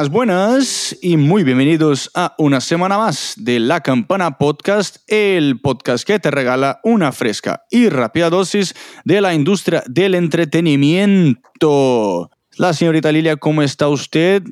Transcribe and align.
Buenas, 0.00 0.12
buenas 0.12 0.96
y 1.02 1.18
muy 1.18 1.44
bienvenidos 1.44 2.10
a 2.14 2.34
una 2.38 2.62
semana 2.62 2.96
más 2.96 3.34
de 3.36 3.60
La 3.60 3.82
Campana 3.82 4.38
Podcast, 4.38 4.96
el 5.08 5.60
podcast 5.60 6.06
que 6.06 6.18
te 6.18 6.30
regala 6.30 6.80
una 6.84 7.12
fresca 7.12 7.64
y 7.70 7.90
rápida 7.90 8.30
dosis 8.30 8.74
de 9.04 9.20
la 9.20 9.34
industria 9.34 9.82
del 9.86 10.14
entretenimiento. 10.14 12.30
La 12.56 12.72
señorita 12.72 13.12
Lilia, 13.12 13.36
¿cómo 13.36 13.60
está 13.60 13.88
usted? 13.88 14.42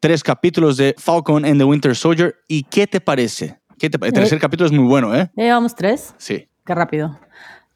Tres 0.00 0.22
capítulos 0.22 0.76
de 0.76 0.94
Falcon 0.98 1.46
and 1.46 1.56
the 1.58 1.64
Winter 1.64 1.96
Soldier. 1.96 2.34
¿Y 2.46 2.64
qué 2.64 2.86
te 2.86 3.00
parece? 3.00 3.58
¿Qué 3.78 3.88
te 3.88 3.96
El 4.06 4.12
tercer 4.12 4.36
Eh. 4.36 4.40
capítulo 4.42 4.66
es 4.66 4.72
muy 4.72 4.84
bueno, 4.84 5.16
¿eh? 5.16 5.30
¿Ya 5.34 5.44
llevamos 5.44 5.74
tres? 5.74 6.12
Sí. 6.18 6.46
Qué 6.66 6.74
rápido. 6.74 7.18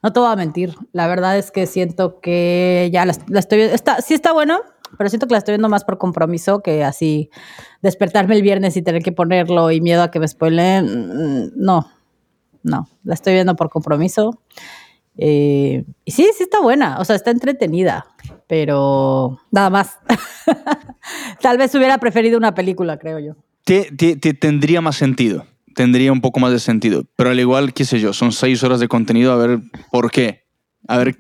No 0.02 0.12
te 0.12 0.20
voy 0.20 0.30
a 0.30 0.36
mentir. 0.36 0.74
La 0.92 1.06
verdad 1.06 1.38
es 1.38 1.50
que 1.50 1.64
siento 1.64 2.20
que 2.20 2.91
ya 2.92 3.06
la, 3.06 3.14
la 3.28 3.41
estoy 3.41 3.56
viendo. 3.60 3.74
Está, 3.74 4.02
sí 4.02 4.12
está 4.12 4.34
bueno, 4.34 4.60
pero 4.96 5.08
siento 5.10 5.26
que 5.26 5.32
la 5.32 5.38
estoy 5.38 5.52
viendo 5.52 5.68
más 5.68 5.84
por 5.84 5.98
compromiso 5.98 6.60
que 6.60 6.84
así 6.84 7.30
despertarme 7.82 8.34
el 8.36 8.42
viernes 8.42 8.76
y 8.76 8.82
tener 8.82 9.02
que 9.02 9.12
ponerlo 9.12 9.70
y 9.70 9.80
miedo 9.80 10.02
a 10.02 10.10
que 10.10 10.20
me 10.20 10.28
spoilen. 10.28 10.84
Mm, 10.86 11.50
No, 11.56 11.90
no. 12.62 12.88
La 13.04 13.14
estoy 13.14 13.34
viendo 13.34 13.56
por 13.56 13.70
compromiso. 13.70 14.40
Eh, 15.16 15.84
y 16.04 16.10
sí, 16.10 16.28
sí 16.36 16.42
está 16.44 16.60
buena. 16.60 16.98
O 16.98 17.04
sea, 17.04 17.14
está 17.16 17.30
entretenida, 17.30 18.06
pero 18.48 19.38
nada 19.50 19.70
más. 19.70 19.98
Tal 21.40 21.58
vez 21.58 21.74
hubiera 21.74 21.98
preferido 21.98 22.38
una 22.38 22.54
película, 22.54 22.98
creo 22.98 23.18
yo. 23.18 23.36
Te, 23.64 23.90
te- 23.96 24.16
te 24.16 24.34
tendría 24.34 24.80
más 24.80 24.96
sentido. 24.96 25.46
Tendría 25.74 26.12
un 26.12 26.20
poco 26.20 26.40
más 26.40 26.52
de 26.52 26.58
sentido. 26.60 27.04
Pero 27.16 27.30
al 27.30 27.40
igual, 27.40 27.72
qué 27.74 27.84
sé 27.84 27.98
yo, 28.00 28.12
son 28.12 28.32
seis 28.32 28.62
horas 28.62 28.80
de 28.80 28.88
contenido. 28.88 29.32
A 29.32 29.36
ver 29.36 29.60
por 29.90 30.10
qué. 30.10 30.44
A 30.88 30.98
ver. 30.98 31.16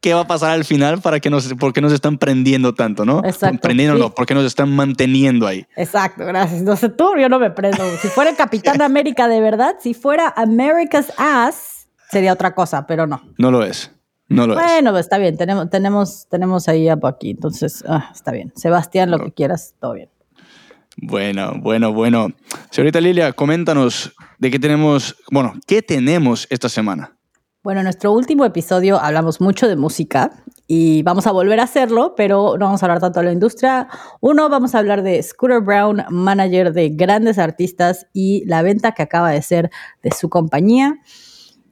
Qué 0.00 0.14
va 0.14 0.20
a 0.20 0.26
pasar 0.26 0.50
al 0.50 0.64
final 0.64 1.00
para 1.00 1.20
que 1.20 1.30
nos, 1.30 1.52
por 1.54 1.72
qué 1.72 1.80
nos 1.80 1.92
están 1.92 2.18
prendiendo 2.18 2.74
tanto, 2.74 3.04
¿no? 3.04 3.22
Exacto, 3.24 3.58
Prendiendo 3.60 3.96
sí. 3.96 4.00
no, 4.00 4.14
porque 4.14 4.34
nos 4.34 4.44
están 4.44 4.74
manteniendo 4.74 5.46
ahí. 5.46 5.66
Exacto, 5.76 6.24
gracias. 6.24 6.62
No 6.62 6.76
sé 6.76 6.88
tú, 6.88 7.16
yo 7.18 7.28
no 7.28 7.38
me 7.38 7.50
prendo. 7.50 7.84
Si 8.00 8.08
fuera 8.08 8.30
el 8.30 8.36
Capitán 8.36 8.80
América 8.82 9.28
de 9.28 9.40
verdad, 9.40 9.76
si 9.80 9.94
fuera 9.94 10.32
America's 10.36 11.12
Ass, 11.16 11.88
sería 12.10 12.32
otra 12.32 12.54
cosa, 12.54 12.86
pero 12.86 13.06
no. 13.06 13.22
No 13.36 13.50
lo 13.50 13.64
es. 13.64 13.92
No 14.28 14.46
lo 14.46 14.54
es. 14.54 14.60
Bueno, 14.64 14.96
está 14.96 15.18
bien, 15.18 15.36
tenemos, 15.36 15.68
tenemos, 15.70 16.26
tenemos 16.28 16.68
ahí 16.68 16.88
a 16.88 16.98
aquí, 17.02 17.30
entonces 17.30 17.84
ah, 17.86 18.10
está 18.14 18.32
bien. 18.32 18.52
Sebastián, 18.56 19.10
lo 19.10 19.18
que 19.18 19.32
quieras, 19.32 19.74
todo 19.80 19.94
bien. 19.94 20.08
Bueno, 20.96 21.54
bueno, 21.60 21.92
bueno. 21.92 22.28
Señorita 22.70 23.00
Lilia, 23.00 23.32
coméntanos 23.32 24.12
de 24.38 24.50
qué 24.50 24.58
tenemos, 24.58 25.16
bueno, 25.30 25.54
qué 25.66 25.82
tenemos 25.82 26.46
esta 26.50 26.68
semana. 26.68 27.16
Bueno, 27.62 27.80
en 27.80 27.84
nuestro 27.84 28.12
último 28.12 28.46
episodio 28.46 28.98
hablamos 28.98 29.42
mucho 29.42 29.68
de 29.68 29.76
música 29.76 30.30
y 30.66 31.02
vamos 31.02 31.26
a 31.26 31.30
volver 31.30 31.60
a 31.60 31.64
hacerlo, 31.64 32.14
pero 32.16 32.56
no 32.56 32.64
vamos 32.64 32.82
a 32.82 32.86
hablar 32.86 33.00
tanto 33.00 33.20
de 33.20 33.26
la 33.26 33.32
industria. 33.32 33.86
Uno, 34.20 34.48
vamos 34.48 34.74
a 34.74 34.78
hablar 34.78 35.02
de 35.02 35.22
Scooter 35.22 35.60
Brown, 35.60 36.02
manager 36.08 36.72
de 36.72 36.88
grandes 36.88 37.36
artistas 37.36 38.06
y 38.14 38.46
la 38.46 38.62
venta 38.62 38.92
que 38.92 39.02
acaba 39.02 39.30
de 39.32 39.42
ser 39.42 39.70
de 40.02 40.10
su 40.10 40.30
compañía. 40.30 41.00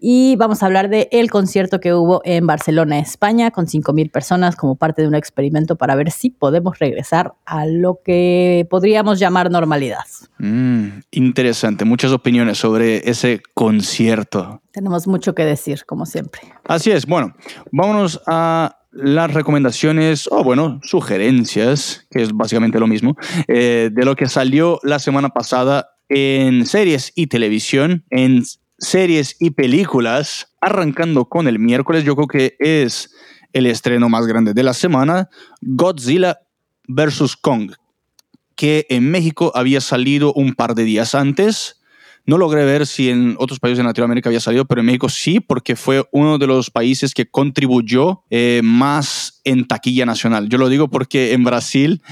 Y 0.01 0.37
vamos 0.37 0.63
a 0.63 0.67
hablar 0.67 0.89
de 0.89 1.09
el 1.11 1.31
concierto 1.31 1.81
que 1.81 1.93
hubo 1.93 2.21
en 2.25 2.47
Barcelona, 2.47 2.99
España, 2.99 3.51
con 3.51 3.67
5.000 3.67 4.11
personas 4.11 4.57
como 4.57 4.77
parte 4.77 5.03
de 5.03 5.09
un 5.09 5.15
experimento 5.15 5.77
para 5.77 5.97
ver 5.97 6.11
si 6.11 6.31
podemos 6.31 6.79
regresar 6.79 7.35
a 7.45 7.67
lo 7.67 8.01
que 8.05 8.67
podríamos 8.71 9.19
llamar 9.19 9.51
normalidad. 9.51 10.05
Mm, 10.39 11.01
interesante, 11.11 11.85
muchas 11.85 12.13
opiniones 12.13 12.59
sobre 12.59 13.09
ese 13.11 13.43
concierto. 13.55 14.63
Tenemos 14.71 15.09
mucho 15.09 15.35
que 15.35 15.45
decir, 15.45 15.85
como 15.85 16.07
siempre. 16.07 16.43
Así 16.65 16.91
es, 16.91 17.07
bueno, 17.07 17.35
vámonos 17.73 18.21
a 18.27 18.77
las 18.93 19.33
recomendaciones, 19.33 20.29
o 20.31 20.43
bueno, 20.45 20.81
sugerencias, 20.83 22.07
que 22.11 22.23
es 22.23 22.33
básicamente 22.33 22.79
lo 22.81 22.87
mismo, 22.87 23.17
eh, 23.49 23.91
de 23.93 24.05
lo 24.05 24.17
que 24.17 24.29
salió 24.29 24.79
la 24.83 24.99
semana 24.99 25.29
pasada 25.31 25.91
en 26.09 26.67
series 26.67 27.13
y 27.15 27.27
televisión, 27.27 28.05
en 28.11 28.45
series 28.79 29.37
y 29.41 29.51
películas, 29.51 30.55
arrancando 30.61 31.27
con 31.27 31.49
el 31.49 31.59
miércoles, 31.59 32.05
yo 32.05 32.15
creo 32.15 32.29
que 32.29 32.57
es 32.59 33.15
el 33.53 33.67
estreno 33.67 34.09
más 34.09 34.27
grande 34.27 34.55
de 34.55 34.63
la 34.63 34.75
semana, 34.75 35.29
Godzilla 35.61 36.39
vs. 36.87 37.37
Kong, 37.37 37.73
que 38.57 38.87
en 38.89 39.11
México 39.11 39.53
había 39.55 39.81
salido 39.81 40.33
un 40.33 40.55
par 40.55 40.75
de 40.75 40.85
días 40.85 41.15
antes. 41.15 41.78
No 42.29 42.37
logré 42.37 42.63
ver 42.67 42.87
si 42.87 43.09
en 43.09 43.37
otros 43.39 43.59
países 43.59 43.79
de 43.79 43.85
Latinoamérica 43.85 44.29
había 44.29 44.41
salido, 44.41 44.67
pero 44.67 44.83
en 44.83 44.87
México 44.87 45.09
sí, 45.09 45.41
porque 45.41 45.77
fue 45.77 46.05
uno 46.13 46.37
de 46.37 46.47
los 46.47 46.71
países 46.71 47.15
que 47.15 47.25
contribuyó 47.31 48.23
eh, 48.29 48.61
más 48.63 49.41
en 49.45 49.67
taquilla 49.67 50.05
nacional. 50.05 50.51
Yo 50.51 50.59
lo 50.59 50.69
digo 50.69 50.89
porque 50.89 51.33
en 51.33 51.43
Brasil, 51.43 52.03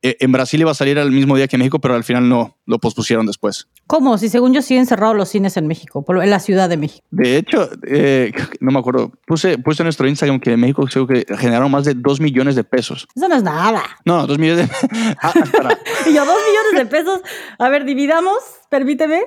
eh, 0.00 0.16
en 0.20 0.32
Brasil 0.32 0.62
iba 0.62 0.70
a 0.70 0.74
salir 0.74 0.98
al 0.98 1.12
mismo 1.12 1.36
día 1.36 1.46
que 1.46 1.58
México, 1.58 1.78
pero 1.78 1.94
al 1.94 2.04
final 2.04 2.26
no, 2.26 2.56
lo 2.64 2.78
pospusieron 2.78 3.26
después. 3.26 3.68
¿Cómo? 3.86 4.16
Si 4.16 4.30
según 4.30 4.54
yo 4.54 4.62
siguen 4.62 4.86
cerrados 4.86 5.14
los 5.14 5.28
cines 5.28 5.58
en 5.58 5.66
México, 5.66 6.02
en 6.08 6.30
la 6.30 6.40
Ciudad 6.40 6.70
de 6.70 6.78
México. 6.78 7.06
De 7.10 7.36
hecho, 7.36 7.68
eh, 7.86 8.32
no 8.60 8.72
me 8.72 8.78
acuerdo, 8.78 9.12
puse, 9.26 9.58
puse 9.58 9.82
en 9.82 9.88
nuestro 9.88 10.08
Instagram 10.08 10.40
que 10.40 10.52
en 10.52 10.60
México 10.60 10.86
creo 10.90 11.06
que 11.06 11.26
generaron 11.36 11.70
más 11.70 11.84
de 11.84 11.92
2 11.92 12.18
millones 12.20 12.56
de 12.56 12.64
pesos. 12.64 13.06
Eso 13.14 13.28
no 13.28 13.36
es 13.36 13.42
nada. 13.42 13.82
No, 14.06 14.26
2 14.26 14.38
millones 14.38 14.70
de... 14.70 14.74
Ah. 15.22 15.34
Y 16.06 16.14
yo, 16.14 16.24
dos 16.24 16.36
millones 16.48 16.72
de 16.76 16.86
pesos. 16.86 17.20
A 17.58 17.68
ver, 17.68 17.84
dividamos, 17.84 18.38
permíteme. 18.70 19.22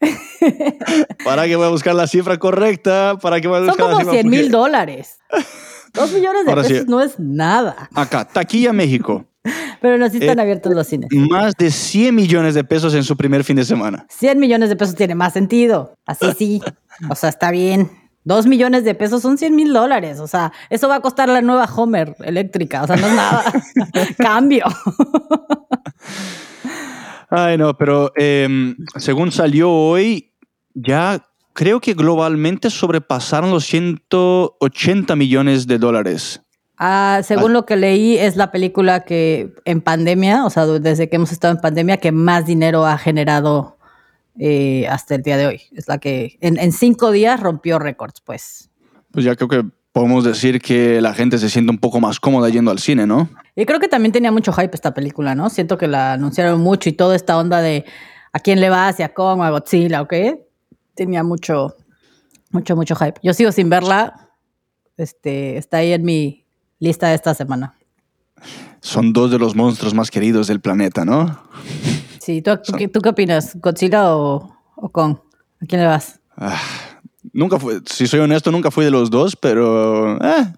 para 1.24 1.46
que 1.46 1.56
voy 1.56 1.66
a 1.66 1.70
buscar 1.70 1.94
la 1.94 2.06
cifra 2.06 2.38
correcta, 2.38 3.18
para 3.20 3.40
que 3.40 3.48
voy 3.48 3.56
a 3.56 3.60
Son 3.60 3.68
buscar 3.68 3.86
la 3.86 3.92
como 3.92 4.00
cifra 4.00 4.12
100 4.14 4.28
mil 4.30 4.50
dólares. 4.50 5.18
Dos 5.94 6.12
millones 6.12 6.44
de 6.44 6.50
Ahora 6.50 6.64
sí. 6.64 6.72
pesos 6.74 6.88
no 6.88 7.00
es 7.00 7.18
nada. 7.18 7.88
Acá, 7.94 8.24
taquilla 8.26 8.72
México. 8.72 9.24
Pero 9.80 9.96
no 9.98 10.08
sí 10.10 10.18
están 10.18 10.38
Eh, 10.38 10.42
abiertos 10.42 10.72
los 10.74 10.86
cines. 10.86 11.08
Más 11.12 11.54
de 11.56 11.70
100 11.70 12.14
millones 12.14 12.54
de 12.54 12.64
pesos 12.64 12.94
en 12.94 13.04
su 13.04 13.16
primer 13.16 13.44
fin 13.44 13.56
de 13.56 13.64
semana. 13.64 14.04
100 14.10 14.38
millones 14.38 14.68
de 14.68 14.76
pesos 14.76 14.94
tiene 14.96 15.14
más 15.14 15.32
sentido. 15.32 15.94
Así 16.04 16.26
sí. 16.36 16.62
O 17.08 17.14
sea, 17.14 17.28
está 17.28 17.50
bien. 17.50 17.90
Dos 18.24 18.46
millones 18.46 18.82
de 18.84 18.94
pesos 18.96 19.22
son 19.22 19.38
100 19.38 19.54
mil 19.54 19.72
dólares. 19.72 20.18
O 20.18 20.26
sea, 20.26 20.52
eso 20.68 20.88
va 20.88 20.96
a 20.96 21.00
costar 21.00 21.28
la 21.28 21.42
nueva 21.42 21.64
Homer 21.76 22.16
eléctrica. 22.24 22.82
O 22.82 22.86
sea, 22.88 22.96
no 22.96 23.06
es 23.06 23.14
nada. 23.14 23.44
Cambio. 24.18 24.64
Ay, 27.28 27.58
no, 27.58 27.76
pero 27.76 28.12
em, 28.16 28.76
según 28.96 29.32
salió 29.32 29.70
hoy, 29.70 30.32
ya 30.74 31.26
creo 31.52 31.80
que 31.80 31.94
globalmente 31.94 32.70
sobrepasaron 32.70 33.50
los 33.50 33.64
180 33.64 35.16
millones 35.16 35.66
de 35.66 35.78
dólares. 35.78 36.42
Ah, 36.78 37.20
según 37.24 37.54
lo 37.54 37.64
que 37.64 37.76
leí, 37.76 38.18
es 38.18 38.36
la 38.36 38.52
película 38.52 39.04
que 39.04 39.54
en 39.64 39.80
pandemia, 39.80 40.44
o 40.44 40.50
sea, 40.50 40.66
desde 40.66 41.08
que 41.08 41.16
hemos 41.16 41.32
estado 41.32 41.54
en 41.54 41.60
pandemia, 41.60 41.96
que 41.96 42.12
más 42.12 42.44
dinero 42.44 42.84
ha 42.84 42.98
generado 42.98 43.78
eh, 44.38 44.86
hasta 44.88 45.14
el 45.14 45.22
día 45.22 45.38
de 45.38 45.46
hoy. 45.46 45.62
Es 45.72 45.88
la 45.88 45.98
que 45.98 46.36
en, 46.42 46.58
en 46.58 46.72
cinco 46.72 47.10
días 47.10 47.40
rompió 47.40 47.78
récords, 47.78 48.20
pues. 48.20 48.70
Pues 49.10 49.24
ya 49.24 49.34
creo 49.34 49.48
que 49.48 49.64
podemos 49.96 50.24
decir 50.24 50.60
que 50.60 51.00
la 51.00 51.14
gente 51.14 51.38
se 51.38 51.48
siente 51.48 51.70
un 51.70 51.78
poco 51.78 52.00
más 52.00 52.20
cómoda 52.20 52.50
yendo 52.50 52.70
al 52.70 52.80
cine, 52.80 53.06
¿no? 53.06 53.30
Y 53.54 53.64
creo 53.64 53.80
que 53.80 53.88
también 53.88 54.12
tenía 54.12 54.30
mucho 54.30 54.52
hype 54.52 54.74
esta 54.74 54.92
película, 54.92 55.34
¿no? 55.34 55.48
Siento 55.48 55.78
que 55.78 55.88
la 55.88 56.12
anunciaron 56.12 56.60
mucho 56.60 56.90
y 56.90 56.92
toda 56.92 57.16
esta 57.16 57.38
onda 57.38 57.62
de 57.62 57.86
a 58.30 58.38
quién 58.40 58.60
le 58.60 58.68
va, 58.68 58.88
hacia 58.88 59.14
Kong, 59.14 59.40
a 59.40 59.48
Godzilla, 59.48 60.02
¿ok? 60.02 60.12
Tenía 60.94 61.24
mucho, 61.24 61.76
mucho, 62.50 62.76
mucho 62.76 62.94
hype. 62.94 63.18
Yo 63.22 63.32
sigo 63.32 63.50
sin 63.52 63.70
verla. 63.70 64.28
Este, 64.98 65.56
está 65.56 65.78
ahí 65.78 65.94
en 65.94 66.04
mi 66.04 66.44
lista 66.78 67.08
de 67.08 67.14
esta 67.14 67.32
semana. 67.32 67.72
Son 68.82 69.14
dos 69.14 69.30
de 69.30 69.38
los 69.38 69.56
monstruos 69.56 69.94
más 69.94 70.10
queridos 70.10 70.46
del 70.48 70.60
planeta, 70.60 71.06
¿no? 71.06 71.40
Sí, 72.20 72.42
¿tú, 72.42 72.50
tú 72.92 73.00
qué 73.00 73.08
opinas? 73.08 73.58
¿Godzilla 73.58 74.14
o, 74.14 74.58
o 74.74 74.88
Kong? 74.90 75.16
¿A 75.62 75.64
quién 75.64 75.80
le 75.80 75.86
vas? 75.86 76.20
Ah, 76.36 76.60
nunca 77.32 77.58
fui, 77.58 77.80
si 77.86 78.06
soy 78.06 78.20
honesto, 78.20 78.50
nunca 78.50 78.70
fui 78.70 78.84
de 78.84 78.90
los 78.90 79.10
dos, 79.10 79.36
pero... 79.36 80.16
eh, 80.24 80.52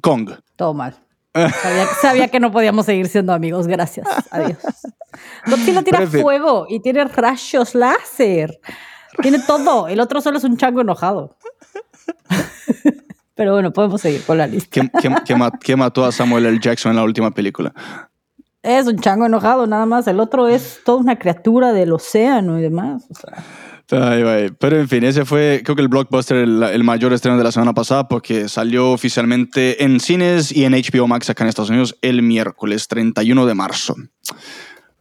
Kong. 0.00 0.30
Todo 0.56 0.74
mal. 0.74 0.96
Sabía, 1.34 1.86
sabía 2.02 2.28
que 2.28 2.40
no 2.40 2.52
podíamos 2.52 2.84
seguir 2.86 3.08
siendo 3.08 3.32
amigos. 3.32 3.66
Gracias. 3.66 4.06
Adiós. 4.30 4.58
Godzilla 5.46 5.82
tira 5.82 6.06
fuego 6.06 6.66
y 6.68 6.80
tiene 6.80 7.04
rayos 7.04 7.74
láser. 7.74 8.60
Tiene 9.22 9.38
todo. 9.46 9.88
El 9.88 10.00
otro 10.00 10.20
solo 10.20 10.38
es 10.38 10.44
un 10.44 10.56
chango 10.56 10.80
enojado. 10.82 11.36
Pero 13.34 13.52
bueno, 13.54 13.72
podemos 13.72 14.00
seguir 14.00 14.22
con 14.24 14.36
la 14.38 14.46
lista. 14.46 14.68
¿Qué, 14.70 14.90
qué- 15.24 15.34
qué 15.64 15.76
mató 15.76 16.04
a 16.04 16.12
Samuel 16.12 16.46
L. 16.46 16.58
Jackson 16.60 16.90
en 16.90 16.96
la 16.96 17.04
última 17.04 17.30
película? 17.30 17.72
Es 18.62 18.86
un 18.86 18.98
chango 18.98 19.26
enojado, 19.26 19.66
nada 19.66 19.86
más. 19.86 20.06
El 20.06 20.20
otro 20.20 20.48
es 20.48 20.80
toda 20.84 20.98
una 20.98 21.18
criatura 21.18 21.72
del 21.72 21.92
océano 21.92 22.58
y 22.58 22.62
demás. 22.62 23.04
O 23.10 23.14
sea, 23.14 23.42
Ay, 23.90 24.22
ay. 24.22 24.48
Pero 24.58 24.80
en 24.80 24.88
fin, 24.88 25.04
ese 25.04 25.24
fue, 25.24 25.60
creo 25.64 25.76
que 25.76 25.82
el 25.82 25.88
blockbuster, 25.88 26.38
el, 26.38 26.62
el 26.62 26.84
mayor 26.84 27.12
estreno 27.12 27.36
de 27.36 27.44
la 27.44 27.52
semana 27.52 27.74
pasada, 27.74 28.08
porque 28.08 28.48
salió 28.48 28.90
oficialmente 28.90 29.84
en 29.84 30.00
cines 30.00 30.50
y 30.52 30.64
en 30.64 30.72
HBO 30.72 31.06
Max 31.08 31.28
acá 31.28 31.44
en 31.44 31.48
Estados 31.48 31.70
Unidos 31.70 31.96
el 32.00 32.22
miércoles 32.22 32.88
31 32.88 33.46
de 33.46 33.54
marzo. 33.54 33.94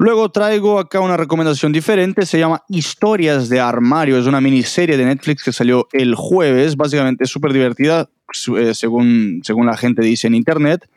Luego 0.01 0.31
traigo 0.31 0.79
acá 0.79 0.99
una 0.99 1.15
recomendación 1.15 1.71
diferente, 1.71 2.25
se 2.25 2.39
llama 2.39 2.63
Historias 2.67 3.49
de 3.49 3.59
Armario, 3.59 4.17
es 4.17 4.25
una 4.25 4.41
miniserie 4.41 4.97
de 4.97 5.05
Netflix 5.05 5.43
que 5.43 5.53
salió 5.53 5.87
el 5.91 6.15
jueves, 6.15 6.75
básicamente 6.75 7.25
es 7.25 7.29
súper 7.29 7.53
divertida, 7.53 8.09
eh, 8.57 8.73
según, 8.73 9.41
según 9.43 9.67
la 9.67 9.77
gente 9.77 10.01
dice 10.01 10.25
en 10.25 10.33
internet. 10.33 10.89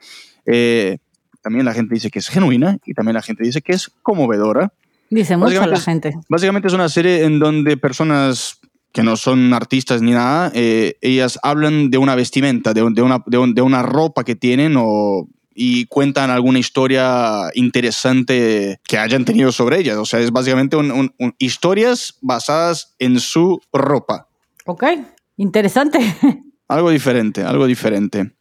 Eh, 0.46 0.96
también 1.42 1.66
la 1.66 1.74
gente 1.74 1.94
dice 1.94 2.10
que 2.10 2.18
es 2.18 2.28
genuina 2.28 2.78
y 2.86 2.94
también 2.94 3.12
la 3.12 3.20
gente 3.20 3.44
dice 3.44 3.60
que 3.60 3.74
es 3.74 3.90
conmovedora. 4.02 4.72
Dice 5.10 5.36
mucho 5.36 5.66
la 5.66 5.78
gente. 5.80 6.14
Básicamente 6.28 6.68
es 6.68 6.74
una 6.74 6.88
serie 6.88 7.24
en 7.24 7.38
donde 7.38 7.76
personas 7.76 8.58
que 8.92 9.02
no 9.02 9.16
son 9.16 9.52
artistas 9.54 10.02
ni 10.02 10.12
nada, 10.12 10.52
eh, 10.54 10.96
ellas 11.00 11.38
hablan 11.42 11.90
de 11.90 11.98
una 11.98 12.14
vestimenta, 12.14 12.72
de, 12.74 12.82
un- 12.82 12.94
de 12.94 13.02
una, 13.02 13.22
de, 13.26 13.38
un- 13.38 13.54
de 13.54 13.62
una 13.62 13.82
ropa 13.82 14.22
que 14.24 14.36
tienen 14.36 14.76
o, 14.78 15.28
y 15.54 15.86
cuentan 15.86 16.30
alguna 16.30 16.58
historia 16.60 17.50
interesante 17.54 18.80
que 18.86 18.98
hayan 18.98 19.24
tenido 19.24 19.50
sobre 19.52 19.78
ellas. 19.80 19.96
O 19.98 20.04
sea, 20.04 20.20
es 20.20 20.30
básicamente 20.30 20.76
un- 20.76 20.90
un- 20.92 21.14
un- 21.18 21.34
historias 21.38 22.14
basadas 22.20 22.94
en 22.98 23.18
su 23.20 23.60
ropa. 23.72 24.28
Ok, 24.66 24.84
interesante. 25.36 25.98
Algo 26.68 26.90
diferente, 26.90 27.42
algo 27.42 27.66
diferente. 27.66 28.32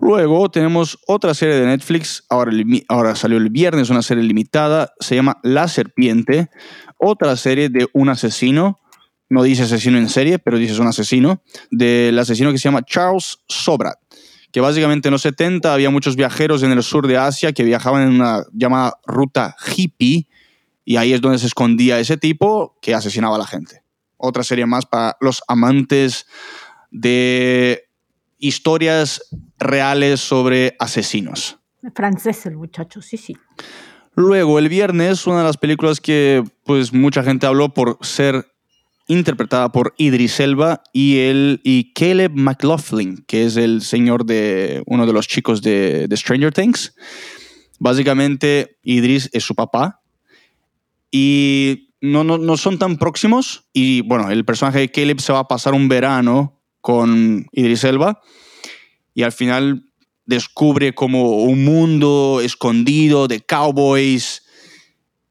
Luego 0.00 0.50
tenemos 0.50 0.98
otra 1.06 1.34
serie 1.34 1.56
de 1.56 1.66
Netflix, 1.66 2.24
ahora, 2.28 3.14
salió 3.14 3.36
el 3.36 3.50
viernes, 3.50 3.90
una 3.90 4.00
serie 4.02 4.24
limitada, 4.24 4.94
se 4.98 5.14
llama 5.14 5.38
La 5.42 5.68
Serpiente, 5.68 6.48
otra 6.96 7.36
serie 7.36 7.68
de 7.68 7.86
un 7.92 8.08
asesino, 8.08 8.80
no 9.28 9.42
dice 9.42 9.64
asesino 9.64 9.98
en 9.98 10.08
serie, 10.08 10.38
pero 10.38 10.56
dice 10.56 10.72
es 10.72 10.78
un 10.78 10.86
asesino, 10.86 11.42
del 11.70 12.18
asesino 12.18 12.50
que 12.50 12.58
se 12.58 12.64
llama 12.64 12.82
Charles 12.82 13.40
Sobrat, 13.46 13.98
que 14.50 14.60
básicamente 14.60 15.08
en 15.08 15.12
los 15.12 15.22
70 15.22 15.72
había 15.72 15.90
muchos 15.90 16.16
viajeros 16.16 16.62
en 16.62 16.72
el 16.72 16.82
sur 16.82 17.06
de 17.06 17.18
Asia 17.18 17.52
que 17.52 17.62
viajaban 17.62 18.02
en 18.02 18.14
una 18.14 18.44
llamada 18.52 18.98
ruta 19.04 19.54
hippie, 19.76 20.26
y 20.84 20.96
ahí 20.96 21.12
es 21.12 21.20
donde 21.20 21.38
se 21.38 21.46
escondía 21.46 22.00
ese 22.00 22.16
tipo 22.16 22.78
que 22.80 22.94
asesinaba 22.94 23.36
a 23.36 23.38
la 23.38 23.46
gente. 23.46 23.82
Otra 24.16 24.44
serie 24.44 24.64
más 24.64 24.86
para 24.86 25.16
los 25.20 25.42
amantes 25.46 26.26
de 26.90 27.89
historias 28.40 29.22
reales 29.58 30.20
sobre 30.20 30.74
asesinos. 30.78 31.58
Francés 31.94 32.44
el 32.46 32.56
muchacho, 32.56 33.00
sí, 33.00 33.16
sí. 33.16 33.36
Luego, 34.14 34.58
el 34.58 34.68
viernes, 34.68 35.26
una 35.26 35.38
de 35.38 35.44
las 35.44 35.56
películas 35.56 36.00
que 36.00 36.42
pues 36.64 36.92
mucha 36.92 37.22
gente 37.22 37.46
habló 37.46 37.72
por 37.72 37.98
ser 38.02 38.46
interpretada 39.06 39.72
por 39.72 39.94
Idris 39.96 40.38
Elba 40.40 40.82
y, 40.92 41.18
el, 41.18 41.60
y 41.64 41.92
Caleb 41.94 42.32
McLaughlin, 42.34 43.24
que 43.26 43.44
es 43.44 43.56
el 43.56 43.82
señor 43.82 44.24
de 44.24 44.82
uno 44.86 45.06
de 45.06 45.12
los 45.12 45.26
chicos 45.26 45.62
de, 45.62 46.06
de 46.06 46.16
Stranger 46.16 46.52
Things. 46.52 46.94
Básicamente, 47.78 48.78
Idris 48.82 49.28
es 49.32 49.42
su 49.42 49.54
papá 49.54 50.02
y 51.10 51.94
no, 52.00 52.24
no, 52.24 52.38
no 52.38 52.56
son 52.56 52.78
tan 52.78 52.98
próximos. 52.98 53.68
Y 53.72 54.02
bueno, 54.02 54.30
el 54.30 54.44
personaje 54.44 54.80
de 54.80 54.90
Caleb 54.90 55.20
se 55.20 55.32
va 55.32 55.40
a 55.40 55.48
pasar 55.48 55.74
un 55.74 55.88
verano 55.88 56.59
con 56.80 57.46
Idris 57.52 57.84
Elba 57.84 58.20
y 59.14 59.22
al 59.22 59.32
final 59.32 59.84
descubre 60.26 60.94
como 60.94 61.42
un 61.42 61.64
mundo 61.64 62.40
escondido 62.42 63.26
de 63.28 63.40
cowboys. 63.40 64.42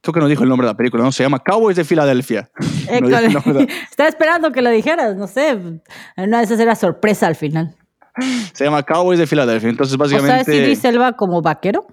Creo 0.02 0.14
que 0.14 0.20
no 0.20 0.28
dijo 0.28 0.44
el 0.44 0.50
nombre 0.50 0.66
de 0.66 0.74
la 0.74 0.78
película, 0.78 1.04
¿no? 1.04 1.12
Se 1.12 1.24
llama 1.24 1.40
Cowboys 1.40 1.76
de 1.76 1.84
Filadelfia. 1.84 2.50
No 3.02 3.10
nombre 3.10 3.66
de- 3.66 3.68
Estaba 3.90 4.10
esperando 4.10 4.52
que 4.52 4.62
lo 4.62 4.70
dijeras, 4.72 5.16
no 5.16 5.28
sé. 5.28 5.58
Una 6.18 6.40
de 6.40 6.44
esas 6.44 6.60
era 6.60 6.76
sorpresa 6.76 7.28
al 7.28 7.36
final. 7.36 7.76
Se 8.54 8.64
llama 8.66 8.82
Cowboys 8.84 9.20
de 9.20 9.28
Filadelfia. 9.28 9.70
Entonces, 9.70 9.94
O 10.00 10.06
sea, 10.08 10.18
básicamente. 10.20 10.56
Idris 10.58 10.84
Elba 10.86 11.14
como 11.14 11.42
vaquero. 11.42 11.86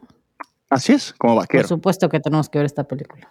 así 0.70 0.92
es, 0.92 1.12
como 1.18 1.34
Por 1.34 1.42
vaquero. 1.42 1.68
supuesto 1.68 2.08
que 2.08 2.18
tenemos 2.20 2.48
que 2.48 2.58
ver 2.58 2.66
esta 2.66 2.84
película. 2.84 3.28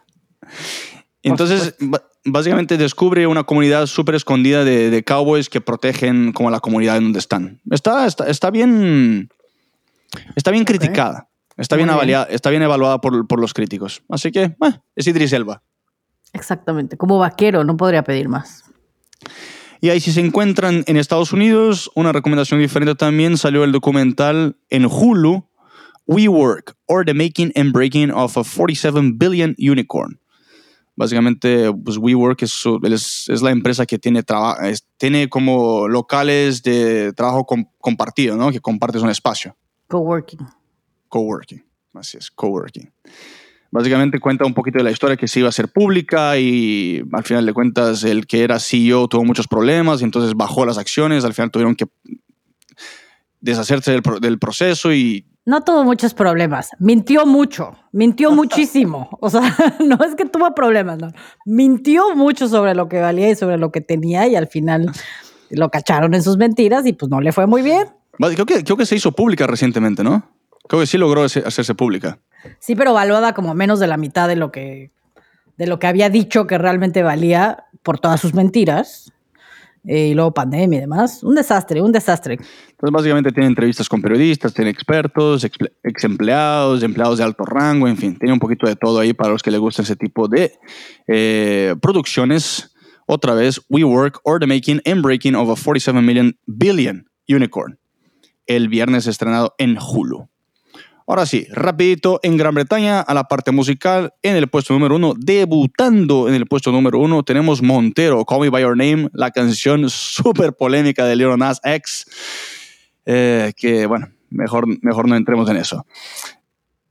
Entonces, 1.32 1.76
básicamente 2.24 2.78
descubre 2.78 3.28
una 3.28 3.44
comunidad 3.44 3.88
súper 3.88 4.16
escondida 4.16 4.64
de, 4.64 4.90
de 4.90 5.04
cowboys 5.04 5.50
que 5.50 5.62
protegen 5.62 6.34
como 6.34 6.50
la 6.52 6.60
comunidad 6.60 6.98
en 6.98 7.04
donde 7.04 7.20
están. 7.20 7.62
Está, 7.70 8.06
está, 8.06 8.30
está 8.30 8.52
bien. 8.52 9.30
Está 10.36 10.52
bien 10.52 10.66
criticada. 10.66 11.30
Está 11.58 11.78
bien, 11.78 11.90
está 12.30 12.50
bien 12.50 12.64
evaluada 12.64 13.00
por, 13.00 13.28
por 13.28 13.40
los 13.40 13.54
críticos. 13.54 14.04
Así 14.10 14.32
que, 14.32 14.44
eh, 14.44 14.56
es 14.96 15.08
Idris 15.08 15.32
Elba. 15.32 15.64
Exactamente, 16.34 16.98
como 16.98 17.18
vaquero, 17.18 17.64
no 17.64 17.78
podría 17.78 18.04
pedir 18.04 18.28
más. 18.28 18.66
Y 19.80 19.90
ahí 19.90 20.02
si 20.02 20.12
se 20.12 20.20
encuentran 20.20 20.84
en 20.86 20.98
Estados 20.98 21.32
Unidos, 21.32 21.90
una 21.96 22.12
recomendación 22.12 22.60
diferente 22.60 22.96
también 22.96 23.38
salió 23.38 23.64
el 23.64 23.72
documental 23.72 24.58
en 24.70 24.86
Hulu, 24.86 25.48
We 26.08 26.28
Work, 26.28 26.76
or 26.88 27.06
the 27.06 27.14
Making 27.14 27.54
and 27.56 27.72
Breaking 27.72 28.12
of 28.12 28.38
a 28.38 28.44
47 28.44 29.14
Billion 29.16 29.56
Unicorn. 29.58 30.20
Básicamente, 30.98 31.72
pues 31.84 31.98
WeWork 31.98 32.42
es, 32.44 32.52
su- 32.52 32.80
es, 32.84 33.26
es 33.28 33.42
la 33.42 33.52
empresa 33.52 33.86
que 33.86 34.00
tiene, 34.00 34.24
traba- 34.24 34.70
es- 34.70 34.88
tiene 34.98 35.28
como 35.30 35.88
locales 35.88 36.64
de 36.64 37.12
trabajo 37.14 37.46
com- 37.46 37.66
compartido, 37.80 38.38
¿no? 38.38 38.52
Que 38.52 38.62
compartes 38.62 39.02
un 39.02 39.10
espacio. 39.10 39.56
Coworking. 39.88 40.40
Coworking. 41.10 41.64
Así 41.94 42.18
es, 42.18 42.32
coworking. 42.32 42.92
Básicamente 43.72 44.20
cuenta 44.20 44.46
un 44.46 44.54
poquito 44.54 44.78
de 44.78 44.86
la 44.86 44.92
historia 44.92 45.18
que 45.18 45.28
se 45.28 45.40
iba 45.40 45.48
a 45.48 45.50
hacer 45.50 45.68
pública 45.70 46.38
y 46.38 47.02
al 47.12 47.24
final 47.26 47.46
de 47.46 47.52
cuentas 47.54 48.04
el 48.06 48.26
que 48.26 48.44
era 48.44 48.58
CEO 48.60 49.10
tuvo 49.10 49.26
muchos 49.26 49.48
problemas 49.50 50.00
y 50.00 50.06
entonces 50.06 50.34
bajó 50.34 50.66
las 50.66 50.78
acciones. 50.78 51.26
Al 51.26 51.34
final 51.34 51.52
tuvieron 51.52 51.76
que 51.76 51.86
deshacerse 53.42 54.00
del 54.22 54.40
proceso 54.40 54.94
y 54.94 55.26
No 55.46 55.62
tuvo 55.62 55.84
muchos 55.84 56.14
problemas. 56.14 56.72
Mintió 56.80 57.26
mucho. 57.26 57.74
Mintió 57.92 58.32
muchísimo. 58.36 59.10
O 59.22 59.30
sea, 59.30 59.42
no 59.80 59.98
es 60.04 60.16
que 60.16 60.26
tuvo 60.26 60.54
problemas, 60.56 60.98
no. 60.98 61.12
Mintió 61.46 62.16
mucho 62.16 62.48
sobre 62.48 62.76
lo 62.76 62.90
que 62.90 63.00
valía 63.00 63.30
y 63.30 63.36
sobre 63.36 63.58
lo 63.58 63.72
que 63.72 63.82
tenía 63.82 64.28
y 64.28 64.36
al 64.36 64.48
final 64.48 64.92
lo 65.52 65.70
cacharon 65.70 66.14
en 66.14 66.24
sus 66.24 66.38
mentiras 66.38 66.86
y 66.86 66.94
pues 66.94 67.10
no 67.10 67.22
le 67.22 67.32
fue 67.32 67.46
muy 67.46 67.62
bien. 67.62 67.88
Creo 68.18 68.46
que, 68.46 68.64
creo 68.64 68.78
que 68.78 68.86
se 68.86 68.96
hizo 68.96 69.12
pública 69.12 69.46
recientemente, 69.46 70.04
¿no? 70.04 70.24
Creo 70.68 70.82
que 70.82 70.88
sí 70.88 70.98
logró 70.98 71.24
hacerse 71.24 71.76
pública. 71.76 72.18
Sí, 72.60 72.76
pero 72.76 72.94
valuada 72.94 73.34
como 73.34 73.54
menos 73.54 73.80
de 73.80 73.88
la 73.88 73.98
mitad 73.98 74.28
de 74.28 74.36
lo 74.36 74.52
que 74.52 74.92
de 75.58 75.68
lo 75.68 75.80
que 75.80 75.88
había 75.88 76.10
dicho 76.10 76.48
que 76.48 76.58
realmente 76.58 77.02
valía 77.02 77.66
por 77.82 78.00
todas 78.00 78.20
sus 78.20 78.34
mentiras. 78.34 79.14
Eh, 79.88 80.08
y 80.08 80.14
luego 80.14 80.34
pandemia 80.34 80.78
y 80.78 80.82
demás. 80.82 81.24
Un 81.24 81.36
desastre, 81.36 81.82
un 81.82 81.92
desastre. 81.92 82.34
Entonces, 82.34 82.92
básicamente 82.92 83.32
tiene 83.32 83.48
entrevistas 83.48 83.88
con 83.88 84.02
periodistas, 84.02 84.54
tiene 84.54 84.72
expertos, 84.72 85.44
ex, 85.44 86.04
empleados, 86.04 86.84
empleados 86.84 87.20
de 87.20 87.24
alto 87.24 87.46
rango, 87.46 87.88
en 87.88 87.98
fin, 87.98 88.18
tiene 88.18 88.34
un 88.34 88.40
poquito 88.40 88.68
de 88.68 88.76
todo 88.76 89.00
ahí 89.00 89.14
para 89.14 89.32
los 89.32 89.44
que 89.44 89.52
les 89.52 89.60
gusta 89.60 89.84
ese 89.84 89.96
tipo 89.96 90.28
de 90.28 90.54
eh, 91.08 91.76
producciones. 91.82 92.72
Otra 93.08 93.36
vez, 93.36 93.62
We 93.70 93.84
Work 93.84 94.20
or 94.24 94.40
the 94.40 94.48
Making 94.48 94.82
and 94.86 95.04
Breaking 95.04 95.36
of 95.36 95.50
a 95.50 95.56
47 95.56 96.04
million 96.04 96.38
billion 96.48 97.08
unicorn. 97.28 97.78
El 98.48 98.68
viernes 98.68 99.06
estrenado 99.08 99.54
en 99.58 99.78
Hulu. 99.78 100.28
Ahora 101.08 101.28
sí, 101.28 101.46
rapidito 101.52 102.20
en 102.24 102.36
Gran 102.36 102.56
Bretaña 102.56 103.00
a 103.00 103.14
la 103.14 103.26
parte 103.26 103.52
musical. 103.52 104.14
En 104.24 104.36
el 104.36 104.48
puesto 104.48 104.74
número 104.74 104.96
uno, 104.96 105.14
debutando 105.16 106.28
en 106.28 106.34
el 106.34 106.48
puesto 106.48 106.72
número 106.72 106.98
uno, 106.98 107.22
tenemos 107.22 107.62
Montero, 107.62 108.26
Call 108.26 108.40
Me 108.40 108.50
By 108.50 108.64
Your 108.64 108.76
Name, 108.76 109.10
la 109.14 109.30
canción 109.30 109.88
súper 109.90 110.54
polémica 110.54 111.06
de 111.06 111.16
Lil 111.16 111.38
Nas 111.38 111.62
X. 111.64 112.08
Eh, 113.06 113.54
que 113.56 113.86
bueno, 113.86 114.10
mejor, 114.32 114.66
mejor 114.82 115.08
no 115.08 115.16
entremos 115.16 115.48
en 115.48 115.58
eso. 115.58 115.86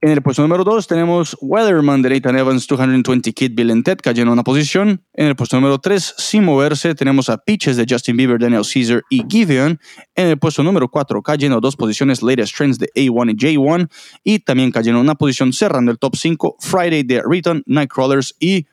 En 0.04 0.11
el 0.11 0.20
puesto 0.20 0.42
número 0.42 0.64
2 0.64 0.87
tenemos 0.87 1.34
Weatherman 1.40 2.02
de 2.02 2.11
Nathan 2.11 2.37
Evans, 2.37 2.66
220 2.66 3.32
Kid 3.32 3.52
Bill 3.54 3.70
and 3.70 3.84
Ted 3.84 3.96
cayendo 4.02 4.34
una 4.34 4.44
posición. 4.44 5.02
En 5.14 5.28
el 5.28 5.34
puesto 5.34 5.56
número 5.56 5.78
3, 5.78 6.16
sin 6.18 6.44
moverse, 6.44 6.94
tenemos 6.94 7.30
a 7.30 7.38
Peaches 7.38 7.78
de 7.78 7.87
Justin 7.88 8.18
Bieber, 8.18 8.38
Daniel 8.38 8.64
Caesar 8.70 9.02
y 9.08 9.25
Giveon. 9.26 9.80
En 10.14 10.26
el 10.26 10.38
puesto 10.38 10.62
número 10.62 10.90
4, 10.90 11.23
cayendo 11.23 11.58
dos 11.58 11.75
posiciones, 11.75 12.23
Latest 12.23 12.54
Trends 12.54 12.78
de 12.78 12.90
A1 12.94 13.30
y 13.30 13.56
J1. 13.56 13.88
Y 14.25 14.38
también 14.40 14.73
cayendo 14.73 15.00
una 15.00 15.14
posición 15.14 15.54
cerrando 15.54 15.90
el 15.90 15.99
top 15.99 16.16
5, 16.16 16.56
Friday 16.61 17.02
de 17.02 17.23
Return, 17.26 17.62
Nightcrawlers 17.64 18.37
y 18.38 18.66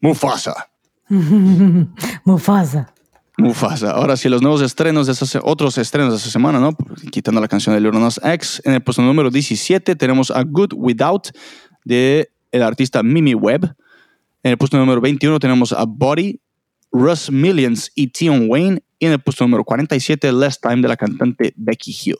Mufasa. 0.00 0.70
Mufasa. 2.24 2.94
Mufasa. 3.40 3.90
Ahora 3.92 4.16
sí, 4.16 4.28
los 4.28 4.42
nuevos 4.42 4.62
estrenos 4.62 5.06
de 5.06 5.12
esta 5.12 5.26
se- 5.26 5.40
otros 5.42 5.76
estrenos 5.78 6.12
de 6.12 6.18
esta 6.18 6.30
semana, 6.30 6.58
¿no? 6.60 6.76
Quitando 7.10 7.40
la 7.40 7.48
canción 7.48 7.74
de 7.74 7.80
Lil 7.80 7.92
Nas 8.00 8.20
X. 8.22 8.62
En 8.64 8.72
el 8.74 8.82
puesto 8.82 9.02
número 9.02 9.30
17 9.30 9.96
tenemos 9.96 10.30
a 10.30 10.42
Good 10.42 10.72
Without 10.76 11.28
de 11.84 12.30
el 12.52 12.62
artista 12.62 13.02
Mimi 13.02 13.34
Webb. 13.34 13.74
En 14.42 14.52
el 14.52 14.58
puesto 14.58 14.76
número 14.78 15.00
21 15.00 15.38
tenemos 15.38 15.72
a 15.72 15.84
Body, 15.86 16.40
Russ 16.92 17.30
Millions 17.30 17.90
y 17.94 18.08
Tion 18.08 18.46
Wayne. 18.48 18.82
Y 18.98 19.06
en 19.06 19.12
el 19.12 19.20
puesto 19.20 19.44
número 19.44 19.64
47, 19.64 20.32
Less 20.32 20.60
Time 20.60 20.82
de 20.82 20.88
la 20.88 20.96
cantante 20.96 21.52
Becky 21.56 21.96
Hill. 22.04 22.16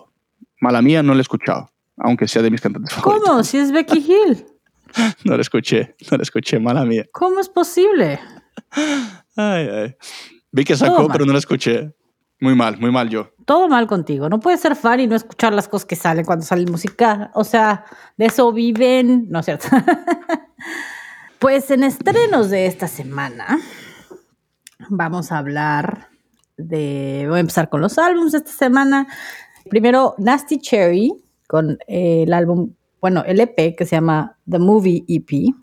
Mala 0.61 0.81
mía, 0.83 1.03
no 1.03 1.13
la 1.15 1.19
he 1.21 1.23
escuchado, 1.23 1.71
aunque 1.99 2.27
sea 2.29 2.43
de 2.43 2.51
mis 2.51 2.61
cantantes 2.61 2.95
favoritos. 2.95 3.29
¿Cómo? 3.29 3.45
Si 3.45 3.59
es 3.59 3.71
Becky 3.73 3.99
Hill. 3.99 4.47
No 5.25 5.37
la 5.37 5.43
escuché, 5.43 5.95
no 6.11 6.17
la 6.17 6.23
escuché, 6.25 6.59
mala 6.59 6.85
mía. 6.85 7.05
¿Cómo 7.13 7.39
es 7.39 7.49
posible? 7.49 8.19
Ay, 9.37 9.69
ay. 9.69 9.95
Vi 10.53 10.65
que 10.65 10.77
sacó, 10.77 11.09
pero 11.09 11.25
no 11.25 11.33
la 11.33 11.39
escuché. 11.39 11.95
Muy 12.41 12.55
mal, 12.55 12.79
muy 12.79 12.91
mal 12.91 13.09
yo. 13.09 13.31
Todo 13.45 13.69
mal 13.69 13.87
contigo. 13.87 14.29
No 14.29 14.41
puedes 14.41 14.61
ser 14.61 14.75
fan 14.75 15.01
y 15.01 15.07
no 15.07 15.15
escuchar 15.15 15.53
las 15.53 15.69
cosas 15.69 15.87
que 15.87 15.97
salen 15.97 16.25
cuando 16.25 16.45
sale 16.45 16.65
música. 16.71 17.31
O 17.35 17.45
sea, 17.45 17.85
de 18.17 18.27
eso 18.27 18.51
viven. 18.53 19.27
No 19.29 19.41
es 19.41 19.45
cierto. 19.45 19.69
pues 21.39 21.71
en 21.71 21.85
estrenos 21.85 22.49
de 22.49 22.67
esta 22.67 22.89
semana 22.89 23.59
vamos 24.89 25.33
a 25.33 25.39
hablar 25.39 26.09
de. 26.57 27.27
Voy 27.29 27.37
a 27.37 27.41
empezar 27.41 27.69
con 27.69 27.83
los 27.83 27.99
álbumes 27.99 28.33
de 28.33 28.39
esta 28.39 28.53
semana. 28.53 29.07
Primero, 29.69 30.15
Nasty 30.17 30.59
Cherry 30.59 31.13
con 31.47 31.79
eh, 31.87 32.23
el 32.23 32.33
álbum 32.33 32.73
bueno, 33.01 33.25
el 33.27 33.41
EP 33.41 33.75
que 33.77 33.87
se 33.87 33.97
llama 33.97 34.37
The 34.49 34.59
Movie 34.59 35.05
EP. 35.09 35.55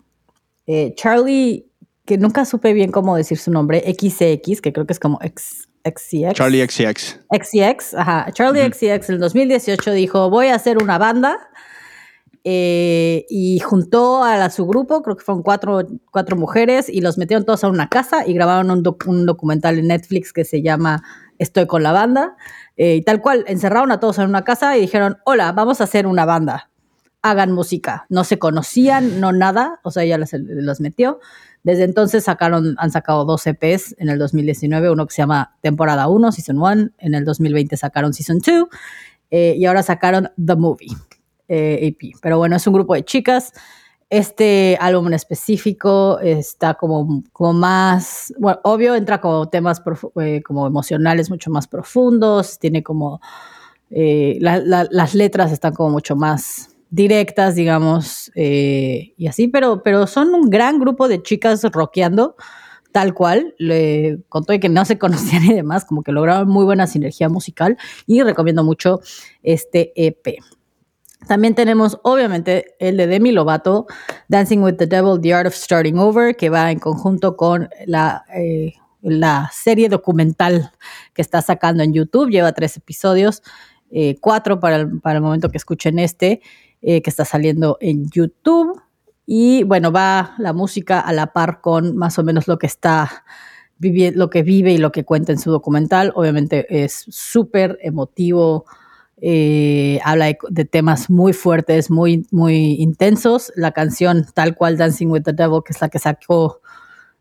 Eh, 0.66 0.92
Charlie, 0.96 1.67
que 2.08 2.18
nunca 2.18 2.44
supe 2.44 2.72
bien 2.72 2.90
cómo 2.90 3.14
decir 3.16 3.38
su 3.38 3.50
nombre, 3.52 3.80
XCX, 3.86 4.60
que 4.60 4.72
creo 4.72 4.86
que 4.86 4.92
es 4.94 4.98
como 4.98 5.18
X, 5.22 5.68
XCX. 5.84 6.32
Charlie 6.34 6.66
XCX. 6.66 7.20
XCX, 7.30 7.94
ajá. 7.94 8.26
Charlie 8.32 8.62
XCX 8.72 9.08
en 9.10 9.14
el 9.16 9.20
2018 9.20 9.92
dijo, 9.92 10.28
voy 10.30 10.48
a 10.48 10.54
hacer 10.56 10.82
una 10.82 10.98
banda. 10.98 11.38
eh, 12.44 13.26
y 13.28 13.58
juntó 13.60 14.24
a, 14.24 14.36
la- 14.38 14.48
su 14.50 14.64
grupo, 14.66 15.02
creo 15.02 15.16
que 15.16 15.24
fueron 15.24 15.42
cuatro, 15.42 15.80
cuatro 16.10 16.36
mujeres, 16.36 16.88
y 16.88 17.00
los 17.00 17.18
metieron 17.18 17.44
todos 17.44 17.62
a 17.64 17.68
una 17.68 17.88
casa 17.88 18.26
y 18.26 18.32
grabaron 18.32 18.70
un, 18.70 18.82
doc- 18.82 19.06
un 19.06 19.26
documental 19.26 19.78
en 19.78 19.88
Netflix 19.88 20.32
que 20.32 20.44
se 20.44 20.62
llama 20.62 21.02
Estoy 21.38 21.66
con 21.66 21.82
la 21.82 21.92
banda. 21.92 22.36
Eh, 22.76 22.94
y 22.96 23.02
tal 23.02 23.20
cual, 23.20 23.44
encerraron 23.48 23.90
a 23.92 24.00
todos 24.00 24.18
en 24.18 24.28
una 24.28 24.44
casa 24.44 24.76
y 24.76 24.80
dijeron, 24.80 25.18
hola, 25.26 25.52
vamos 25.52 25.80
a 25.80 25.84
hacer 25.84 26.06
una 26.06 26.24
banda. 26.24 26.70
Hagan 27.22 27.52
música. 27.52 28.06
No 28.08 28.22
se 28.24 28.38
conocían, 28.38 29.20
no 29.20 29.32
nada, 29.32 29.80
o 29.82 29.90
sea, 29.90 30.04
ella 30.04 30.16
los, 30.16 30.30
los 30.32 30.80
metió. 30.80 31.18
Desde 31.62 31.84
entonces 31.84 32.24
sacaron, 32.24 32.74
han 32.78 32.90
sacado 32.90 33.24
dos 33.24 33.46
EPs 33.46 33.94
en 33.98 34.08
el 34.08 34.18
2019, 34.18 34.90
uno 34.90 35.06
que 35.06 35.14
se 35.14 35.22
llama 35.22 35.56
Temporada 35.60 36.08
1, 36.08 36.32
Season 36.32 36.58
1, 36.58 36.90
en 36.98 37.14
el 37.14 37.24
2020 37.24 37.76
sacaron 37.76 38.14
Season 38.14 38.38
2 38.38 38.68
eh, 39.30 39.54
y 39.58 39.66
ahora 39.66 39.82
sacaron 39.82 40.30
The 40.42 40.56
Movie 40.56 40.88
eh, 41.48 41.78
EP. 41.82 42.14
Pero 42.22 42.38
bueno, 42.38 42.56
es 42.56 42.66
un 42.66 42.74
grupo 42.74 42.94
de 42.94 43.04
chicas. 43.04 43.52
Este 44.10 44.78
álbum 44.80 45.08
en 45.08 45.14
específico 45.14 46.18
está 46.20 46.74
como, 46.74 47.22
como 47.32 47.52
más, 47.52 48.32
bueno, 48.38 48.58
obvio, 48.64 48.94
entra 48.94 49.20
como 49.20 49.50
temas 49.50 49.82
eh, 50.22 50.40
como 50.42 50.66
emocionales 50.66 51.28
mucho 51.28 51.50
más 51.50 51.66
profundos, 51.68 52.58
tiene 52.58 52.82
como, 52.82 53.20
eh, 53.90 54.38
la- 54.40 54.60
la- 54.60 54.86
las 54.90 55.14
letras 55.14 55.52
están 55.52 55.74
como 55.74 55.90
mucho 55.90 56.16
más 56.16 56.70
directas, 56.90 57.54
digamos, 57.54 58.30
eh, 58.34 59.12
y 59.16 59.26
así, 59.26 59.48
pero, 59.48 59.82
pero 59.82 60.06
son 60.06 60.34
un 60.34 60.50
gran 60.50 60.78
grupo 60.78 61.08
de 61.08 61.22
chicas 61.22 61.62
rockeando, 61.64 62.36
tal 62.92 63.14
cual, 63.14 63.54
le 63.58 64.20
contó 64.28 64.58
que 64.58 64.68
no 64.68 64.84
se 64.84 64.98
conocían 64.98 65.44
y 65.44 65.54
demás, 65.54 65.84
como 65.84 66.02
que 66.02 66.12
lograron 66.12 66.48
muy 66.48 66.64
buena 66.64 66.86
sinergia 66.86 67.28
musical 67.28 67.76
y 68.06 68.22
recomiendo 68.22 68.64
mucho 68.64 69.00
este 69.42 69.92
EP. 69.94 70.38
También 71.26 71.54
tenemos, 71.54 71.98
obviamente, 72.04 72.74
el 72.78 72.96
de 72.96 73.06
Demi 73.06 73.32
Lovato, 73.32 73.86
Dancing 74.28 74.60
with 74.60 74.76
the 74.76 74.86
Devil, 74.86 75.20
The 75.20 75.34
Art 75.34 75.46
of 75.46 75.54
Starting 75.54 75.98
Over, 75.98 76.36
que 76.36 76.48
va 76.48 76.70
en 76.70 76.78
conjunto 76.78 77.36
con 77.36 77.68
la, 77.86 78.24
eh, 78.34 78.74
la 79.02 79.50
serie 79.52 79.88
documental 79.88 80.70
que 81.12 81.20
está 81.20 81.42
sacando 81.42 81.82
en 81.82 81.92
YouTube. 81.92 82.30
Lleva 82.30 82.52
tres 82.52 82.76
episodios, 82.76 83.42
eh, 83.90 84.16
cuatro 84.20 84.60
para 84.60 84.76
el, 84.76 85.00
para 85.00 85.16
el 85.16 85.22
momento 85.22 85.50
que 85.50 85.58
escuchen 85.58 85.98
este, 85.98 86.40
eh, 86.82 87.02
que 87.02 87.10
está 87.10 87.24
saliendo 87.24 87.78
en 87.80 88.08
YouTube. 88.10 88.80
Y 89.26 89.64
bueno, 89.64 89.92
va 89.92 90.34
la 90.38 90.52
música 90.52 91.00
a 91.00 91.12
la 91.12 91.32
par 91.32 91.60
con 91.60 91.96
más 91.96 92.18
o 92.18 92.24
menos 92.24 92.48
lo 92.48 92.58
que 92.58 92.66
está 92.66 93.24
viviendo, 93.78 94.18
lo 94.18 94.30
que 94.30 94.42
vive 94.42 94.72
y 94.72 94.78
lo 94.78 94.92
que 94.92 95.04
cuenta 95.04 95.32
en 95.32 95.38
su 95.38 95.50
documental. 95.50 96.12
Obviamente 96.14 96.84
es 96.84 97.04
súper 97.08 97.78
emotivo, 97.82 98.64
eh, 99.20 100.00
habla 100.04 100.26
de, 100.26 100.38
de 100.48 100.64
temas 100.64 101.10
muy 101.10 101.32
fuertes, 101.32 101.90
muy, 101.90 102.26
muy 102.30 102.76
intensos. 102.80 103.52
La 103.56 103.72
canción 103.72 104.26
tal 104.34 104.54
cual 104.54 104.76
Dancing 104.76 105.08
with 105.08 105.22
the 105.22 105.32
Devil, 105.32 105.62
que 105.64 105.72
es 105.72 105.80
la 105.80 105.88
que 105.88 105.98
sacó 105.98 106.60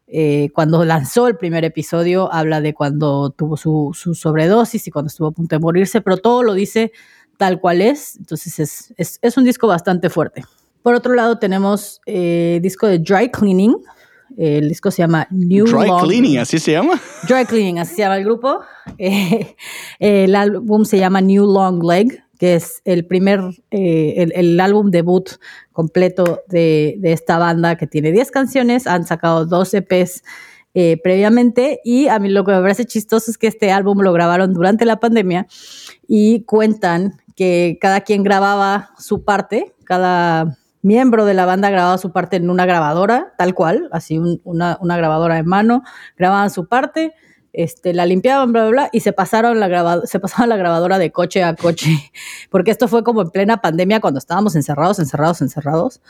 eh, 0.09 0.51
cuando 0.53 0.85
lanzó 0.85 1.27
el 1.27 1.35
primer 1.35 1.65
episodio, 1.65 2.31
habla 2.31 2.61
de 2.61 2.73
cuando 2.73 3.29
tuvo 3.31 3.57
su, 3.57 3.91
su 3.93 4.15
sobredosis 4.15 4.87
y 4.87 4.91
cuando 4.91 5.07
estuvo 5.07 5.27
a 5.27 5.31
punto 5.31 5.53
de 5.55 5.59
morirse, 5.59 5.99
pero 5.99 6.15
todo 6.17 6.43
lo 6.43 6.53
dice 6.53 6.93
tal 7.37 7.59
cual 7.59 7.81
es. 7.81 8.17
Entonces 8.17 8.59
es, 8.59 8.93
es, 8.97 9.19
es 9.21 9.37
un 9.37 9.43
disco 9.43 9.67
bastante 9.67 10.09
fuerte. 10.09 10.43
Por 10.81 10.95
otro 10.95 11.13
lado 11.13 11.37
tenemos 11.39 12.01
eh, 12.05 12.59
disco 12.61 12.87
de 12.87 12.99
Dry 12.99 13.29
Cleaning. 13.31 13.75
El 14.37 14.69
disco 14.69 14.91
se 14.91 14.97
llama 15.01 15.27
New 15.31 15.65
Dry 15.65 15.87
Long- 15.87 16.03
Cleaning, 16.05 16.37
así 16.39 16.59
se 16.59 16.73
llama. 16.73 16.99
Dry 17.27 17.45
Cleaning, 17.45 17.79
así 17.79 17.95
se 17.95 18.01
llama 18.01 18.17
el 18.17 18.23
grupo. 18.25 18.59
Eh, 18.97 19.55
el 19.99 20.35
álbum 20.35 20.85
se 20.85 20.97
llama 20.97 21.21
New 21.21 21.45
Long 21.45 21.83
Leg, 21.83 22.23
que 22.37 22.55
es 22.55 22.81
el 22.85 23.05
primer, 23.05 23.41
eh, 23.71 24.15
el, 24.17 24.31
el 24.35 24.59
álbum 24.59 24.91
debut 24.91 25.29
completo 25.71 26.41
de, 26.47 26.95
de 26.99 27.13
esta 27.13 27.37
banda 27.37 27.77
que 27.77 27.87
tiene 27.87 28.11
10 28.11 28.31
canciones. 28.31 28.85
Han 28.87 29.05
sacado 29.05 29.45
dos 29.45 29.73
EPs 29.73 30.23
eh, 30.73 30.99
previamente 31.01 31.79
y 31.83 32.07
a 32.07 32.19
mí 32.19 32.29
lo 32.29 32.43
que 32.43 32.51
me 32.51 32.61
parece 32.61 32.85
chistoso 32.85 33.31
es 33.31 33.37
que 33.37 33.47
este 33.47 33.71
álbum 33.71 33.99
lo 34.01 34.13
grabaron 34.13 34.53
durante 34.53 34.85
la 34.85 34.99
pandemia 34.99 35.47
y 36.07 36.43
cuentan 36.43 37.13
que 37.37 37.77
cada 37.79 38.01
quien 38.01 38.23
grababa 38.23 38.89
su 38.97 39.23
parte, 39.23 39.73
cada 39.85 40.57
miembro 40.81 41.23
de 41.25 41.35
la 41.35 41.45
banda 41.45 41.69
grababa 41.69 41.97
su 41.99 42.11
parte 42.11 42.37
en 42.37 42.49
una 42.49 42.65
grabadora, 42.65 43.33
tal 43.37 43.53
cual, 43.53 43.87
así 43.91 44.17
un- 44.17 44.41
una, 44.43 44.77
grabadora 44.97 45.35
de 45.35 45.43
mano, 45.43 45.83
grababan 46.17 46.49
su 46.49 46.67
parte, 46.67 47.13
este, 47.53 47.93
la 47.93 48.05
limpiaban, 48.05 48.51
bla, 48.51 48.63
bla, 48.63 48.71
bla, 48.71 48.89
y 48.91 49.01
se 49.01 49.13
pasaron 49.13 49.59
la 49.59 49.67
se 50.05 50.19
la 50.49 50.57
grabadora 50.57 50.97
de 50.97 51.11
coche 51.11 51.43
a 51.43 51.55
coche, 51.55 51.91
porque 52.49 52.71
esto 52.71 52.87
fue 52.87 53.03
como 53.03 53.21
en 53.21 53.29
plena 53.29 53.61
pandemia 53.61 53.99
cuando 53.99 54.17
estábamos 54.17 54.55
encerrados, 54.55 54.99
encerrados, 54.99 55.41
encerrados. 55.41 56.01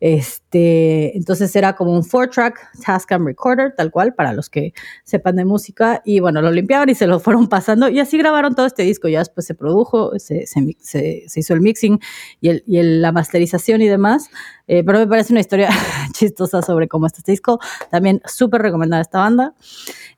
Este, 0.00 1.16
entonces 1.16 1.54
era 1.56 1.74
como 1.74 1.92
un 1.92 2.04
four-track 2.04 2.58
Tascam 2.84 3.26
Recorder, 3.26 3.74
tal 3.76 3.90
cual, 3.90 4.14
para 4.14 4.32
los 4.32 4.50
que 4.50 4.72
sepan 5.04 5.36
de 5.36 5.44
música, 5.44 6.02
y 6.04 6.20
bueno, 6.20 6.42
lo 6.42 6.50
limpiaban 6.50 6.88
y 6.88 6.94
se 6.94 7.06
lo 7.06 7.20
fueron 7.20 7.48
pasando, 7.48 7.88
y 7.88 8.00
así 8.00 8.18
grabaron 8.18 8.54
todo 8.54 8.66
este 8.66 8.82
disco, 8.82 9.08
ya 9.08 9.20
después 9.20 9.46
se 9.46 9.54
produjo, 9.54 10.18
se, 10.18 10.46
se, 10.46 11.24
hizo 11.34 11.54
el 11.54 11.60
mixing 11.60 12.00
y, 12.40 12.60
la 12.66 13.12
masterización 13.12 13.82
y 13.82 13.88
demás, 13.88 14.28
eh, 14.66 14.82
pero 14.84 14.98
me 14.98 15.06
parece 15.06 15.32
una 15.32 15.40
historia 15.40 15.70
chistosa 16.12 16.62
sobre 16.62 16.88
cómo 16.88 17.06
está 17.06 17.18
este 17.18 17.32
disco, 17.32 17.58
también 17.90 18.20
súper 18.26 18.62
recomendada 18.62 19.02
esta 19.02 19.18
banda. 19.18 19.54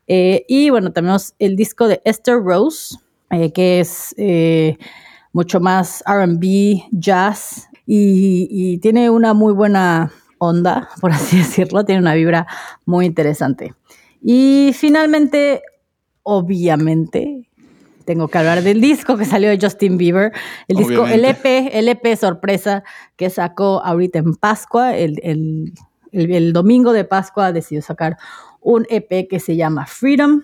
Eh, 0.07 0.45
y 0.49 0.71
bueno, 0.71 0.93
tenemos 0.93 1.35
el 1.39 1.57
disco 1.57 1.89
de 1.89 2.01
Esther 2.05 2.37
Rose, 2.43 2.97
eh, 3.31 3.53
que 3.53 3.81
es 3.81 4.15
eh, 4.19 4.77
mucho 5.33 5.61
más 5.61 6.03
RB, 6.07 6.83
jazz, 6.93 7.69
y, 7.87 8.49
y 8.51 8.79
tiene 8.79 9.09
una 9.11 9.33
muy 9.33 9.53
buena 9.55 10.11
onda, 10.39 10.89
por 11.01 11.13
así 11.13 11.39
decirlo, 11.39 11.85
tiene 11.85 12.01
una 12.01 12.15
vibra 12.15 12.47
muy 12.85 13.07
interesante. 13.07 13.75
Y 14.21 14.73
finalmente, 14.75 15.63
obviamente, 16.23 17.49
tengo 18.05 18.29
que 18.29 18.39
hablar 18.39 18.63
del 18.63 18.81
disco 18.81 19.17
que 19.17 19.25
salió 19.25 19.49
de 19.49 19.59
Justin 19.61 19.97
Bieber, 19.99 20.33
el 20.69 20.77
disco, 20.77 21.07
el. 21.07 21.25
EP, 21.25 21.71
el 21.73 21.89
EP 21.89 22.17
sorpresa 22.17 22.85
que 23.17 23.31
sacó 23.31 23.83
ahorita 23.85 24.19
en 24.21 24.35
Pascua, 24.35 24.97
el, 24.97 25.19
el- 25.23 25.73
el- 26.13 26.31
el 26.33 26.53
domingo 26.53 26.93
de 26.93 27.05
Pascua 27.05 27.53
decidió 27.53 27.83
sacar 27.83 28.17
un 28.61 28.87
EP 28.91 29.29
que 29.29 29.39
se 29.41 29.57
llama 29.57 29.87
Freedom, 29.87 30.43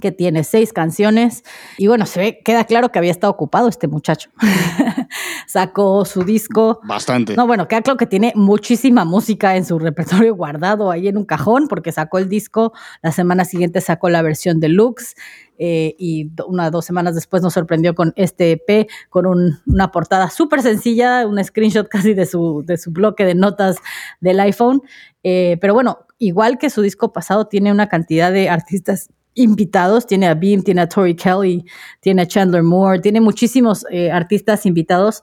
que 0.00 0.10
tiene 0.12 0.42
seis 0.44 0.72
canciones. 0.72 1.44
Y 1.78 1.86
bueno, 1.86 2.06
se 2.06 2.18
ve, 2.20 2.40
queda 2.44 2.64
claro 2.64 2.90
que 2.90 2.98
había 2.98 3.10
estado 3.12 3.32
ocupado 3.32 3.68
este 3.68 3.86
muchacho. 3.88 4.30
Sacó 5.46 6.04
su 6.04 6.24
disco. 6.24 6.80
Bastante. 6.84 7.34
No, 7.36 7.46
bueno, 7.46 7.68
queda 7.68 7.82
claro 7.82 7.96
que 7.96 8.06
tiene 8.06 8.32
muchísima 8.34 9.04
música 9.04 9.56
en 9.56 9.64
su 9.64 9.78
repertorio 9.78 10.34
guardado 10.34 10.90
ahí 10.90 11.08
en 11.08 11.16
un 11.16 11.24
cajón, 11.24 11.68
porque 11.68 11.92
sacó 11.92 12.18
el 12.18 12.28
disco, 12.28 12.72
la 13.02 13.12
semana 13.12 13.44
siguiente 13.44 13.80
sacó 13.80 14.08
la 14.08 14.22
versión 14.22 14.60
deluxe. 14.60 15.14
eh, 15.62 15.94
y 15.98 16.30
una 16.48 16.70
dos 16.70 16.86
semanas 16.86 17.14
después 17.14 17.42
nos 17.42 17.52
sorprendió 17.52 17.94
con 17.94 18.14
este 18.16 18.52
EP, 18.52 18.88
con 19.10 19.26
un- 19.26 19.58
una 19.66 19.90
portada 19.92 20.30
súper 20.30 20.62
sencilla, 20.62 21.26
un 21.26 21.42
screenshot 21.44 21.86
casi 21.90 22.14
de 22.14 22.24
su, 22.24 22.62
de 22.64 22.78
su 22.78 22.90
bloque 22.92 23.26
de 23.26 23.34
notas 23.34 23.76
del 24.20 24.40
iPhone. 24.40 24.80
Eh, 25.22 25.58
pero 25.60 25.74
bueno, 25.74 25.98
igual 26.18 26.56
que 26.56 26.70
su 26.70 26.80
disco 26.80 27.12
pasado, 27.12 27.46
tiene 27.46 27.70
una 27.72 27.88
cantidad 27.90 28.32
de 28.32 28.48
artistas 28.48 29.10
invitados. 29.34 30.06
Tiene 30.06 30.26
a 30.26 30.34
Beam, 30.34 30.62
tiene 30.62 30.82
a 30.82 30.88
Tori 30.88 31.14
Kelly, 31.14 31.64
tiene 32.00 32.22
a 32.22 32.26
Chandler 32.26 32.62
Moore, 32.62 33.00
tiene 33.00 33.20
muchísimos 33.20 33.84
eh, 33.90 34.10
artistas 34.10 34.66
invitados. 34.66 35.22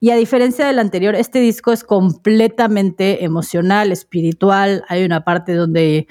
Y 0.00 0.10
a 0.10 0.16
diferencia 0.16 0.66
del 0.66 0.78
anterior, 0.78 1.14
este 1.14 1.40
disco 1.40 1.72
es 1.72 1.82
completamente 1.82 3.24
emocional, 3.24 3.90
espiritual. 3.90 4.84
Hay 4.88 5.04
una 5.04 5.24
parte 5.24 5.54
donde, 5.54 6.06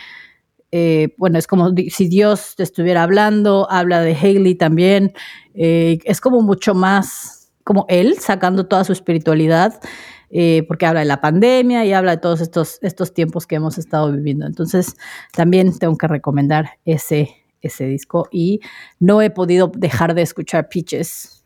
eh, 0.72 1.16
bueno, 1.18 1.40
es 1.40 1.48
como 1.48 1.74
si 1.90 2.10
Dios 2.10 2.56
te 2.58 2.64
estuviera 2.64 3.04
hablando, 3.04 3.68
habla 3.72 4.02
de 4.02 4.14
Haley 4.14 4.56
también. 4.56 5.14
Eh, 5.54 6.00
es 6.04 6.20
como 6.20 6.42
mucho 6.42 6.76
más 6.76 7.54
como 7.64 7.86
él, 7.90 8.18
sacando 8.20 8.66
toda 8.66 8.84
su 8.84 8.94
espiritualidad, 8.94 9.82
eh, 10.30 10.64
porque 10.68 10.86
habla 10.86 11.00
de 11.02 11.06
la 11.06 11.22
pandemia 11.22 11.86
y 11.86 11.94
habla 11.94 12.12
de 12.12 12.18
todos 12.18 12.42
estos, 12.42 12.80
estos 12.82 13.14
tiempos 13.14 13.48
que 13.48 13.56
hemos 13.56 13.78
estado 13.78 14.12
viviendo. 14.12 14.46
Entonces, 14.46 14.96
también 15.34 15.78
tengo 15.78 15.98
que 15.98 16.08
recomendar 16.08 16.72
ese, 16.86 17.36
ese 17.62 17.86
disco 17.86 18.28
y 18.32 18.60
no 19.00 19.22
he 19.22 19.30
podido 19.30 19.72
dejar 19.76 20.14
de 20.14 20.22
escuchar 20.22 20.70
Peaches 20.70 21.46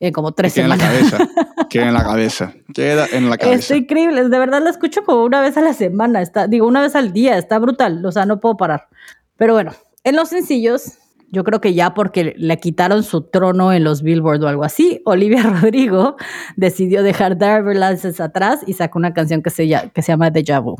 en 0.00 0.12
como 0.12 0.32
tres 0.32 0.54
Queda 0.54 0.64
en 0.64 0.68
la 0.70 0.76
semanas. 0.76 1.10
cabeza. 1.10 1.28
Queda 1.70 1.88
en 1.88 1.94
la 1.94 2.04
cabeza. 2.04 2.54
Queda 2.74 3.06
en 3.12 3.30
la 3.30 3.38
cabeza. 3.38 3.58
Está 3.58 3.76
increíble, 3.76 4.28
de 4.28 4.38
verdad 4.38 4.62
la 4.62 4.70
escucho 4.70 5.02
como 5.04 5.24
una 5.24 5.40
vez 5.40 5.56
a 5.56 5.62
la 5.62 5.72
semana, 5.72 6.20
está, 6.20 6.46
digo, 6.46 6.66
una 6.66 6.82
vez 6.82 6.94
al 6.94 7.12
día, 7.12 7.38
está 7.38 7.58
brutal, 7.58 8.04
o 8.04 8.12
sea, 8.12 8.26
no 8.26 8.40
puedo 8.40 8.56
parar. 8.56 8.88
Pero 9.36 9.54
bueno, 9.54 9.72
en 10.02 10.16
los 10.16 10.28
sencillos, 10.28 10.98
yo 11.30 11.44
creo 11.44 11.60
que 11.60 11.74
ya 11.74 11.94
porque 11.94 12.34
le 12.36 12.58
quitaron 12.58 13.02
su 13.02 13.22
trono 13.22 13.72
en 13.72 13.84
los 13.84 14.02
Billboard 14.02 14.42
o 14.42 14.48
algo 14.48 14.64
así, 14.64 15.02
Olivia 15.04 15.42
Rodrigo 15.60 16.16
decidió 16.56 17.02
dejar 17.02 17.36
Driver 17.38 17.76
License 17.76 18.22
atrás 18.22 18.60
y 18.66 18.74
sacó 18.74 18.98
una 18.98 19.12
canción 19.12 19.42
que 19.42 19.50
se, 19.50 19.66
llama, 19.66 19.90
que 19.90 20.02
se 20.02 20.12
llama 20.12 20.30
Deja 20.30 20.60
Vu. 20.60 20.76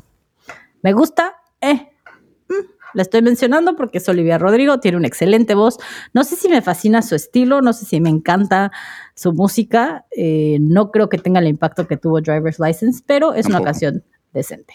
Me 0.82 0.92
gusta, 0.92 1.34
eh, 1.60 1.88
mm, 2.48 2.74
la 2.94 3.02
estoy 3.02 3.22
mencionando 3.22 3.74
porque 3.76 3.98
es 3.98 4.08
Olivia 4.08 4.38
Rodrigo, 4.38 4.78
tiene 4.80 4.96
una 4.96 5.08
excelente 5.08 5.54
voz. 5.54 5.78
No 6.12 6.24
sé 6.24 6.36
si 6.36 6.48
me 6.48 6.62
fascina 6.62 7.02
su 7.02 7.14
estilo, 7.14 7.60
no 7.60 7.72
sé 7.72 7.86
si 7.86 8.00
me 8.00 8.10
encanta 8.10 8.70
su 9.14 9.32
música. 9.32 10.06
Eh, 10.16 10.58
no 10.60 10.90
creo 10.90 11.08
que 11.08 11.18
tenga 11.18 11.40
el 11.40 11.48
impacto 11.48 11.86
que 11.86 11.96
tuvo 11.96 12.20
Driver's 12.20 12.60
License, 12.60 13.02
pero 13.04 13.34
es 13.34 13.46
una 13.46 13.62
canción 13.62 14.04
decente. 14.32 14.74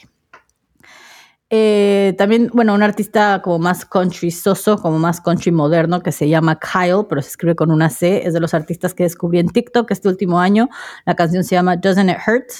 Eh, 1.51 2.13
también, 2.17 2.51
bueno, 2.53 2.75
un 2.75 2.83
artista 2.83 3.41
como 3.41 3.57
más 3.57 3.83
country 3.83 4.29
soso, 4.29 4.77
como 4.77 4.99
más 4.99 5.19
country 5.19 5.51
moderno, 5.51 6.01
que 6.03 6.11
se 6.11 6.29
llama 6.29 6.59
Kyle, 6.59 7.05
pero 7.09 7.21
se 7.23 7.29
escribe 7.29 7.55
con 7.55 7.71
una 7.71 7.89
C, 7.89 8.21
es 8.25 8.33
de 8.33 8.39
los 8.39 8.53
artistas 8.53 8.93
que 8.93 9.03
descubrí 9.03 9.39
en 9.39 9.49
TikTok 9.49 9.89
este 9.89 10.09
último 10.09 10.39
año. 10.39 10.69
La 11.05 11.15
canción 11.15 11.43
se 11.43 11.55
llama 11.55 11.75
Doesn't 11.75 12.09
It 12.09 12.17
Hurt 12.27 12.51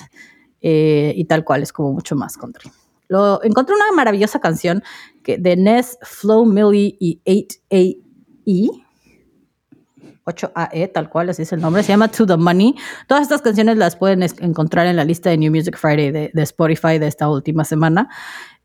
eh, 0.61 1.13
y 1.15 1.25
tal 1.25 1.43
cual, 1.43 1.61
es 1.61 1.71
como 1.71 1.93
mucho 1.93 2.15
más 2.15 2.35
country. 2.35 2.71
Lo, 3.09 3.43
encontré 3.43 3.75
una 3.75 3.91
maravillosa 3.95 4.39
canción 4.39 4.83
que, 5.23 5.37
de 5.37 5.55
Ness, 5.55 5.97
Flow 6.01 6.45
Millie 6.45 6.97
y 6.99 7.21
8AE. 7.25 8.85
8AE, 10.25 10.91
tal 10.93 11.09
cual, 11.09 11.29
así 11.29 11.43
es 11.43 11.53
el 11.53 11.61
nombre, 11.61 11.83
se 11.83 11.89
llama 11.89 12.07
To 12.07 12.25
the 12.25 12.37
Money. 12.37 12.75
Todas 13.07 13.23
estas 13.23 13.41
canciones 13.41 13.77
las 13.77 13.95
pueden 13.95 14.23
encontrar 14.23 14.87
en 14.87 14.95
la 14.95 15.03
lista 15.03 15.29
de 15.29 15.37
New 15.37 15.51
Music 15.51 15.77
Friday 15.77 16.11
de, 16.11 16.31
de 16.33 16.41
Spotify 16.43 16.97
de 16.99 17.07
esta 17.07 17.29
última 17.29 17.63
semana. 17.63 18.09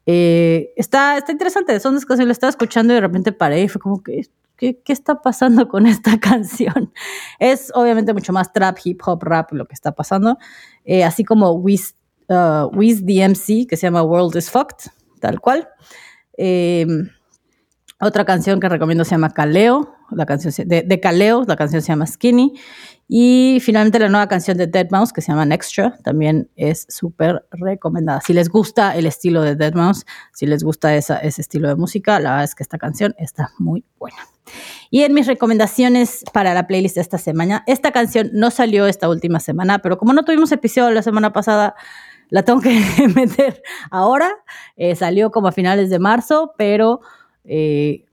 Eh, 0.07 0.73
está, 0.77 1.17
está 1.17 1.33
interesante, 1.33 1.79
son 1.81 1.95
las 1.95 2.05
canciones, 2.05 2.35
estaba 2.35 2.51
escuchando 2.51 2.93
y 2.93 2.97
de 2.97 3.01
repente 3.01 3.33
paré 3.33 3.63
y 3.63 3.69
fue 3.69 3.81
como 3.81 4.03
que, 4.03 4.29
¿qué, 4.57 4.81
¿qué, 4.83 4.93
está 4.93 5.23
pasando 5.23 5.69
con 5.69 5.87
esta 5.87 6.19
canción? 6.19 6.93
Es 7.39 7.73
obviamente 7.75 8.13
mucho 8.13 8.33
más 8.33 8.53
trap, 8.53 8.79
hip 8.85 9.01
hop, 9.05 9.23
rap 9.23 9.53
lo 9.53 9.67
que 9.67 9.75
está 9.75 9.93
pasando, 9.93 10.39
eh, 10.85 11.05
así 11.05 11.25
como 11.25 11.53
Wiz, 11.53 11.95
uh, 12.29 12.67
Wiz 12.75 13.05
DMC, 13.05 13.67
que 13.69 13.77
se 13.77 13.87
llama 13.87 14.03
World 14.03 14.37
is 14.37 14.51
Fucked, 14.51 14.91
tal 15.21 15.41
cual. 15.41 15.69
Eh, 16.37 16.87
otra 18.01 18.25
canción 18.25 18.61
que 18.61 18.69
recomiendo 18.69 19.05
se 19.05 19.13
llama 19.13 19.31
Caleo, 19.31 19.95
la 20.11 20.27
canción 20.27 20.53
de, 20.69 20.83
de 20.83 21.01
Caleo, 21.01 21.45
la 21.47 21.57
canción 21.57 21.81
se 21.81 21.89
llama 21.89 22.07
Skinny. 22.07 22.55
Y 23.07 23.59
finalmente 23.61 23.99
la 23.99 24.09
nueva 24.09 24.29
canción 24.29 24.57
de 24.57 24.67
Dead 24.67 24.89
Mouse 24.91 25.13
que 25.13 25.21
se 25.21 25.33
llama 25.33 25.53
Extra 25.55 25.99
también 26.03 26.49
es 26.57 26.87
súper 26.89 27.47
recomendada. 27.51 28.21
Si 28.23 28.33
les 28.33 28.49
gusta 28.49 28.97
el 28.97 29.07
estilo 29.07 29.43
de 29.43 29.57
Dead 29.57 29.75
Mouse, 29.75 30.07
si 30.33 30.47
les 30.47 30.65
gusta 30.65 30.95
ese 30.95 31.21
estilo 31.23 31.69
de 31.69 31.77
música, 31.77 32.19
la 32.19 32.31
verdad 32.31 32.45
es 32.45 32.55
que 32.55 32.63
esta 32.63 32.79
canción 32.79 33.15
está 33.19 33.51
muy 33.59 33.85
buena. 33.99 34.17
Y 34.91 35.03
en 35.03 35.15
mis 35.15 35.27
recomendaciones 35.27 36.25
para 36.33 36.55
la 36.55 36.67
playlist 36.67 36.97
de 36.97 37.01
esta 37.03 37.19
semana, 37.19 37.63
esta 37.67 37.93
canción 37.93 38.31
no 38.33 38.51
salió 38.51 38.87
esta 38.87 39.09
última 39.09 39.41
semana, 39.41 39.81
pero 39.81 39.99
como 39.99 40.13
no 40.13 40.25
tuvimos 40.25 40.53
episodio 40.53 40.91
la 40.91 41.03
semana 41.03 41.33
pasada, 41.33 41.75
la 42.31 42.43
tengo 42.43 42.61
que 42.61 42.81
meter 43.15 43.63
ahora. 43.91 44.33
Eh, 44.77 44.97
salió 44.97 45.31
como 45.31 45.49
a 45.49 45.53
finales 45.53 45.91
de 45.91 45.99
marzo, 45.99 46.55
pero 46.57 47.01
eh, 47.45 48.05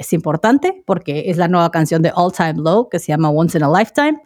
es 0.00 0.14
importante 0.14 0.82
porque 0.86 1.24
es 1.26 1.36
la 1.36 1.46
nueva 1.46 1.70
canción 1.70 2.00
de 2.00 2.10
All 2.14 2.32
Time 2.32 2.54
Low 2.54 2.88
que 2.88 2.98
se 2.98 3.08
llama 3.08 3.28
Once 3.28 3.56
in 3.56 3.62
a 3.62 3.70
Lifetime. 3.70 4.18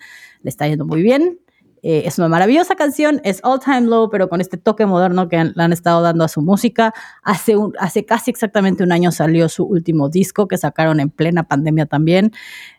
Le 0.42 0.48
está 0.48 0.68
yendo 0.68 0.86
muy 0.86 1.02
bien. 1.02 1.40
Eh, 1.82 2.04
es 2.06 2.16
una 2.16 2.28
maravillosa 2.28 2.76
canción, 2.76 3.20
es 3.24 3.40
All 3.42 3.58
Time 3.58 3.82
Low, 3.82 4.08
pero 4.08 4.28
con 4.28 4.40
este 4.40 4.56
toque 4.56 4.86
moderno 4.86 5.28
que 5.28 5.36
han, 5.36 5.52
le 5.54 5.62
han 5.64 5.72
estado 5.72 6.00
dando 6.00 6.22
a 6.22 6.28
su 6.28 6.42
música. 6.42 6.94
Hace, 7.24 7.56
hace 7.80 8.06
casi 8.06 8.30
exactamente 8.30 8.84
un 8.84 8.92
año 8.92 9.10
salió 9.10 9.48
su 9.48 9.64
último 9.64 10.08
disco 10.08 10.46
que 10.46 10.56
sacaron 10.56 11.00
en 11.00 11.10
plena 11.10 11.42
pandemia 11.42 11.86
también, 11.86 12.30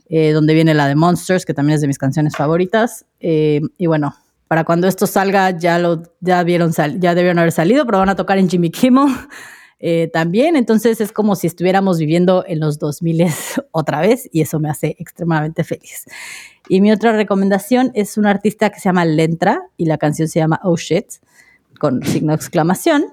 eh, 0.08 0.32
donde 0.32 0.54
viene 0.54 0.74
la 0.74 0.88
de 0.88 0.96
Monsters, 0.96 1.46
que 1.46 1.54
también 1.54 1.76
es 1.76 1.82
de 1.82 1.88
mis 1.88 1.98
canciones 1.98 2.36
favoritas. 2.38 3.06
Eh, 3.20 3.60
y 3.78 3.88
bueno, 3.88 4.16
para 4.48 4.64
cuando 4.64 4.88
esto 4.88 5.06
salga 5.06 5.52
ya 5.52 5.80
lo 5.80 6.02
ya 6.22 6.42
vieron 6.44 6.72
ya 6.72 7.14
debieron 7.14 7.40
haber 7.40 7.52
salido, 7.52 7.86
pero 7.86 7.98
van 7.98 8.10
a 8.10 8.16
tocar 8.16 8.38
en 8.38 8.50
Jimmy 8.50 8.72
Kimmel. 8.72 9.14
Eh, 9.88 10.10
también. 10.12 10.56
Entonces 10.56 11.00
es 11.00 11.12
como 11.12 11.36
si 11.36 11.46
estuviéramos 11.46 12.00
viviendo 12.00 12.44
en 12.48 12.60
los 12.60 12.80
2000 12.80 13.28
otra 13.72 14.02
vez 14.02 14.28
y 14.34 14.42
eso 14.42 14.60
me 14.60 14.68
hace 14.68 14.96
extremadamente 14.98 15.64
feliz. 15.64 16.06
Y 16.68 16.82
mi 16.82 16.92
otra 16.92 17.12
recomendación 17.12 17.92
es 17.94 18.18
un 18.18 18.26
artista 18.26 18.72
que 18.72 18.80
se 18.80 18.90
llama 18.90 19.06
Lentra 19.06 19.62
y 19.78 19.86
la 19.86 20.00
canción 20.00 20.28
se 20.28 20.40
llama 20.40 20.60
Oh 20.64 20.76
Shit 20.76 21.06
con 21.78 22.02
signo 22.02 22.32
de 22.32 22.36
exclamación. 22.38 23.06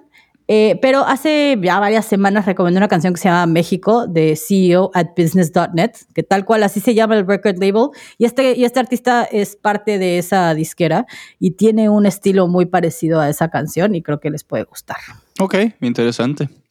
Eh, 0.48 0.78
pero 0.80 1.00
hace 1.00 1.58
ya 1.62 1.78
varias 1.78 2.06
semanas 2.06 2.46
recomendé 2.46 2.78
una 2.78 2.88
canción 2.88 3.12
que 3.12 3.20
se 3.20 3.28
llama 3.28 3.44
México 3.52 4.06
de 4.06 4.34
CEO 4.34 4.90
at 4.94 5.08
Business.net, 5.14 5.92
que 6.14 6.22
tal 6.22 6.46
cual 6.46 6.62
así 6.62 6.80
se 6.80 6.94
llama 6.94 7.18
el 7.18 7.26
record 7.26 7.58
label. 7.58 7.90
Y 8.16 8.24
este, 8.24 8.56
y 8.56 8.64
este 8.64 8.80
artista 8.80 9.24
es 9.24 9.56
parte 9.56 9.98
de 9.98 10.16
esa 10.16 10.54
disquera 10.54 11.04
y 11.38 11.50
tiene 11.50 11.90
un 11.90 12.06
estilo 12.06 12.48
muy 12.48 12.64
parecido 12.64 13.20
a 13.20 13.28
esa 13.28 13.50
canción 13.50 13.94
y 13.94 14.00
creo 14.00 14.20
que 14.20 14.30
les 14.30 14.42
puede 14.42 14.64
gustar. 14.64 14.96
Ok, 15.38 15.56
interesante. 15.82 16.61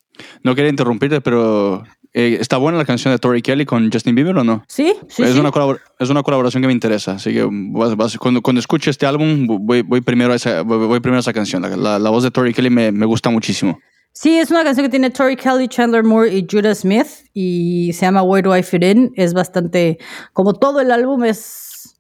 No 0.43 0.55
quería 0.55 0.69
interrumpirte, 0.69 1.21
pero 1.21 1.83
eh, 2.13 2.37
¿está 2.41 2.57
buena 2.57 2.77
la 2.77 2.85
canción 2.85 3.13
de 3.13 3.19
Tori 3.19 3.41
Kelly 3.41 3.65
con 3.65 3.89
Justin 3.91 4.15
Bieber 4.15 4.37
o 4.37 4.43
no? 4.43 4.63
Sí, 4.67 4.93
sí. 5.07 5.23
Es, 5.23 5.33
sí. 5.33 5.39
Una, 5.39 5.51
es 5.99 6.09
una 6.09 6.23
colaboración 6.23 6.61
que 6.61 6.67
me 6.67 6.73
interesa. 6.73 7.13
Así 7.13 7.33
que 7.33 7.47
vas, 7.49 7.95
vas, 7.95 8.17
cuando, 8.17 8.41
cuando 8.41 8.59
escuche 8.59 8.89
este 8.91 9.05
álbum, 9.05 9.47
voy, 9.47 9.81
voy, 9.81 10.01
primero, 10.01 10.33
a 10.33 10.35
esa, 10.35 10.63
voy, 10.63 10.87
voy 10.87 10.99
primero 10.99 11.17
a 11.17 11.21
esa 11.21 11.33
canción. 11.33 11.61
La, 11.61 11.99
la, 11.99 12.09
voz 12.09 12.23
de 12.23 12.31
Tori 12.31 12.53
Kelly 12.53 12.69
me, 12.69 12.91
me, 12.91 13.05
gusta 13.05 13.29
muchísimo. 13.29 13.79
Sí, 14.11 14.37
es 14.37 14.51
una 14.51 14.63
canción 14.63 14.85
que 14.85 14.89
tiene 14.89 15.09
Tori 15.09 15.37
Kelly, 15.37 15.69
Chandler 15.69 16.03
Moore 16.03 16.35
y 16.35 16.45
Judah 16.49 16.75
Smith 16.75 17.07
y 17.33 17.93
se 17.93 18.05
llama 18.05 18.23
Where 18.23 18.45
Do 18.45 18.57
I 18.57 18.61
Fit 18.61 18.83
In. 18.83 19.13
Es 19.15 19.33
bastante, 19.33 19.97
como 20.33 20.53
todo 20.53 20.81
el 20.81 20.91
álbum, 20.91 21.23
es, 21.23 21.95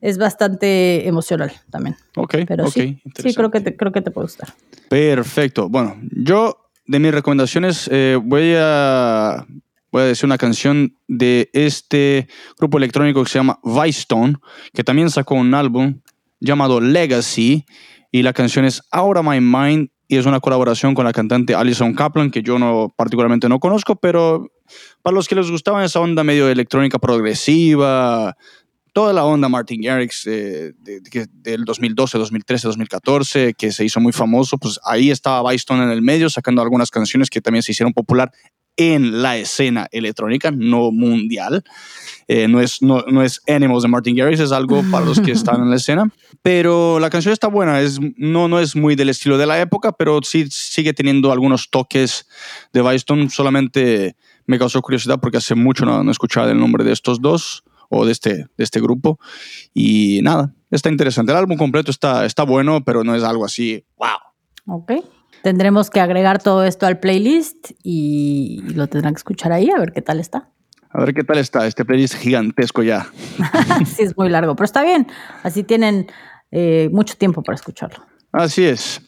es 0.00 0.18
bastante 0.18 1.06
emocional 1.06 1.52
también. 1.70 1.96
Ok, 2.16 2.38
Pero 2.48 2.66
okay, 2.66 3.00
sí, 3.14 3.22
sí 3.22 3.34
creo, 3.34 3.52
que 3.52 3.60
te, 3.60 3.76
creo 3.76 3.92
que 3.92 4.02
te 4.02 4.10
puede 4.10 4.24
gustar. 4.24 4.52
Perfecto. 4.88 5.68
Bueno, 5.68 5.96
yo 6.10 6.63
de 6.86 6.98
mis 6.98 7.12
recomendaciones 7.12 7.88
eh, 7.90 8.18
voy, 8.22 8.54
a, 8.56 9.46
decir 9.92 10.26
una 10.26 10.38
canción 10.38 10.96
de 11.08 11.50
este 11.52 12.28
grupo 12.58 12.78
electrónico 12.78 13.22
que 13.22 13.30
se 13.30 13.38
llama 13.38 13.58
Vicestone, 13.62 14.36
que 14.72 14.84
también 14.84 15.10
sacó 15.10 15.34
un 15.34 15.54
álbum 15.54 16.00
llamado 16.40 16.80
Legacy 16.80 17.64
y 18.10 18.22
la 18.22 18.32
canción 18.32 18.64
es 18.64 18.82
Out 18.90 19.18
of 19.18 19.26
My 19.26 19.40
Mind 19.40 19.88
y 20.08 20.16
es 20.16 20.26
una 20.26 20.40
colaboración 20.40 20.94
con 20.94 21.04
la 21.04 21.12
cantante 21.12 21.54
Alison 21.54 21.94
Kaplan, 21.94 22.30
que 22.30 22.42
yo 22.42 22.58
no 22.58 22.92
particularmente 22.96 23.48
no 23.48 23.58
conozco, 23.58 23.96
pero 23.96 24.50
para 25.02 25.14
los 25.14 25.28
que 25.28 25.34
les 25.34 25.50
gustaba 25.50 25.84
esa 25.84 26.00
onda 26.00 26.24
medio 26.24 26.48
electrónica 26.48 26.98
progresiva, 26.98 28.36
toda 28.94 29.12
la 29.12 29.24
onda 29.24 29.48
Martin 29.48 29.82
Garrix 29.82 30.24
eh, 30.26 30.72
de, 30.78 31.00
de, 31.00 31.28
del 31.32 31.64
2012, 31.64 32.16
2013, 32.16 32.68
2014, 32.68 33.54
que 33.54 33.72
se 33.72 33.84
hizo 33.84 34.00
muy 34.00 34.12
famoso, 34.12 34.56
pues 34.56 34.78
ahí 34.84 35.10
estaba 35.10 35.50
Bystone 35.50 35.82
en 35.82 35.90
el 35.90 36.00
medio 36.00 36.30
sacando 36.30 36.62
algunas 36.62 36.90
canciones 36.90 37.28
que 37.28 37.40
también 37.40 37.64
se 37.64 37.72
hicieron 37.72 37.92
popular 37.92 38.30
en 38.76 39.20
la 39.20 39.36
escena 39.36 39.88
electrónica, 39.90 40.52
no 40.52 40.92
mundial. 40.92 41.64
Eh, 42.28 42.46
no, 42.46 42.60
es, 42.60 42.82
no, 42.82 43.04
no, 43.08 43.22
es 43.22 43.40
Animals 43.48 43.82
de 43.82 43.88
Martin 43.88 44.16
Garrix, 44.16 44.40
es 44.40 44.52
algo 44.52 44.82
para 44.92 45.04
los 45.04 45.20
que 45.20 45.32
están 45.32 45.60
en 45.60 45.70
la 45.70 45.76
escena. 45.76 46.08
Pero 46.42 47.00
la 47.00 47.10
canción 47.10 47.32
está 47.32 47.48
buena, 47.48 47.80
es, 47.80 47.98
no, 48.16 48.46
no 48.46 48.60
es 48.60 48.76
muy 48.76 48.94
del 48.94 49.08
estilo 49.08 49.38
de 49.38 49.46
la 49.46 49.60
época, 49.60 49.90
pero 49.90 50.20
sí 50.22 50.46
sigue 50.50 50.94
teniendo 50.94 51.32
algunos 51.32 51.68
toques 51.68 52.28
de 52.72 52.80
Bystone. 52.80 53.28
Solamente 53.28 54.14
me 54.46 54.58
causó 54.58 54.80
curiosidad 54.82 55.18
porque 55.20 55.38
hace 55.38 55.56
mucho 55.56 55.84
no, 55.84 56.04
no 56.04 56.12
escuchaba 56.12 56.48
el 56.48 56.60
nombre 56.60 56.84
de 56.84 56.92
estos 56.92 57.20
dos 57.20 57.64
o 57.88 58.04
de 58.06 58.12
este, 58.12 58.34
de 58.34 58.64
este 58.64 58.80
grupo. 58.80 59.18
Y 59.72 60.20
nada, 60.22 60.54
está 60.70 60.90
interesante. 60.90 61.32
El 61.32 61.38
álbum 61.38 61.56
completo 61.56 61.90
está, 61.90 62.24
está 62.24 62.44
bueno, 62.44 62.84
pero 62.84 63.04
no 63.04 63.14
es 63.14 63.22
algo 63.22 63.44
así, 63.44 63.84
wow. 63.96 64.76
Ok. 64.76 64.92
Tendremos 65.42 65.90
que 65.90 66.00
agregar 66.00 66.42
todo 66.42 66.64
esto 66.64 66.86
al 66.86 67.00
playlist 67.00 67.72
y 67.82 68.62
lo 68.74 68.86
tendrán 68.86 69.12
que 69.12 69.18
escuchar 69.18 69.52
ahí 69.52 69.70
a 69.70 69.78
ver 69.78 69.92
qué 69.92 70.00
tal 70.00 70.18
está. 70.18 70.50
A 70.88 71.00
ver 71.00 71.12
qué 71.12 71.24
tal 71.24 71.38
está 71.38 71.66
este 71.66 71.84
playlist 71.84 72.14
gigantesco 72.14 72.82
ya. 72.82 73.08
sí, 73.86 74.04
es 74.04 74.16
muy 74.16 74.30
largo, 74.30 74.56
pero 74.56 74.64
está 74.64 74.82
bien. 74.82 75.06
Así 75.42 75.62
tienen 75.62 76.06
eh, 76.50 76.88
mucho 76.92 77.16
tiempo 77.16 77.42
para 77.42 77.56
escucharlo. 77.56 78.06
Así 78.32 78.64
es. 78.64 79.02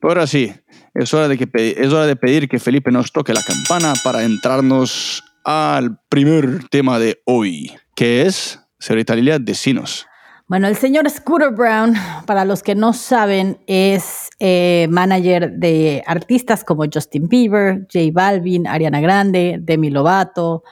Pero 0.00 0.10
ahora 0.10 0.26
sí, 0.26 0.52
es 0.94 1.14
hora, 1.14 1.28
de 1.28 1.38
que, 1.38 1.74
es 1.78 1.92
hora 1.92 2.06
de 2.06 2.16
pedir 2.16 2.48
que 2.48 2.58
Felipe 2.58 2.90
nos 2.90 3.12
toque 3.12 3.32
la 3.32 3.42
campana 3.42 3.94
para 4.04 4.24
entrarnos 4.24 5.24
al 5.44 5.98
primer 6.08 6.68
tema 6.68 6.98
de 6.98 7.22
hoy, 7.24 7.72
que 7.98 8.22
es, 8.22 8.60
señorita 8.78 9.16
Lilia, 9.16 9.40
decinos. 9.40 10.06
Bueno, 10.46 10.68
el 10.68 10.76
señor 10.76 11.10
Scooter 11.10 11.50
Brown, 11.50 11.94
para 12.26 12.44
los 12.44 12.62
que 12.62 12.76
no 12.76 12.92
saben, 12.92 13.58
es 13.66 14.30
eh, 14.38 14.86
manager 14.88 15.50
de 15.54 16.04
artistas 16.06 16.62
como 16.62 16.84
Justin 16.84 17.28
Bieber, 17.28 17.88
J 17.92 18.10
Balvin, 18.12 18.68
Ariana 18.68 19.00
Grande, 19.00 19.58
Demi 19.60 19.90
Lovato, 19.90 20.62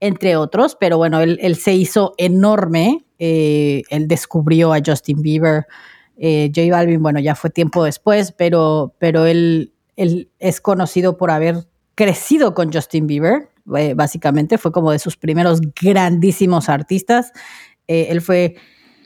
entre 0.00 0.36
otros, 0.36 0.74
pero 0.80 0.96
bueno, 0.96 1.20
él, 1.20 1.38
él 1.42 1.56
se 1.56 1.74
hizo 1.74 2.14
enorme, 2.16 3.04
eh, 3.18 3.82
él 3.90 4.08
descubrió 4.08 4.72
a 4.72 4.78
Justin 4.82 5.20
Bieber, 5.20 5.66
eh, 6.16 6.50
J 6.56 6.70
Balvin, 6.70 7.02
bueno, 7.02 7.20
ya 7.20 7.34
fue 7.34 7.50
tiempo 7.50 7.84
después, 7.84 8.32
pero, 8.32 8.94
pero 8.98 9.26
él, 9.26 9.74
él 9.96 10.30
es 10.38 10.62
conocido 10.62 11.18
por 11.18 11.30
haber 11.30 11.66
crecido 11.94 12.54
con 12.54 12.72
Justin 12.72 13.06
Bieber, 13.06 13.50
eh, 13.76 13.94
básicamente, 13.94 14.58
fue 14.58 14.72
como 14.72 14.92
de 14.92 14.98
sus 14.98 15.16
primeros 15.16 15.60
grandísimos 15.80 16.68
artistas. 16.68 17.32
Eh, 17.86 18.08
él 18.10 18.20
fue 18.20 18.56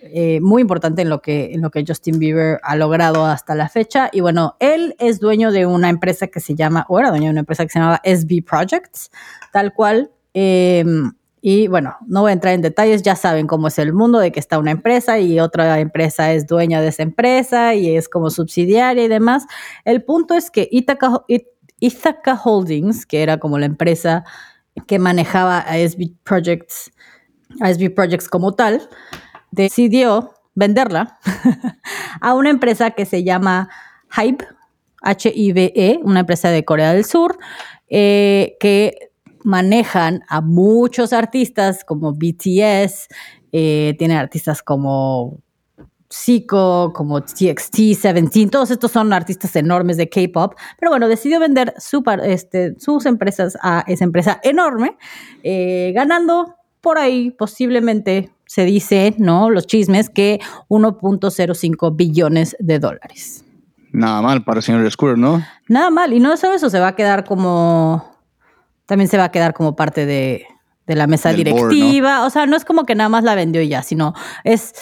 eh, 0.03 0.38
muy 0.42 0.61
importante 0.61 1.00
en 1.00 1.09
lo, 1.09 1.22
que, 1.22 1.55
en 1.55 1.62
lo 1.62 1.70
que 1.70 1.83
Justin 1.87 2.18
Bieber 2.18 2.61
ha 2.62 2.77
logrado 2.77 3.24
hasta 3.24 3.55
la 3.55 3.70
fecha. 3.70 4.11
Y 4.12 4.20
bueno, 4.20 4.57
él 4.61 4.94
es 4.98 5.18
dueño 5.18 5.50
de 5.50 5.64
una 5.64 5.88
empresa 5.88 6.27
que 6.27 6.40
se 6.40 6.55
llama, 6.55 6.85
o 6.88 6.98
era 6.98 7.09
dueño 7.09 7.24
de 7.24 7.31
una 7.31 7.40
empresa 7.40 7.64
que 7.64 7.70
se 7.70 7.79
llamaba 7.79 8.03
SB 8.05 8.44
Projects, 8.44 9.11
tal 9.50 9.72
cual. 9.72 10.11
Em, 10.35 11.12
y 11.40 11.68
bueno, 11.68 11.96
no 12.07 12.22
voy 12.22 12.31
a 12.31 12.33
entrar 12.33 12.55
en 12.55 12.62
detalles, 12.62 13.03
ya 13.03 13.16
saben 13.16 13.46
cómo 13.46 13.68
es 13.68 13.79
el 13.79 13.92
mundo 13.92 14.18
de 14.18 14.33
que 14.33 14.40
está 14.40 14.59
una 14.59 14.70
empresa 14.70 15.18
y 15.18 15.40
otra 15.40 15.79
empresa 15.79 16.33
es 16.33 16.46
dueña 16.46 16.81
de 16.81 16.88
esa 16.88 17.03
empresa 17.03 17.74
y 17.74 17.96
es 17.96 18.09
como 18.09 18.31
subsidiaria 18.31 19.05
y 19.05 19.09
demás. 19.09 19.46
El 19.85 20.05
punto 20.05 20.35
es 20.35 20.50
que 20.50 20.68
Ithaca, 20.70 22.40
Holdings, 22.42 23.07
que 23.07 23.22
era 23.22 23.38
como 23.38 23.59
la 23.59 23.66
empresa 23.66 24.24
que 24.87 24.98
manejaba 24.98 25.58
a 25.58 25.74
Projects, 26.24 26.92
a 27.60 27.70
Projects 27.94 28.28
como 28.28 28.54
tal, 28.54 28.88
decidió 29.50 30.34
venderla 30.54 31.18
a 32.20 32.34
una 32.34 32.50
empresa 32.50 32.90
que 32.92 33.06
se 33.06 33.24
llama 33.24 33.68
Hybe, 34.16 34.46
H-I-B-E, 35.02 36.00
una 36.02 36.20
empresa 36.20 36.50
de 36.50 36.64
Corea 36.64 36.92
del 36.92 37.04
Sur, 37.04 37.38
eh, 37.88 38.56
que 38.60 39.10
manejan 39.44 40.22
a 40.28 40.40
muchos 40.40 41.12
artistas 41.12 41.84
como 41.84 42.14
BTS, 42.14 43.08
eh, 43.52 43.94
tienen 43.98 44.16
artistas 44.16 44.62
como 44.62 45.43
Zico, 46.12 46.92
como 46.92 47.22
TXT, 47.22 47.94
Seventeen, 47.98 48.50
todos 48.50 48.70
estos 48.70 48.92
son 48.92 49.12
artistas 49.12 49.54
enormes 49.56 49.96
de 49.96 50.08
K-pop, 50.08 50.54
pero 50.78 50.90
bueno, 50.90 51.08
decidió 51.08 51.40
vender 51.40 51.74
este, 52.24 52.78
sus 52.78 53.06
empresas 53.06 53.58
a 53.62 53.84
esa 53.86 54.04
empresa 54.04 54.40
enorme, 54.42 54.96
eh, 55.42 55.92
ganando 55.94 56.56
por 56.80 56.98
ahí 56.98 57.30
posiblemente 57.30 58.30
se 58.46 58.64
dice, 58.64 59.14
¿no? 59.18 59.50
Los 59.50 59.66
chismes 59.66 60.10
que 60.10 60.40
1.05 60.68 61.96
billones 61.96 62.56
de 62.60 62.78
dólares. 62.78 63.44
Nada 63.90 64.20
mal 64.22 64.44
para 64.44 64.58
el 64.58 64.62
señor 64.62 64.90
Square, 64.90 65.16
¿no? 65.16 65.42
Nada 65.68 65.90
mal, 65.90 66.12
y 66.12 66.20
no 66.20 66.36
solo 66.36 66.54
eso, 66.54 66.68
se 66.68 66.80
va 66.80 66.88
a 66.88 66.96
quedar 66.96 67.24
como 67.24 68.14
también 68.86 69.08
se 69.08 69.16
va 69.16 69.24
a 69.24 69.32
quedar 69.32 69.54
como 69.54 69.76
parte 69.76 70.04
de, 70.04 70.46
la 70.86 71.06
mesa 71.06 71.32
directiva. 71.32 72.26
O 72.26 72.30
sea, 72.30 72.46
no 72.46 72.56
es 72.56 72.64
como 72.64 72.84
que 72.84 72.94
nada 72.94 73.08
más 73.08 73.24
la 73.24 73.34
vendió 73.34 73.62
ya, 73.62 73.82
sino 73.82 74.14
es 74.44 74.74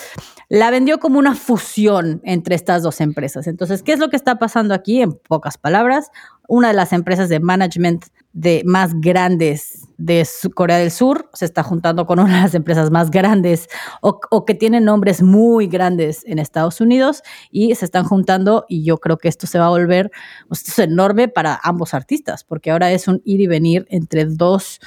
la 0.49 0.71
vendió 0.71 0.99
como 0.99 1.19
una 1.19 1.35
fusión 1.35 2.21
entre 2.25 2.55
estas 2.55 2.83
dos 2.83 3.01
empresas. 3.01 3.47
Entonces, 3.47 3.83
¿qué 3.83 3.93
es 3.93 3.99
lo 3.99 4.11
que 4.11 4.17
está 4.17 4.39
pasando 4.39 4.75
aquí? 4.75 5.01
En 5.01 5.13
pocas 5.13 5.57
palabras, 5.57 6.11
una 6.47 6.69
de 6.69 6.75
las 6.75 6.93
empresas 6.93 7.31
de 7.31 7.41
management 7.41 8.05
de 8.35 8.63
más 8.67 8.93
grandes 9.01 9.89
de 9.97 10.27
Corea 10.55 10.79
del 10.79 10.91
Sur 10.91 11.31
se 11.33 11.45
está 11.45 11.63
juntando 11.63 12.07
con 12.07 12.19
una 12.19 12.37
de 12.37 12.43
las 12.43 12.55
empresas 12.55 12.91
más 12.91 13.11
grandes 13.11 13.69
o, 14.01 14.45
que 14.45 14.55
tienen 14.55 14.85
nombres 14.85 15.23
muy 15.23 15.69
grandes 15.69 16.23
en 16.27 16.39
Estados 16.39 16.81
Unidos 16.81 17.23
y 17.51 17.75
se 17.75 17.85
están 17.85 18.05
juntando 18.05 18.65
y 18.69 18.85
yo 18.85 18.99
creo 18.99 19.19
que 19.19 19.29
esto 19.29 19.47
se 19.47 19.59
va 19.59 19.67
a 19.67 19.71
volver, 19.71 20.11
esto 20.51 20.71
es 20.71 20.79
enorme 20.79 21.29
para 21.29 21.61
ambos 21.63 21.95
artistas 21.95 22.45
porque 22.45 22.71
ahora 22.71 22.91
es 22.91 23.07
un 23.07 23.23
ir 23.25 23.41
y 23.41 23.47
venir 23.47 23.87
entre 23.91 24.25
dos 24.25 24.81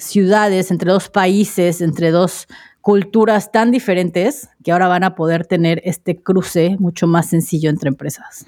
ciudades, 0.00 0.70
entre 0.70 0.90
dos 0.90 1.08
países, 1.08 1.80
entre 1.80 2.10
dos 2.10 2.48
culturas 2.80 3.52
tan 3.52 3.70
diferentes 3.70 4.48
que 4.64 4.72
ahora 4.72 4.88
van 4.88 5.04
a 5.04 5.14
poder 5.14 5.46
tener 5.46 5.80
este 5.84 6.16
cruce 6.22 6.76
mucho 6.78 7.06
más 7.06 7.28
sencillo 7.28 7.70
entre 7.70 7.88
empresas. 7.88 8.46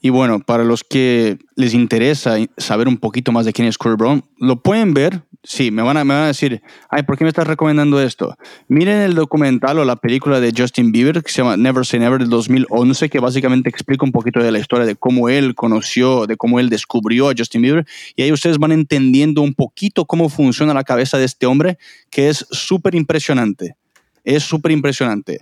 Y 0.00 0.10
bueno, 0.10 0.40
para 0.40 0.64
los 0.64 0.82
que 0.82 1.38
les 1.54 1.74
interesa 1.74 2.36
saber 2.56 2.88
un 2.88 2.98
poquito 2.98 3.30
más 3.30 3.46
de 3.46 3.52
quién 3.52 3.68
es 3.68 3.78
Corey 3.78 3.96
Brown, 3.96 4.24
lo 4.36 4.60
pueden 4.62 4.94
ver. 4.94 5.22
Sí, 5.44 5.72
me 5.72 5.82
van, 5.82 5.96
a, 5.96 6.04
me 6.04 6.14
van 6.14 6.22
a 6.22 6.26
decir, 6.28 6.62
ay, 6.88 7.02
¿por 7.02 7.18
qué 7.18 7.24
me 7.24 7.28
estás 7.28 7.48
recomendando 7.48 8.00
esto? 8.00 8.36
Miren 8.68 8.98
el 8.98 9.16
documental 9.16 9.76
o 9.80 9.84
la 9.84 9.96
película 9.96 10.38
de 10.38 10.52
Justin 10.56 10.92
Bieber 10.92 11.20
que 11.20 11.32
se 11.32 11.38
llama 11.38 11.56
Never 11.56 11.84
Say 11.84 11.98
Never 11.98 12.20
del 12.20 12.30
2011, 12.30 13.10
que 13.10 13.18
básicamente 13.18 13.68
explica 13.68 14.04
un 14.04 14.12
poquito 14.12 14.38
de 14.38 14.52
la 14.52 14.60
historia 14.60 14.86
de 14.86 14.94
cómo 14.94 15.28
él 15.28 15.56
conoció, 15.56 16.28
de 16.28 16.36
cómo 16.36 16.60
él 16.60 16.70
descubrió 16.70 17.28
a 17.28 17.34
Justin 17.36 17.62
Bieber. 17.62 17.86
Y 18.14 18.22
ahí 18.22 18.30
ustedes 18.30 18.58
van 18.58 18.70
entendiendo 18.70 19.42
un 19.42 19.54
poquito 19.54 20.04
cómo 20.04 20.28
funciona 20.28 20.74
la 20.74 20.84
cabeza 20.84 21.18
de 21.18 21.24
este 21.24 21.46
hombre, 21.46 21.76
que 22.08 22.28
es 22.28 22.46
súper 22.52 22.94
impresionante. 22.94 23.74
Es 24.22 24.44
súper 24.44 24.70
impresionante. 24.70 25.40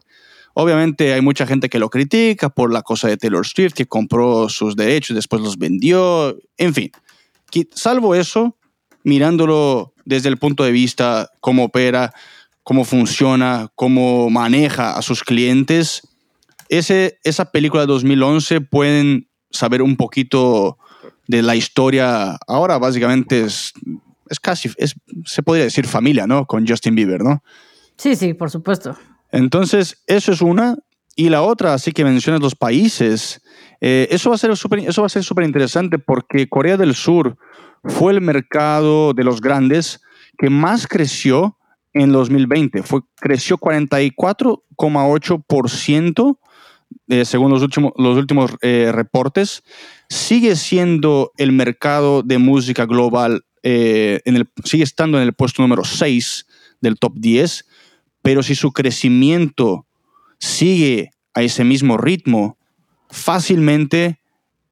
Obviamente 0.55 1.13
hay 1.13 1.21
mucha 1.21 1.47
gente 1.47 1.69
que 1.69 1.79
lo 1.79 1.91
critica 1.91 2.49
por 2.49 2.73
la 2.73 2.81
cosa 2.81 3.07
de 3.09 3.19
Taylor 3.19 3.47
Swift, 3.47 3.75
que 3.75 3.87
compró 3.87 4.49
sus 4.49 4.77
derechos, 4.77 5.15
después 5.15 5.43
los 5.43 5.59
vendió, 5.59 6.39
en 6.57 6.73
fin. 6.73 6.91
Salvo 7.75 8.15
eso, 8.15 8.57
mirándolo 9.05 9.95
desde 10.05 10.29
el 10.29 10.37
punto 10.37 10.65
de 10.65 10.73
vista 10.73 11.31
cómo 11.41 11.65
opera, 11.65 12.13
cómo 12.63 12.85
funciona, 12.85 13.69
cómo 13.75 14.31
maneja 14.31 14.97
a 14.97 15.03
sus 15.03 15.23
clientes, 15.23 16.03
ese, 16.71 17.19
esa 17.25 17.51
película 17.51 17.83
de 17.83 17.89
2011 17.89 18.61
pueden 18.61 19.29
saber 19.51 19.83
un 19.83 19.97
poquito 19.97 20.79
de 21.27 21.43
la 21.43 21.57
historia. 21.57 22.39
Ahora 22.47 22.79
básicamente 22.79 23.43
es, 23.43 23.73
es 24.29 24.39
casi, 24.39 24.71
es, 24.77 24.95
se 25.27 25.43
podría 25.43 25.65
decir 25.65 25.87
familia, 25.87 26.27
¿no? 26.27 26.47
Con 26.47 26.67
Justin 26.67 26.95
Bieber, 26.95 27.23
¿no? 27.23 27.43
Sí, 27.97 28.15
sí, 28.15 28.35
por 28.35 28.51
supuesto. 28.51 28.97
Entonces, 29.33 30.03
eso 30.07 30.33
es 30.33 30.41
una. 30.41 30.77
Y 31.17 31.29
la 31.29 31.43
otra, 31.43 31.75
así 31.75 31.91
que 31.93 32.05
mencionas 32.05 32.41
los 32.41 32.55
países, 32.55 33.43
eh, 33.81 34.07
eso 34.11 34.31
va 34.31 34.37
a 34.37 34.39
ser 34.39 35.25
súper 35.25 35.45
interesante 35.45 35.99
porque 35.99 36.49
Corea 36.49 36.77
del 36.77 36.95
Sur 36.95 37.37
fue 37.85 38.13
el 38.13 38.21
mercado 38.21 39.15
de 39.15 39.25
los 39.25 39.41
grandes 39.41 40.03
que 40.39 40.51
más 40.51 40.87
creció 40.87 41.57
en 41.93 42.13
2020. 42.13 42.83
Fue, 42.83 43.01
creció 43.17 43.57
44,8% 43.59 46.39
eh, 47.09 47.25
según 47.25 47.51
los 47.51 47.63
últimos, 47.63 47.93
los 47.97 48.17
últimos 48.17 48.53
eh, 48.63 48.91
reportes. 48.93 49.65
Sigue 50.09 50.55
siendo 50.57 51.31
el 51.37 51.53
mercado 51.53 52.23
de 52.23 52.39
música 52.39 52.87
global, 52.87 53.45
en 53.63 54.37
el, 54.37 54.49
sigue 54.65 54.85
estando 54.85 55.19
en 55.19 55.25
el 55.25 55.35
puesto 55.35 55.61
número 55.61 55.85
6 55.85 56.47
del 56.81 56.99
top 56.99 57.13
10 57.17 57.67
pero 58.23 58.43
si 58.43 58.55
su 58.55 58.73
crecimiento 58.73 59.87
sigue 60.39 61.11
a 61.35 61.43
ese 61.43 61.65
mismo 61.65 61.97
ritmo, 61.97 62.59
fácilmente 63.09 64.21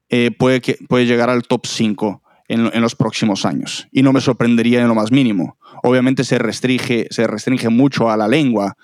eh, 0.09 0.31
puede, 0.31 0.61
que, 0.61 0.77
puede 0.87 1.05
llegar 1.05 1.29
al 1.29 1.43
top 1.43 1.65
5 1.65 2.21
en, 2.49 2.81
los 2.81 2.95
próximos 2.95 3.45
años. 3.45 3.87
Y 3.91 4.01
no 4.01 4.11
me 4.11 4.21
sorprendería 4.21 4.81
en 4.81 4.87
lo 4.87 4.95
más 4.95 5.11
mínimo. 5.11 5.57
Obviamente 5.83 6.23
se 6.23 6.39
restringe, 6.39 7.07
se 7.11 7.27
restringe 7.27 7.69
mucho 7.69 8.09
a 8.09 8.17
la 8.17 8.27
lengua, 8.27 8.75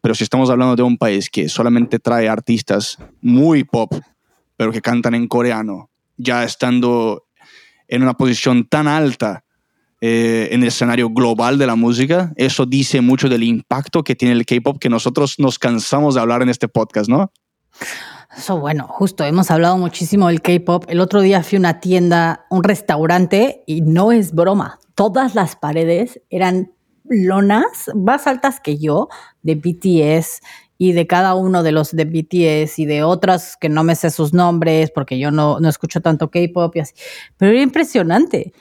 pero 0.00 0.14
si 0.14 0.22
estamos 0.22 0.48
hablando 0.50 0.76
de 0.76 0.84
un 0.84 0.96
país 0.96 1.28
que 1.28 1.48
solamente 1.48 1.98
trae 1.98 2.28
artistas 2.28 2.96
muy 3.20 3.64
pop, 3.64 3.92
pero 4.56 4.70
que 4.70 4.80
cantan 4.80 5.14
en 5.14 5.26
coreano, 5.26 5.90
ya 6.16 6.44
estando 6.44 7.26
en 7.88 8.02
una 8.02 8.14
posición 8.14 8.66
tan 8.66 8.86
alta 8.86 9.44
eh, 10.00 10.48
en 10.52 10.62
el 10.62 10.68
escenario 10.68 11.10
global 11.10 11.58
de 11.58 11.66
la 11.66 11.74
música, 11.74 12.32
eso 12.36 12.66
dice 12.66 13.00
mucho 13.00 13.28
del 13.28 13.42
impacto 13.42 14.04
que 14.04 14.14
tiene 14.14 14.34
el 14.34 14.46
K-pop 14.46 14.78
que 14.78 14.88
nosotros 14.88 15.34
nos 15.38 15.58
cansamos 15.58 16.14
de 16.14 16.20
hablar 16.20 16.42
en 16.42 16.50
este 16.50 16.68
podcast, 16.68 17.10
¿no? 17.10 17.32
Eso, 18.38 18.60
bueno, 18.60 18.86
justo, 18.88 19.24
hemos 19.24 19.50
hablado 19.50 19.76
muchísimo 19.76 20.28
del 20.28 20.40
K-pop. 20.40 20.84
El 20.86 21.00
otro 21.00 21.20
día 21.20 21.42
fui 21.42 21.56
a 21.56 21.58
una 21.58 21.80
tienda, 21.80 22.46
un 22.50 22.62
restaurante, 22.62 23.64
y 23.66 23.80
no 23.80 24.12
es 24.12 24.32
broma. 24.32 24.78
Todas 24.94 25.34
las 25.34 25.56
paredes 25.56 26.20
eran 26.30 26.72
lonas 27.02 27.90
más 27.96 28.28
altas 28.28 28.60
que 28.60 28.78
yo 28.78 29.08
de 29.42 29.56
BTS 29.56 30.40
y 30.78 30.92
de 30.92 31.06
cada 31.08 31.34
uno 31.34 31.64
de 31.64 31.72
los 31.72 31.90
de 31.90 32.04
BTS 32.04 32.78
y 32.78 32.86
de 32.86 33.02
otras 33.02 33.56
que 33.56 33.68
no 33.68 33.82
me 33.82 33.96
sé 33.96 34.10
sus 34.10 34.32
nombres 34.32 34.92
porque 34.92 35.18
yo 35.18 35.32
no, 35.32 35.58
no 35.58 35.68
escucho 35.68 36.00
tanto 36.00 36.30
K-pop 36.30 36.76
y 36.76 36.78
así. 36.78 36.94
Pero 37.38 37.50
era 37.50 37.62
impresionante. 37.62 38.52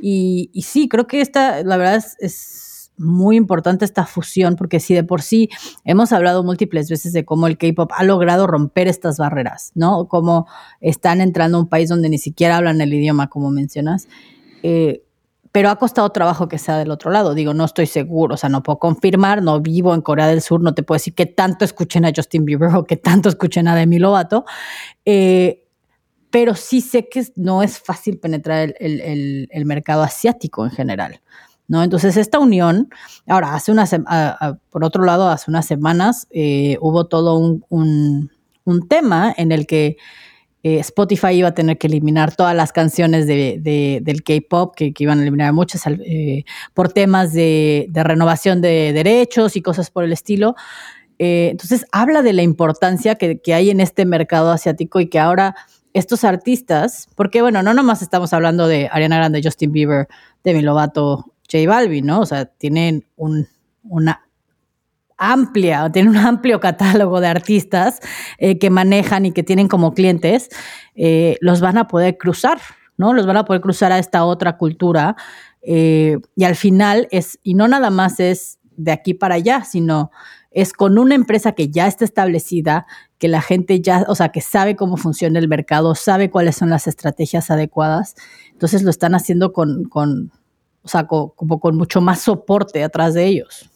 Y, 0.00 0.50
sí, 0.64 0.88
creo 0.88 1.06
que 1.06 1.20
esta, 1.20 1.62
la 1.62 1.76
verdad, 1.76 2.02
es, 2.20 2.65
muy 2.98 3.36
importante 3.36 3.84
esta 3.84 4.06
fusión, 4.06 4.56
porque 4.56 4.80
si 4.80 4.94
de 4.94 5.04
por 5.04 5.22
sí 5.22 5.48
hemos 5.84 6.12
hablado 6.12 6.42
múltiples 6.44 6.88
veces 6.88 7.12
de 7.12 7.24
cómo 7.24 7.46
el 7.46 7.58
K-pop 7.58 7.90
ha 7.94 8.04
logrado 8.04 8.46
romper 8.46 8.88
estas 8.88 9.18
barreras, 9.18 9.72
¿no? 9.74 10.08
Cómo 10.08 10.46
están 10.80 11.20
entrando 11.20 11.58
a 11.58 11.60
un 11.60 11.68
país 11.68 11.88
donde 11.88 12.08
ni 12.08 12.18
siquiera 12.18 12.56
hablan 12.56 12.80
el 12.80 12.92
idioma, 12.94 13.28
como 13.28 13.50
mencionas. 13.50 14.08
Eh, 14.62 15.02
pero 15.56 15.70
ha 15.70 15.76
costado 15.76 16.10
trabajo 16.10 16.48
que 16.48 16.58
sea 16.58 16.76
del 16.76 16.90
otro 16.90 17.10
lado. 17.10 17.32
Digo, 17.32 17.54
no 17.54 17.64
estoy 17.64 17.86
seguro, 17.86 18.34
o 18.34 18.36
sea, 18.36 18.50
no 18.50 18.62
puedo 18.62 18.78
confirmar, 18.78 19.42
no 19.42 19.58
vivo 19.60 19.94
en 19.94 20.02
Corea 20.02 20.26
del 20.26 20.42
Sur, 20.42 20.60
no 20.60 20.74
te 20.74 20.82
puedo 20.82 20.96
decir 20.96 21.14
que 21.14 21.24
tanto 21.24 21.64
escuchen 21.64 22.04
a 22.04 22.12
Justin 22.14 22.44
Bieber 22.44 22.74
o 22.74 22.84
que 22.84 22.98
tanto 22.98 23.30
escuchen 23.30 23.66
a 23.66 23.74
Demi 23.74 23.98
Lovato. 23.98 24.44
Eh, 25.06 25.66
pero 26.30 26.54
sí 26.54 26.82
sé 26.82 27.08
que 27.08 27.26
no 27.36 27.62
es 27.62 27.78
fácil 27.78 28.18
penetrar 28.18 28.74
el, 28.78 29.64
mercado 29.64 30.02
asiático 30.02 30.66
en 30.66 30.72
general. 30.72 31.22
¿No? 31.68 31.82
Entonces, 31.82 32.16
esta 32.16 32.38
unión, 32.38 32.88
ahora, 33.26 33.54
hace 33.54 33.72
una 33.72 33.86
por 34.70 34.84
otro 34.84 35.04
lado, 35.04 35.28
hace 35.28 35.50
unas 35.50 35.66
semanas 35.66 36.26
eh, 36.30 36.76
hubo 36.80 37.06
todo 37.06 37.38
un, 37.68 38.30
tema 38.88 39.32
en 39.36 39.52
el 39.52 39.66
que 39.66 39.96
eh, 40.62 40.80
Spotify 40.80 41.28
iba 41.28 41.48
a 41.48 41.54
tener 41.54 41.78
que 41.78 41.86
eliminar 41.86 42.34
todas 42.34 42.54
las 42.54 42.72
canciones 42.72 43.26
de, 43.28 43.60
del 44.02 44.22
K-pop, 44.24 44.74
que, 44.74 44.92
iban 44.98 45.20
a 45.20 45.22
eliminar 45.22 45.52
muchas 45.52 45.86
eh, 45.86 46.44
por 46.74 46.92
temas 46.92 47.32
de, 47.32 47.88
renovación 47.94 48.60
de 48.60 48.92
derechos 48.92 49.56
y 49.56 49.62
cosas 49.62 49.90
por 49.90 50.02
el 50.02 50.12
estilo. 50.12 50.56
Eh, 51.18 51.48
entonces, 51.52 51.86
habla 51.92 52.22
de 52.22 52.32
la 52.32 52.42
importancia 52.42 53.14
que, 53.14 53.40
que, 53.40 53.54
hay 53.54 53.70
en 53.70 53.80
este 53.80 54.04
mercado 54.04 54.50
asiático 54.50 54.98
y 55.00 55.06
que 55.06 55.18
ahora 55.20 55.54
estos 55.92 56.24
artistas, 56.24 57.08
porque 57.14 57.40
bueno, 57.40 57.62
no 57.62 57.72
nomás 57.72 58.02
estamos 58.02 58.32
hablando 58.32 58.66
de 58.68 58.88
Ariana 58.92 59.16
Grande, 59.16 59.40
Justin 59.42 59.72
Bieber, 59.72 60.08
Demi 60.44 60.60
Lovato, 60.60 61.32
J 61.50 61.68
Balvin, 61.68 62.06
¿no? 62.06 62.20
O 62.20 62.26
sea, 62.26 62.46
tienen 62.46 63.04
un, 63.16 63.46
una 63.82 64.26
amplia, 65.18 65.90
tienen 65.90 66.10
un 66.10 66.18
amplio 66.18 66.60
catálogo 66.60 67.20
de 67.20 67.28
artistas 67.28 68.00
eh, 68.38 68.58
que 68.58 68.70
manejan 68.70 69.26
y 69.26 69.32
que 69.32 69.42
tienen 69.42 69.68
como 69.68 69.94
clientes, 69.94 70.48
eh, 70.94 71.36
los 71.40 71.60
van 71.60 71.78
a 71.78 71.88
poder 71.88 72.18
cruzar, 72.18 72.60
¿no? 72.96 73.12
Los 73.12 73.26
van 73.26 73.38
a 73.38 73.44
poder 73.44 73.62
cruzar 73.62 73.92
a 73.92 73.98
esta 73.98 74.24
otra 74.24 74.56
cultura. 74.56 75.16
Eh, 75.62 76.18
y 76.36 76.44
al 76.44 76.56
final 76.56 77.08
es, 77.10 77.38
y 77.42 77.54
no 77.54 77.66
nada 77.68 77.90
más 77.90 78.20
es 78.20 78.58
de 78.76 78.92
aquí 78.92 79.14
para 79.14 79.36
allá, 79.36 79.64
sino 79.64 80.10
es 80.50 80.72
con 80.72 80.98
una 80.98 81.14
empresa 81.14 81.52
que 81.52 81.68
ya 81.68 81.86
está 81.86 82.04
establecida, 82.04 82.86
que 83.18 83.28
la 83.28 83.42
gente 83.42 83.80
ya, 83.80 84.04
o 84.08 84.14
sea, 84.14 84.30
que 84.30 84.40
sabe 84.40 84.76
cómo 84.76 84.96
funciona 84.96 85.38
el 85.38 85.48
mercado, 85.48 85.94
sabe 85.94 86.30
cuáles 86.30 86.56
son 86.56 86.70
las 86.70 86.86
estrategias 86.86 87.50
adecuadas. 87.50 88.14
Entonces 88.52 88.82
lo 88.82 88.90
están 88.90 89.14
haciendo 89.14 89.52
con, 89.52 89.84
con 89.84 90.32
o 90.86 90.88
sea, 90.88 91.04
como 91.06 91.58
con 91.60 91.76
mucho 91.76 92.00
más 92.00 92.20
soporte 92.20 92.84
atrás 92.84 93.14
de 93.14 93.26
ellos. 93.26 93.68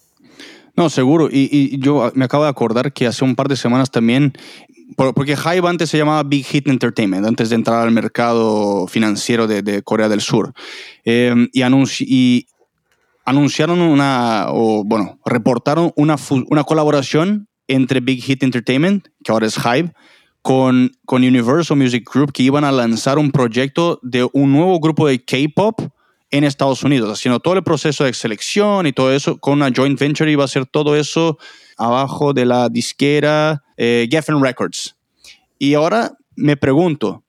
No, 0.77 0.89
seguro. 0.89 1.29
Y, 1.31 1.79
yo 1.81 2.13
me 2.15 2.25
acabo 2.25 2.45
de 2.45 2.51
acordar 2.51 2.93
que 2.93 3.07
hace 3.07 3.25
un 3.25 3.35
par 3.35 3.49
de 3.49 3.57
semanas 3.57 3.91
también, 3.91 4.33
porque 4.97 5.33
Hive 5.33 5.69
antes 5.69 5.91
se 5.91 5.99
llamaba 5.99 6.23
Big 6.23 6.45
Hit 6.47 6.69
Entertainment, 6.69 7.27
antes 7.27 7.51
de 7.51 7.57
entrar 7.57 7.83
al 7.83 7.91
mercado 7.91 8.87
financiero 8.87 9.49
de, 9.49 9.83
Corea 9.83 10.09
del 10.09 10.21
Sur. 10.21 10.53
Eh, 11.05 11.49
y, 11.53 12.47
anunciaron 13.25 13.81
una, 13.81 14.47
o 14.51 14.85
bueno, 14.85 15.19
reportaron 15.25 15.93
una, 15.97 16.17
una 16.49 16.63
colaboración 16.63 17.49
entre 17.67 17.99
Big 17.99 18.23
Hit 18.23 18.45
Entertainment, 18.45 19.09
que 19.25 19.33
ahora 19.33 19.49
es 19.49 19.57
Hive, 19.57 19.93
con, 20.43 20.93
con 21.05 21.25
Universal 21.25 21.77
Music 21.77 22.09
Group, 22.13 22.33
que 22.33 22.45
iban 22.45 22.65
a 22.65 22.73
lanzar 22.73 23.19
un 23.19 23.33
proyecto 23.33 23.99
de 24.03 24.29
un 24.33 24.53
nuevo 24.53 24.79
grupo 24.79 25.09
de 25.09 25.23
K-pop 25.25 25.81
en 26.31 26.45
Estados 26.45 26.83
Unidos, 26.85 27.11
haciendo 27.11 27.41
todo 27.41 27.55
el 27.55 27.63
proceso 27.63 28.05
de 28.05 28.15
selección 28.15 28.87
y 28.87 28.93
todo 28.93 29.13
eso 29.13 29.39
con 29.39 29.55
una 29.55 29.71
joint 29.75 29.99
venture 29.99 30.31
iba 30.31 30.45
a 30.45 30.49
ser 30.49 30.67
todo 30.67 30.97
eso 30.97 31.39
abajo 31.77 32.33
de 32.33 32.45
la 32.45 32.69
disquera 32.69 33.65
eh, 33.77 34.07
Geffen 34.11 34.43
Records. 34.43 34.97
Y 35.59 35.75
ahora 35.75 36.13
me 36.37 36.57
pregunto, 36.57 37.25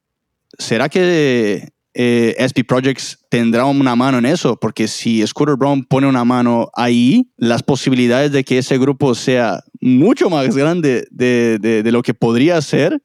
¿será 0.58 0.88
que 0.88 1.70
eh, 1.94 2.36
SP 2.38 2.64
Projects 2.64 3.20
tendrá 3.30 3.66
una 3.66 3.96
mano 3.96 4.20
en 4.20 4.26
eso? 4.26 4.60
Porque 4.60 4.88
si 4.88 5.26
Scooter 5.26 5.56
Brown 5.56 5.84
pone 5.84 6.08
una 6.08 6.24
mano 6.24 6.70
ahí, 6.76 7.30
las 7.38 7.64
posibilidades 7.64 8.32
de 8.32 8.44
que 8.44 8.60
ese 8.60 8.78
grupo 8.78 9.16
sea 9.16 9.64
mucho 9.80 10.30
más 10.30 10.56
grande 10.56 11.08
de, 11.10 11.58
de 11.60 11.92
lo 11.92 12.04
que 12.04 12.14
podría 12.14 12.62
ser 12.62 13.02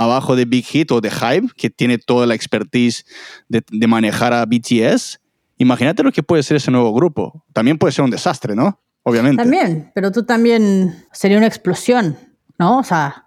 abajo 0.00 0.34
de 0.34 0.46
Big 0.46 0.64
Hit 0.64 0.90
o 0.92 1.00
de 1.00 1.10
Hype, 1.10 1.48
que 1.56 1.68
tiene 1.68 1.98
toda 1.98 2.26
la 2.26 2.34
expertise 2.34 3.04
de, 3.48 3.62
de 3.70 3.86
manejar 3.86 4.32
a 4.32 4.46
BTS, 4.46 5.19
Imagínate 5.60 6.02
lo 6.02 6.10
que 6.10 6.22
puede 6.22 6.42
ser 6.42 6.56
ese 6.56 6.70
nuevo 6.70 6.90
grupo. 6.94 7.44
También 7.52 7.76
puede 7.76 7.92
ser 7.92 8.02
un 8.02 8.10
desastre, 8.10 8.56
¿no? 8.56 8.80
Obviamente. 9.02 9.42
También, 9.42 9.92
pero 9.94 10.10
tú 10.10 10.24
también 10.24 11.04
sería 11.12 11.36
una 11.36 11.46
explosión, 11.46 12.16
¿no? 12.58 12.78
O 12.78 12.82
sea, 12.82 13.26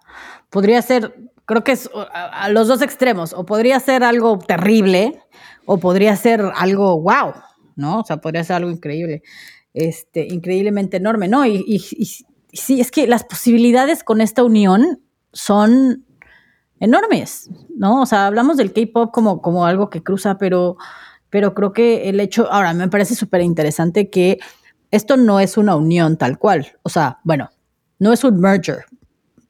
podría 0.50 0.82
ser, 0.82 1.14
creo 1.44 1.62
que 1.62 1.70
es 1.70 1.88
a, 2.12 2.48
los 2.48 2.66
dos 2.66 2.82
extremos, 2.82 3.32
o 3.34 3.46
podría 3.46 3.78
ser 3.78 4.02
algo 4.02 4.36
terrible, 4.40 5.22
o 5.64 5.78
podría 5.78 6.16
ser 6.16 6.42
algo 6.56 7.00
wow, 7.00 7.34
¿no? 7.76 8.00
O 8.00 8.04
sea, 8.04 8.16
podría 8.16 8.42
ser 8.42 8.56
algo 8.56 8.70
increíble, 8.72 9.22
este, 9.72 10.26
increíblemente 10.26 10.96
enorme, 10.96 11.28
¿no? 11.28 11.46
Y, 11.46 11.64
y 11.68 11.78
sí, 12.52 12.80
es 12.80 12.90
que 12.90 13.06
las 13.06 13.22
posibilidades 13.22 14.02
con 14.02 14.20
esta 14.20 14.42
unión 14.42 15.00
son 15.32 16.04
enormes, 16.80 17.48
¿no? 17.76 18.02
O 18.02 18.06
sea, 18.06 18.26
hablamos 18.26 18.56
del 18.56 18.72
K-pop 18.72 19.12
como, 19.12 19.40
como 19.40 19.66
algo 19.66 19.88
que 19.88 20.02
cruza, 20.02 20.36
pero 20.36 20.76
pero 21.34 21.52
creo 21.52 21.72
que 21.72 22.08
el 22.08 22.20
hecho, 22.20 22.48
ahora 22.52 22.72
me 22.74 22.86
parece 22.86 23.16
súper 23.16 23.40
interesante 23.40 24.08
que 24.08 24.38
esto 24.92 25.16
no 25.16 25.40
es 25.40 25.56
una 25.56 25.74
unión 25.74 26.16
tal 26.16 26.38
cual, 26.38 26.78
o 26.84 26.88
sea, 26.88 27.18
bueno, 27.24 27.50
no 27.98 28.12
es 28.12 28.22
un 28.22 28.38
merger. 28.38 28.84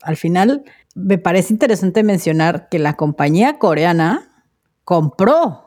Al 0.01 0.17
final, 0.17 0.65
me 0.95 1.19
parece 1.19 1.53
interesante 1.53 2.03
mencionar 2.03 2.71
que 2.71 2.79
la 2.79 2.95
compañía 2.95 3.59
coreana 3.59 4.47
compró 4.85 5.67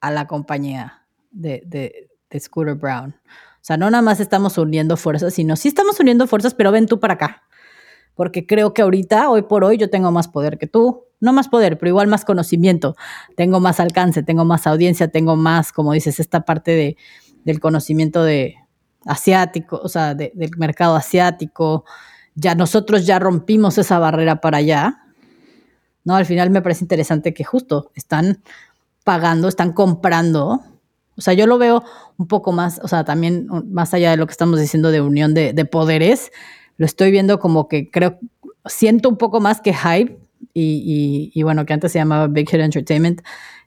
a 0.00 0.12
la 0.12 0.28
compañía 0.28 1.04
de, 1.32 1.64
de, 1.66 2.38
Scooter 2.38 2.76
Brown. 2.76 3.16
O 3.26 3.62
sea, 3.62 3.76
no 3.76 3.90
nada 3.90 4.02
más 4.02 4.20
estamos 4.20 4.56
uniendo 4.56 4.96
fuerzas, 4.96 5.34
sino 5.34 5.56
sí 5.56 5.66
estamos 5.66 5.98
uniendo 5.98 6.28
fuerzas, 6.28 6.54
pero 6.54 6.70
ven 6.70 6.86
tú 6.86 7.00
para 7.00 7.14
acá. 7.14 7.42
Porque 8.14 8.46
creo 8.46 8.74
que 8.74 8.82
ahorita, 8.82 9.30
hoy 9.30 9.42
por 9.42 9.64
hoy, 9.64 9.76
yo 9.76 9.90
tengo 9.90 10.12
más 10.12 10.28
poder 10.28 10.58
que 10.58 10.66
tú 10.66 11.04
no 11.20 11.32
más 11.32 11.48
poder, 11.48 11.78
pero 11.78 11.90
igual 11.90 12.08
más 12.08 12.24
conocimiento, 12.24 12.96
tengo 13.36 13.60
más 13.60 13.78
alcance, 13.78 14.22
tengo 14.22 14.44
más 14.44 14.66
audiencia, 14.66 15.08
tengo 15.08 15.36
más, 15.36 15.70
como 15.70 15.92
dices, 15.92 16.18
esta 16.18 16.40
parte 16.40 16.72
de, 16.72 16.96
del 17.44 17.60
conocimiento 17.60 18.24
de 18.24 18.56
asiático, 19.04 19.80
o 19.82 19.88
sea, 19.88 20.14
del 20.14 20.50
mercado 20.56 20.96
asiático. 20.96 21.84
Ya 22.34 22.54
nosotros 22.54 23.06
ya 23.06 23.18
rompimos 23.18 23.76
esa 23.78 23.98
barrera 23.98 24.40
para 24.40 24.58
allá. 24.58 25.02
No, 26.04 26.16
al 26.16 26.26
final 26.26 26.50
me 26.50 26.62
parece 26.62 26.84
interesante 26.84 27.34
que 27.34 27.44
justo 27.44 27.90
están 27.94 28.42
pagando, 29.04 29.48
están 29.48 29.72
comprando. 29.72 30.62
O 31.16 31.20
sea, 31.20 31.34
yo 31.34 31.46
lo 31.46 31.58
veo 31.58 31.84
un 32.16 32.26
poco 32.26 32.52
más, 32.52 32.80
o 32.82 32.88
sea, 32.88 33.04
también 33.04 33.46
más 33.70 33.92
allá 33.92 34.10
de 34.10 34.16
lo 34.16 34.26
que 34.26 34.32
estamos 34.32 34.58
diciendo 34.58 34.90
de 34.90 35.02
unión 35.02 35.34
de 35.34 35.64
poderes, 35.66 36.30
lo 36.80 36.86
estoy 36.86 37.10
viendo 37.10 37.38
como 37.38 37.68
que 37.68 37.90
creo, 37.90 38.18
siento 38.64 39.10
un 39.10 39.18
poco 39.18 39.38
más 39.38 39.60
que 39.60 39.74
hype 39.74 40.18
y, 40.54 41.42
bueno, 41.42 41.66
que 41.66 41.74
antes 41.74 41.92
se 41.92 41.98
llamaba 41.98 42.26
Big 42.26 42.48
Hit 42.48 42.58
Entertainment, 42.60 43.20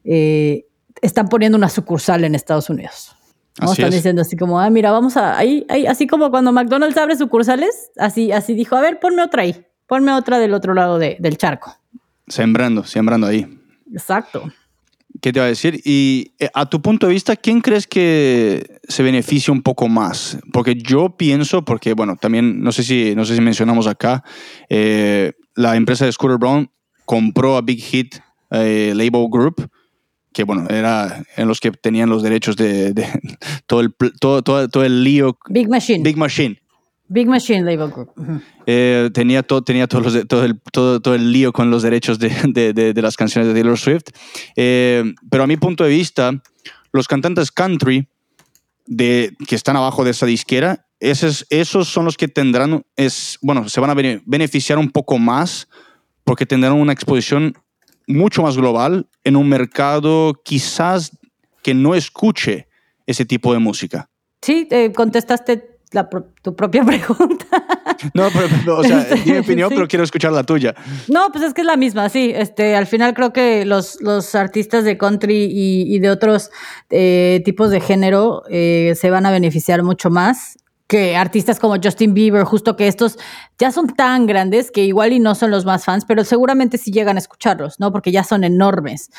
eh, 0.04 0.65
están 0.99 1.30
poniendo 1.30 1.56
una 1.56 1.69
sucursal 1.69 2.23
en 2.23 2.34
Estados 2.34 2.71
Unidos. 2.71 3.15
Están 3.62 3.91
diciendo 3.91 4.23
así 4.23 4.36
como, 4.36 4.60
ah, 4.60 4.67
mira, 4.71 4.89
vamos 4.89 5.15
a, 5.15 5.38
ahí, 5.38 5.63
ahí, 5.69 5.86
así 5.86 6.08
como 6.08 6.32
cuando 6.32 6.52
McDonald's 6.52 6.97
abre 6.97 7.15
sucursales, 7.15 7.91
así, 7.97 8.32
así 8.32 8.56
dijo, 8.56 8.76
a 8.76 8.82
ver, 8.82 8.99
ponme 8.99 9.21
otra 9.21 9.43
ahí, 9.43 9.63
ponme 9.86 10.12
otra 10.12 10.39
del 10.39 10.56
otro 10.56 10.73
lado 10.73 10.97
del 10.97 11.38
charco. 11.38 11.71
Sembrando, 12.28 12.84
sembrando 12.84 13.28
ahí. 13.28 13.45
Exacto. 13.91 14.52
¿Qué 15.24 15.32
te 15.32 15.40
va 15.40 15.46
a 15.46 15.50
decir? 15.50 15.80
Y 15.86 16.34
eh, 16.38 16.50
a 16.54 16.66
tu 16.66 16.82
punto 16.82 17.08
de 17.08 17.14
vista, 17.14 17.38
¿quién 17.38 17.62
crees 17.62 17.88
que 17.88 18.82
se 18.90 19.04
beneficia 19.04 19.54
un 19.54 19.62
poco 19.62 19.88
más? 19.88 20.38
Porque 20.52 20.76
yo 20.76 21.16
pienso, 21.16 21.64
porque 21.64 21.94
bueno, 21.94 22.18
también 22.18 22.62
no 22.62 22.74
sé 22.74 22.84
si, 22.84 23.16
no 23.16 23.24
sé 23.24 23.36
si 23.36 23.40
mencionamos 23.40 23.88
acá, 23.88 24.22
eh, 24.68 25.32
la 25.56 25.78
empresa 25.78 26.04
de 26.04 26.12
Scooter 26.12 26.38
Brown 26.38 26.70
compró 27.06 27.56
a 27.56 27.62
Big 27.62 27.80
Hit 27.80 28.16
eh, 28.52 28.92
Label 28.94 29.30
Group, 29.32 29.70
que 30.34 30.44
bueno, 30.44 30.68
era 30.70 31.24
en 31.38 31.48
los 31.48 31.62
que 31.62 31.72
tenían 31.72 32.10
los 32.10 32.22
derechos 32.22 32.58
de, 32.58 32.94
todo, 33.66 33.80
el, 33.80 33.96
todo, 34.20 34.42
todo, 34.44 34.84
el 34.84 35.06
lío. 35.06 35.38
Big 35.48 35.70
Machine. 35.70 36.04
Big 36.04 36.18
Machine. 36.18 36.62
Big 37.13 37.28
Machine 37.28 37.63
Label 37.63 37.91
Group. 37.91 38.12
Eh, 38.65 39.10
tenía 39.13 39.43
todo, 39.43 39.62
tenía 39.62 39.88
todos 39.88 40.13
los, 40.13 40.28
todo, 40.28 40.43
el, 40.43 40.60
todo, 40.71 40.99
todo, 40.99 41.13
el 41.13 41.32
lío 41.32 41.54
con 41.54 41.69
los 41.69 41.84
derechos 41.84 42.17
de, 42.47 42.73
de, 42.73 42.93
de 42.93 43.02
las 43.02 43.15
canciones 43.15 43.47
de 43.47 43.54
Taylor 43.54 43.78
Swift. 43.78 44.06
Eh, 44.56 45.04
pero 45.30 45.43
a 45.43 45.47
mi 45.47 45.58
punto 45.58 45.84
de 45.84 45.91
vista, 45.91 46.32
los 46.91 47.08
cantantes 47.08 47.52
country 47.52 48.08
de, 48.88 49.36
que 49.47 49.56
están 49.56 49.76
abajo 49.76 50.04
de 50.04 50.12
esa 50.12 50.26
disquera 50.26 50.88
esos, 50.99 51.45
esos 51.49 51.89
son 51.89 52.06
los 52.06 52.15
que 52.15 52.30
tendrán, 52.30 52.86
es, 52.95 53.38
bueno, 53.41 53.67
se 53.67 53.82
van 53.82 53.89
a 53.89 54.21
beneficiar 54.26 54.78
un 54.78 54.89
poco 54.89 55.17
más 55.17 55.67
porque 56.23 56.45
tendrán 56.45 56.73
una 56.73 56.93
exposición 56.93 57.58
mucho 58.08 58.41
más 58.41 58.56
global 58.56 59.08
en 59.26 59.36
un 59.36 59.49
mercado 59.49 60.41
quizás 60.45 61.12
que 61.62 61.73
no 61.73 61.93
escuche 61.93 62.69
ese 63.06 63.26
tipo 63.26 63.52
de 63.52 63.60
música. 63.60 64.10
Sí, 64.41 64.67
contestaste 64.95 65.73
tu 66.42 66.56
propia 66.56 66.84
pregunta. 66.86 67.46
No, 68.14 68.28
pero, 68.34 68.78
o 68.78 68.84
sea, 68.84 69.08
mi 69.26 69.38
opinión, 69.38 69.70
pero 69.70 69.88
quiero 69.88 70.04
escuchar 70.04 70.32
la 70.32 70.44
tuya. 70.44 70.76
No, 71.08 71.32
pues 71.32 71.44
es 71.44 71.54
que 71.54 71.62
es 71.62 71.68
la 71.68 71.78
misma, 71.78 72.10
sí. 72.10 72.32
Este, 72.36 72.76
al 72.76 72.88
final 72.88 73.14
creo 73.14 73.34
que 73.34 73.66
los, 73.66 74.02
los 74.02 74.36
artistas 74.36 74.84
de 74.84 74.98
country 74.98 75.48
y, 75.52 76.00
de 76.00 76.10
otros 76.10 76.50
eh, 76.90 77.42
tipos 77.46 77.70
de 77.70 77.80
género 77.80 78.44
eh, 78.50 78.94
se 78.96 79.10
van 79.10 79.26
a 79.26 79.32
beneficiar 79.32 79.84
mucho 79.84 80.10
más 80.10 80.58
que 80.88 81.16
artistas 81.16 81.60
como 81.60 81.78
Justin 81.82 82.14
Bieber, 82.14 82.44
justo 82.44 82.76
que 82.76 82.88
estos 82.88 83.18
ya 83.58 83.72
son 83.72 83.88
tan 83.88 84.26
grandes 84.26 84.70
que 84.70 84.84
igual 84.84 85.14
y 85.14 85.20
no 85.20 85.34
son 85.34 85.50
los 85.50 85.66
más 85.66 85.86
fans, 85.86 86.06
pero 86.06 86.24
seguramente 86.24 86.78
sí 86.78 86.92
llegan 86.92 87.16
a 87.16 87.20
escucharlos, 87.20 87.80
¿no? 87.80 87.92
Porque 87.92 88.12
ya 88.12 88.24
son 88.24 88.44
enormes. 88.44 89.10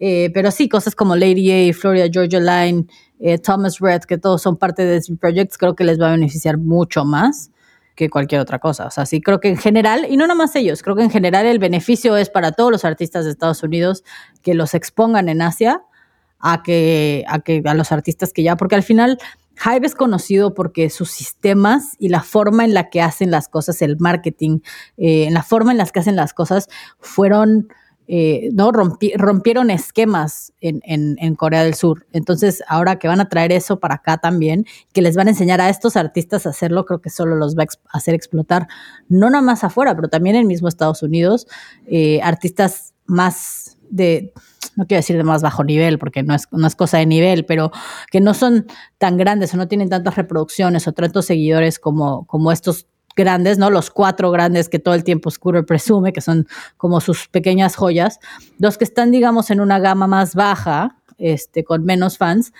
Eh, 0.00 0.30
pero 0.32 0.50
sí, 0.50 0.68
cosas 0.68 0.94
como 0.94 1.14
Lady 1.14 1.70
A, 1.70 1.74
Florida 1.74 2.06
Georgia 2.10 2.40
Line, 2.40 2.86
eh, 3.20 3.38
Thomas 3.38 3.78
Red, 3.78 4.02
que 4.02 4.18
todos 4.18 4.42
son 4.42 4.56
parte 4.56 4.84
de 4.84 5.00
Projects, 5.20 5.58
creo 5.58 5.74
que 5.74 5.84
les 5.84 6.00
va 6.00 6.08
a 6.08 6.12
beneficiar 6.12 6.58
mucho 6.58 7.04
más 7.04 7.50
que 7.94 8.08
cualquier 8.08 8.40
otra 8.40 8.58
cosa. 8.58 8.86
O 8.86 8.90
sea, 8.90 9.06
sí 9.06 9.20
creo 9.20 9.40
que 9.40 9.48
en 9.48 9.58
general, 9.58 10.06
y 10.08 10.16
no 10.16 10.26
nada 10.26 10.34
más 10.34 10.56
ellos, 10.56 10.82
creo 10.82 10.96
que 10.96 11.02
en 11.02 11.10
general 11.10 11.46
el 11.46 11.58
beneficio 11.58 12.16
es 12.16 12.30
para 12.30 12.52
todos 12.52 12.70
los 12.70 12.84
artistas 12.84 13.24
de 13.24 13.30
Estados 13.30 13.62
Unidos 13.62 14.04
que 14.42 14.54
los 14.54 14.74
expongan 14.74 15.28
en 15.28 15.42
Asia 15.42 15.82
a 16.38 16.62
que 16.62 17.24
a, 17.28 17.40
que, 17.40 17.62
a 17.64 17.74
los 17.74 17.92
artistas 17.92 18.32
que 18.32 18.42
ya, 18.42 18.56
porque 18.56 18.74
al 18.74 18.82
final 18.82 19.18
Hive 19.62 19.86
es 19.86 19.94
conocido 19.94 20.54
porque 20.54 20.88
sus 20.88 21.10
sistemas 21.10 21.96
y 21.98 22.08
la 22.08 22.22
forma 22.22 22.64
en 22.64 22.72
la 22.72 22.88
que 22.88 23.02
hacen 23.02 23.30
las 23.30 23.48
cosas, 23.48 23.82
el 23.82 23.98
marketing, 23.98 24.60
eh, 24.96 25.24
en 25.26 25.34
la 25.34 25.42
forma 25.42 25.72
en 25.72 25.78
las 25.78 25.92
que 25.92 26.00
hacen 26.00 26.16
las 26.16 26.32
cosas, 26.32 26.68
fueron, 26.98 27.68
eh, 28.12 28.50
¿no? 28.54 28.72
rompieron 28.72 29.70
esquemas 29.70 30.52
en, 30.60 30.82
en, 30.84 31.34
Corea 31.36 31.62
del 31.62 31.74
Sur. 31.74 32.08
Entonces, 32.12 32.60
ahora 32.66 32.98
que 32.98 33.06
van 33.06 33.20
a 33.20 33.28
traer 33.28 33.52
eso 33.52 33.78
para 33.78 33.94
acá 33.94 34.18
también, 34.18 34.66
que 34.92 35.00
les 35.00 35.14
van 35.14 35.28
a 35.28 35.30
enseñar 35.30 35.60
a 35.60 35.68
estos 35.68 35.96
artistas 35.96 36.44
a 36.44 36.50
hacerlo, 36.50 36.86
creo 36.86 37.00
que 37.00 37.08
solo 37.08 37.36
los 37.36 37.56
va 37.56 37.62
a 37.62 37.96
hacer 37.96 38.16
explotar, 38.16 38.66
no 39.08 39.30
nada 39.30 39.42
más 39.42 39.62
afuera, 39.62 39.94
pero 39.94 40.08
también 40.08 40.34
en 40.34 40.48
mismo 40.48 40.66
Estados 40.66 41.04
Unidos, 41.04 41.46
eh, 41.86 42.20
artistas 42.24 42.94
más 43.06 43.78
de, 43.90 44.32
no 44.74 44.88
quiero 44.88 44.98
decir 44.98 45.16
de 45.16 45.22
más 45.22 45.40
bajo 45.40 45.62
nivel, 45.62 46.00
porque 46.00 46.24
no 46.24 46.34
es, 46.34 46.48
no 46.50 46.66
es 46.66 46.74
cosa 46.74 46.98
de 46.98 47.06
nivel, 47.06 47.46
pero 47.46 47.70
que 48.10 48.20
no 48.20 48.34
son 48.34 48.66
tan 48.98 49.18
grandes 49.18 49.54
o 49.54 49.56
no 49.56 49.68
tienen 49.68 49.88
tantas 49.88 50.16
reproducciones 50.16 50.88
o 50.88 50.92
tantos 50.92 51.26
seguidores 51.26 51.78
como, 51.78 52.26
como 52.26 52.50
estos 52.50 52.88
grandes, 53.16 53.58
¿no? 53.58 53.70
Los 53.70 53.90
cuatro 53.90 54.30
grandes 54.30 54.68
que 54.68 54.78
todo 54.78 54.94
el 54.94 55.04
tiempo 55.04 55.30
Scooter 55.30 55.64
presume, 55.64 56.12
que 56.12 56.20
son 56.20 56.46
como 56.76 57.00
sus 57.00 57.28
pequeñas 57.28 57.76
joyas. 57.76 58.18
Los 58.58 58.78
que 58.78 58.84
están, 58.84 59.10
digamos, 59.10 59.50
en 59.50 59.60
una 59.60 59.78
gama 59.78 60.06
más 60.06 60.34
baja, 60.34 60.96
este, 61.18 61.64
con 61.64 61.84
menos 61.84 62.18
fans, 62.18 62.52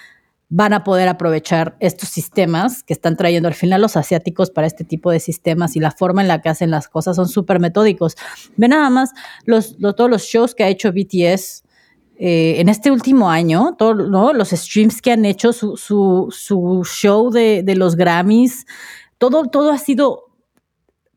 van 0.53 0.73
a 0.73 0.83
poder 0.83 1.09
aprovechar 1.09 1.77
estos 1.79 2.09
sistemas 2.09 2.83
que 2.83 2.93
están 2.93 3.17
trayendo 3.17 3.49
al 3.49 3.55
final 3.55 3.81
los 3.81 3.97
asiáticos 3.97 4.51
para 4.51 4.67
este 4.67 4.83
tipo 4.85 5.13
de 5.13 5.21
sistemas 5.21 5.77
y 5.77 5.81
la 5.81 5.93
forma 5.93 6.23
en 6.23 6.29
la 6.29 6.43
que 6.43 6.49
hacen 6.49 6.73
las 6.73 6.89
cosas 6.89 7.15
son 7.15 7.29
súper 7.29 7.61
metódicos. 7.61 8.17
Ve 8.57 8.67
nada 8.67 8.91
más 8.91 9.13
los, 9.45 9.79
todos 9.79 10.11
los 10.11 10.23
shows 10.23 10.57
que 10.57 10.65
ha 10.65 10.69
hecho 10.69 10.93
BTS 10.93 11.63
eh, 12.19 12.61
en 12.61 12.69
este 12.69 12.91
último 12.91 13.31
año, 13.31 13.77
¿no? 13.79 14.33
los 14.33 14.51
streams 14.51 15.01
que 15.01 15.13
han 15.13 15.25
hecho, 15.25 15.53
su, 15.53 15.77
su, 15.77 16.29
su 16.31 16.83
show 16.85 17.31
de, 17.31 17.63
de, 17.63 17.77
los 17.77 17.95
Grammys, 17.95 18.67
todo, 19.19 19.45
todo 19.45 19.71
ha 19.71 19.79
sido 19.79 20.30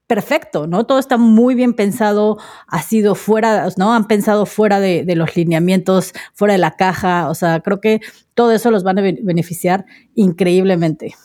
perfecto, 0.07 0.67
¿no? 0.67 0.85
Todo 0.85 0.99
está 0.99 1.17
muy 1.17 1.55
bien 1.55 1.73
pensado, 1.73 2.37
ha 2.67 2.81
sido 2.81 3.15
fuera, 3.15 3.67
¿no? 3.77 3.93
Han 3.93 4.05
pensado 4.05 4.45
fuera 4.45 4.79
de, 4.79 5.05
los 5.15 5.35
lineamientos, 5.35 6.13
fuera 6.33 6.53
de 6.53 6.57
la 6.59 6.75
caja, 6.75 7.29
o 7.29 7.35
sea, 7.35 7.61
creo 7.61 7.79
que 7.79 8.01
todo 8.33 8.51
eso 8.51 8.71
los 8.71 8.83
van 8.83 8.99
a 8.99 9.01
beneficiar 9.01 9.85
increíblemente. 10.15 11.15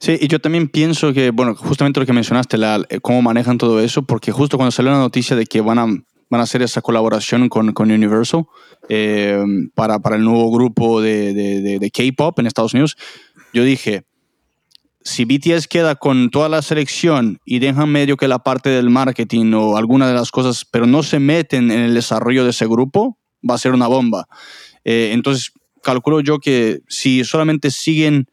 Sí, 0.00 0.16
y 0.20 0.28
yo 0.28 0.40
también 0.40 0.68
pienso 0.68 1.12
que, 1.12 1.30
bueno, 1.30 1.54
justamente 1.54 2.00
lo 2.00 2.06
que 2.06 2.12
mencionaste, 2.12 2.56
la, 2.56 2.84
eh, 2.88 3.00
cómo 3.00 3.20
manejan 3.22 3.58
todo 3.58 3.80
eso, 3.80 4.02
porque 4.02 4.32
justo 4.32 4.56
cuando 4.56 4.70
salió 4.70 4.92
la 4.92 4.98
noticia 4.98 5.36
de 5.36 5.46
que 5.46 5.60
van 5.60 5.78
a, 5.78 5.86
van 6.30 6.40
a 6.40 6.44
hacer 6.44 6.62
esa 6.62 6.82
colaboración 6.82 7.48
con, 7.48 7.72
con 7.72 7.90
Universal 7.90 8.44
eh, 8.88 9.42
para, 9.74 9.98
para, 9.98 10.16
el 10.16 10.24
nuevo 10.24 10.50
grupo 10.52 11.00
de, 11.00 11.34
de, 11.34 11.78
de 11.78 11.90
K-Pop 11.90 12.38
en 12.38 12.46
Estados 12.46 12.74
Unidos, 12.74 12.96
yo 13.52 13.64
dije, 13.64 14.04
si 15.08 15.24
BTS 15.24 15.68
queda 15.68 15.94
con 15.94 16.28
toda 16.28 16.50
la 16.50 16.60
selección 16.60 17.40
y 17.46 17.60
dejan 17.60 17.88
medio 17.88 18.18
que 18.18 18.28
la 18.28 18.40
parte 18.40 18.68
del 18.68 18.90
marketing 18.90 19.54
o 19.54 19.78
alguna 19.78 20.06
de 20.06 20.12
las 20.12 20.30
cosas, 20.30 20.66
pero 20.70 20.86
no 20.86 21.02
se 21.02 21.18
meten 21.18 21.70
en 21.70 21.80
el 21.80 21.94
desarrollo 21.94 22.44
de 22.44 22.50
ese 22.50 22.66
grupo, 22.66 23.18
va 23.48 23.54
a 23.54 23.58
ser 23.58 23.72
una 23.72 23.86
bomba. 23.86 24.26
Eh, 24.84 25.12
entonces, 25.14 25.52
calculo 25.82 26.20
yo 26.20 26.40
que 26.40 26.80
si 26.88 27.24
solamente 27.24 27.70
siguen 27.70 28.26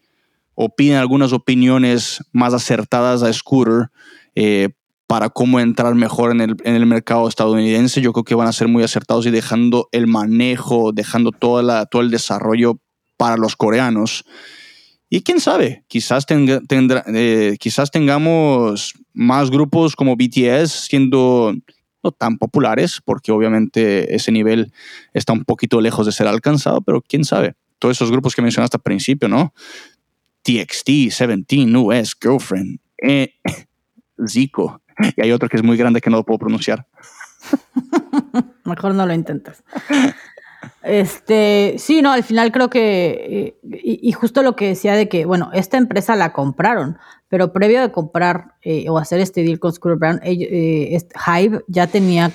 o 0.54 0.68
piden 0.76 0.98
algunas 0.98 1.32
opiniones 1.32 2.22
más 2.34 2.54
acertadas 2.54 3.24
a 3.24 3.32
Scooter 3.32 3.88
eh, 4.36 4.70
para 5.08 5.30
cómo 5.30 5.62
entrar 5.62 5.96
mejor 5.96 6.32
en 6.32 6.42
el, 6.42 6.56
en 6.66 6.76
el, 6.76 6.86
mercado 6.86 7.30
estadounidense, 7.30 8.02
yo 8.02 8.12
creo 8.12 8.26
que 8.26 8.36
van 8.36 8.50
a 8.50 8.54
ser 8.54 8.68
muy 8.68 8.84
acertados 8.84 9.26
y 9.26 9.32
dejando 9.32 9.88
el 9.94 10.08
manejo, 10.08 10.92
dejando 10.92 11.32
toda 11.32 11.64
la, 11.64 11.86
todo 11.86 12.02
el 12.02 12.12
desarrollo 12.12 12.82
para 13.16 13.38
los 13.38 13.56
coreanos. 13.56 14.26
Y 15.16 15.22
quién 15.22 15.40
sabe, 15.40 15.86
quizás, 15.88 16.26
tenga, 16.26 16.60
tendrá, 16.60 17.06
eh, 17.08 17.56
quizás 17.58 17.90
tengamos 17.90 18.94
más 19.14 19.50
grupos 19.50 19.96
como 19.96 20.18
BTS 20.18 20.70
siendo 20.90 21.56
no 22.04 22.12
tan 22.12 22.38
populares, 22.38 23.00
porque 23.02 23.32
obviamente 23.32 24.14
ese 24.14 24.34
nivel 24.34 24.74
está 25.14 25.32
un 25.32 25.46
poquito 25.46 25.80
lejos 25.80 26.06
de 26.06 26.12
ser 26.12 26.28
alcanzado, 26.28 26.82
pero 26.82 27.02
quién 27.02 27.24
sabe. 27.24 27.56
Todos 27.80 27.96
esos 27.96 28.12
grupos 28.12 28.36
que 28.36 28.42
mencionaste 28.42 28.76
al 28.76 28.84
principio, 28.84 29.30
¿no? 29.30 29.54
TXT, 30.42 31.12
Seventeen, 31.12 31.74
US, 31.78 32.14
Girlfriend, 32.22 32.82
eh, 33.02 33.36
Zico. 34.28 34.82
Y 35.16 35.22
hay 35.22 35.32
otro 35.32 35.48
que 35.48 35.56
es 35.56 35.64
muy 35.64 35.78
grande 35.78 36.02
que 36.02 36.10
no 36.10 36.18
lo 36.18 36.26
puedo 36.26 36.40
pronunciar. 36.40 36.90
Mejor 38.66 38.94
no 38.94 39.06
lo 39.06 39.14
intentes. 39.14 39.64
Este, 40.86 41.78
sí, 41.80 42.04
no, 42.04 42.12
al 42.12 42.24
final 42.24 42.52
creo 42.52 42.70
que, 42.70 43.58
eh, 43.64 43.80
y, 43.84 44.12
justo 44.12 44.44
lo 44.44 44.56
que 44.56 44.68
decía 44.68 44.94
de 44.94 45.10
que, 45.10 45.26
bueno, 45.26 45.50
esta 45.54 45.78
empresa 45.78 46.16
la 46.16 46.32
compraron, 46.32 47.00
pero 47.28 47.52
previo 47.52 47.82
de 47.82 47.92
comprar 47.92 48.54
eh, 48.62 48.88
o 48.88 49.00
hacer 49.00 49.20
este 49.20 49.42
deal 49.42 49.58
con 49.58 49.74
Scooter 49.74 49.98
Brown, 49.98 50.20
eh, 50.24 50.96
Hive 51.26 51.64
ya 51.68 51.88
tenía 51.88 52.32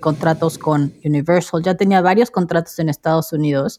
contratos 0.00 0.58
con 0.58 0.92
Universal, 1.04 1.62
ya 1.62 1.76
tenía 1.76 2.00
varios 2.00 2.30
contratos 2.30 2.78
en 2.80 2.88
Estados 2.88 3.32
Unidos, 3.32 3.78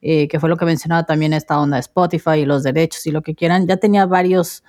que 0.00 0.38
fue 0.40 0.48
lo 0.48 0.56
que 0.56 0.64
mencionaba 0.64 1.04
también 1.04 1.34
esta 1.34 1.60
onda 1.60 1.76
de 1.76 1.80
Spotify 1.80 2.38
y 2.38 2.46
los 2.46 2.62
derechos 2.62 3.06
y 3.06 3.10
lo 3.10 3.22
que 3.22 3.34
quieran, 3.34 3.66
ya 3.66 3.76
tenía 3.76 4.06
varios 4.06 4.62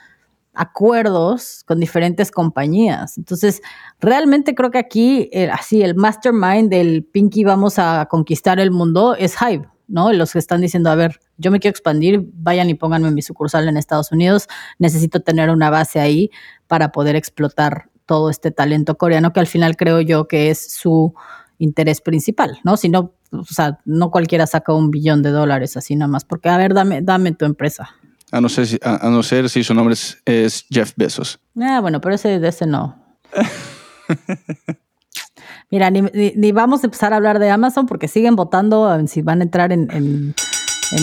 acuerdos 0.53 1.63
con 1.65 1.79
diferentes 1.79 2.31
compañías. 2.31 3.17
Entonces, 3.17 3.61
realmente 3.99 4.55
creo 4.55 4.71
que 4.71 4.77
aquí, 4.77 5.29
eh, 5.31 5.49
así, 5.51 5.81
el 5.81 5.95
mastermind 5.95 6.69
del 6.69 7.03
Pinky 7.03 7.43
vamos 7.43 7.79
a 7.79 8.07
conquistar 8.09 8.59
el 8.59 8.71
mundo 8.71 9.15
es 9.15 9.35
Hive, 9.41 9.67
¿no? 9.87 10.13
Los 10.13 10.33
que 10.33 10.39
están 10.39 10.61
diciendo, 10.61 10.89
a 10.89 10.95
ver, 10.95 11.19
yo 11.37 11.51
me 11.51 11.59
quiero 11.59 11.71
expandir, 11.71 12.29
vayan 12.33 12.69
y 12.69 12.75
pónganme 12.75 13.11
mi 13.11 13.21
sucursal 13.21 13.67
en 13.67 13.77
Estados 13.77 14.11
Unidos, 14.11 14.47
necesito 14.77 15.21
tener 15.21 15.49
una 15.49 15.69
base 15.69 15.99
ahí 15.99 16.29
para 16.67 16.91
poder 16.91 17.15
explotar 17.15 17.89
todo 18.05 18.29
este 18.29 18.51
talento 18.51 18.97
coreano 18.97 19.33
que 19.33 19.39
al 19.39 19.47
final 19.47 19.75
creo 19.75 20.01
yo 20.01 20.27
que 20.27 20.49
es 20.49 20.73
su 20.73 21.13
interés 21.57 22.01
principal, 22.01 22.59
¿no? 22.63 22.77
Si 22.77 22.89
no, 22.89 23.13
o 23.31 23.43
sea, 23.45 23.79
no 23.85 24.11
cualquiera 24.11 24.45
saca 24.45 24.73
un 24.73 24.91
billón 24.91 25.23
de 25.23 25.31
dólares 25.31 25.77
así 25.77 25.95
nada 25.95 26.11
más, 26.11 26.25
porque 26.25 26.49
a 26.49 26.57
ver, 26.57 26.73
dame, 26.73 27.01
dame 27.01 27.31
tu 27.31 27.45
empresa. 27.45 27.95
A 28.33 28.41
no 28.41 28.49
ser 28.49 28.65
si, 28.65 28.79
a, 28.81 29.11
no 29.11 29.21
ser 29.21 29.47
si 29.47 29.63
su 29.63 29.75
nombre 29.75 29.93
es, 29.93 30.65
Jeff 30.67 30.93
Bezos. 30.95 31.39
Ah, 31.61 31.79
bueno, 31.81 32.01
pero 32.01 32.15
ese, 32.15 32.39
de 32.39 32.47
ese 32.47 32.65
no. 32.65 32.97
Mira, 35.69 35.91
ni, 35.91 36.51
vamos 36.51 36.83
a 36.83 36.87
empezar 36.87 37.13
a 37.13 37.17
hablar 37.17 37.37
de 37.37 37.51
Amazon 37.51 37.85
porque 37.85 38.07
siguen 38.07 38.35
votando 38.35 38.99
si 39.05 39.21
van 39.21 39.41
a 39.41 39.43
entrar 39.43 39.71
en, 39.71 39.87
en, 39.91 40.33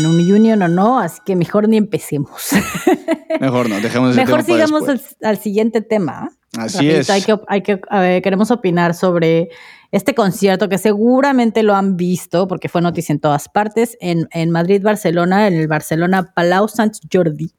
un 0.06 0.18
union 0.20 0.62
o 0.62 0.68
no, 0.68 0.98
así 0.98 1.20
que 1.24 1.36
mejor 1.36 1.68
ni 1.68 1.76
empecemos. 1.76 2.50
Mejor 3.40 3.68
no, 3.68 3.80
dejemos 3.80 4.10
ese 4.10 4.24
Mejor 4.24 4.42
sigamos 4.42 4.84
al, 5.22 5.38
siguiente 5.38 5.80
tema. 5.80 6.30
Así 6.58 6.90
es. 6.90 7.08
Hay 7.10 7.22
que, 7.22 7.38
hay 7.46 7.62
que, 7.62 7.80
ver, 7.90 8.22
queremos 8.22 8.50
opinar 8.50 8.92
sobre 8.94 9.48
este 9.92 10.14
concierto 10.14 10.68
que 10.68 10.78
seguramente 10.78 11.62
lo 11.62 11.74
han 11.74 11.96
visto 11.96 12.46
porque 12.46 12.68
fue 12.68 12.82
noticia 12.82 13.12
en 13.12 13.20
todas 13.20 13.48
partes, 13.48 13.96
en, 14.00 14.50
Madrid, 14.50 14.82
Barcelona, 14.82 15.48
en 15.48 15.54
el 15.54 15.68
Barcelona 15.68 16.32
Palau 16.34 16.68
Sant 16.68 16.94
Jordi. 17.12 17.52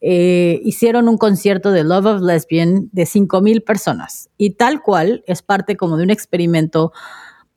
Eh, 0.00 0.60
hicieron 0.64 1.08
un 1.08 1.16
concierto 1.16 1.70
de 1.70 1.84
Love 1.84 2.06
of 2.06 2.22
Lesbian 2.22 2.88
de 2.90 3.04
5.000 3.04 3.64
personas 3.64 4.30
y 4.36 4.50
tal 4.54 4.82
cual 4.82 5.22
es 5.28 5.42
parte 5.42 5.76
como 5.76 5.96
de 5.96 6.02
un 6.02 6.10
experimento, 6.10 6.92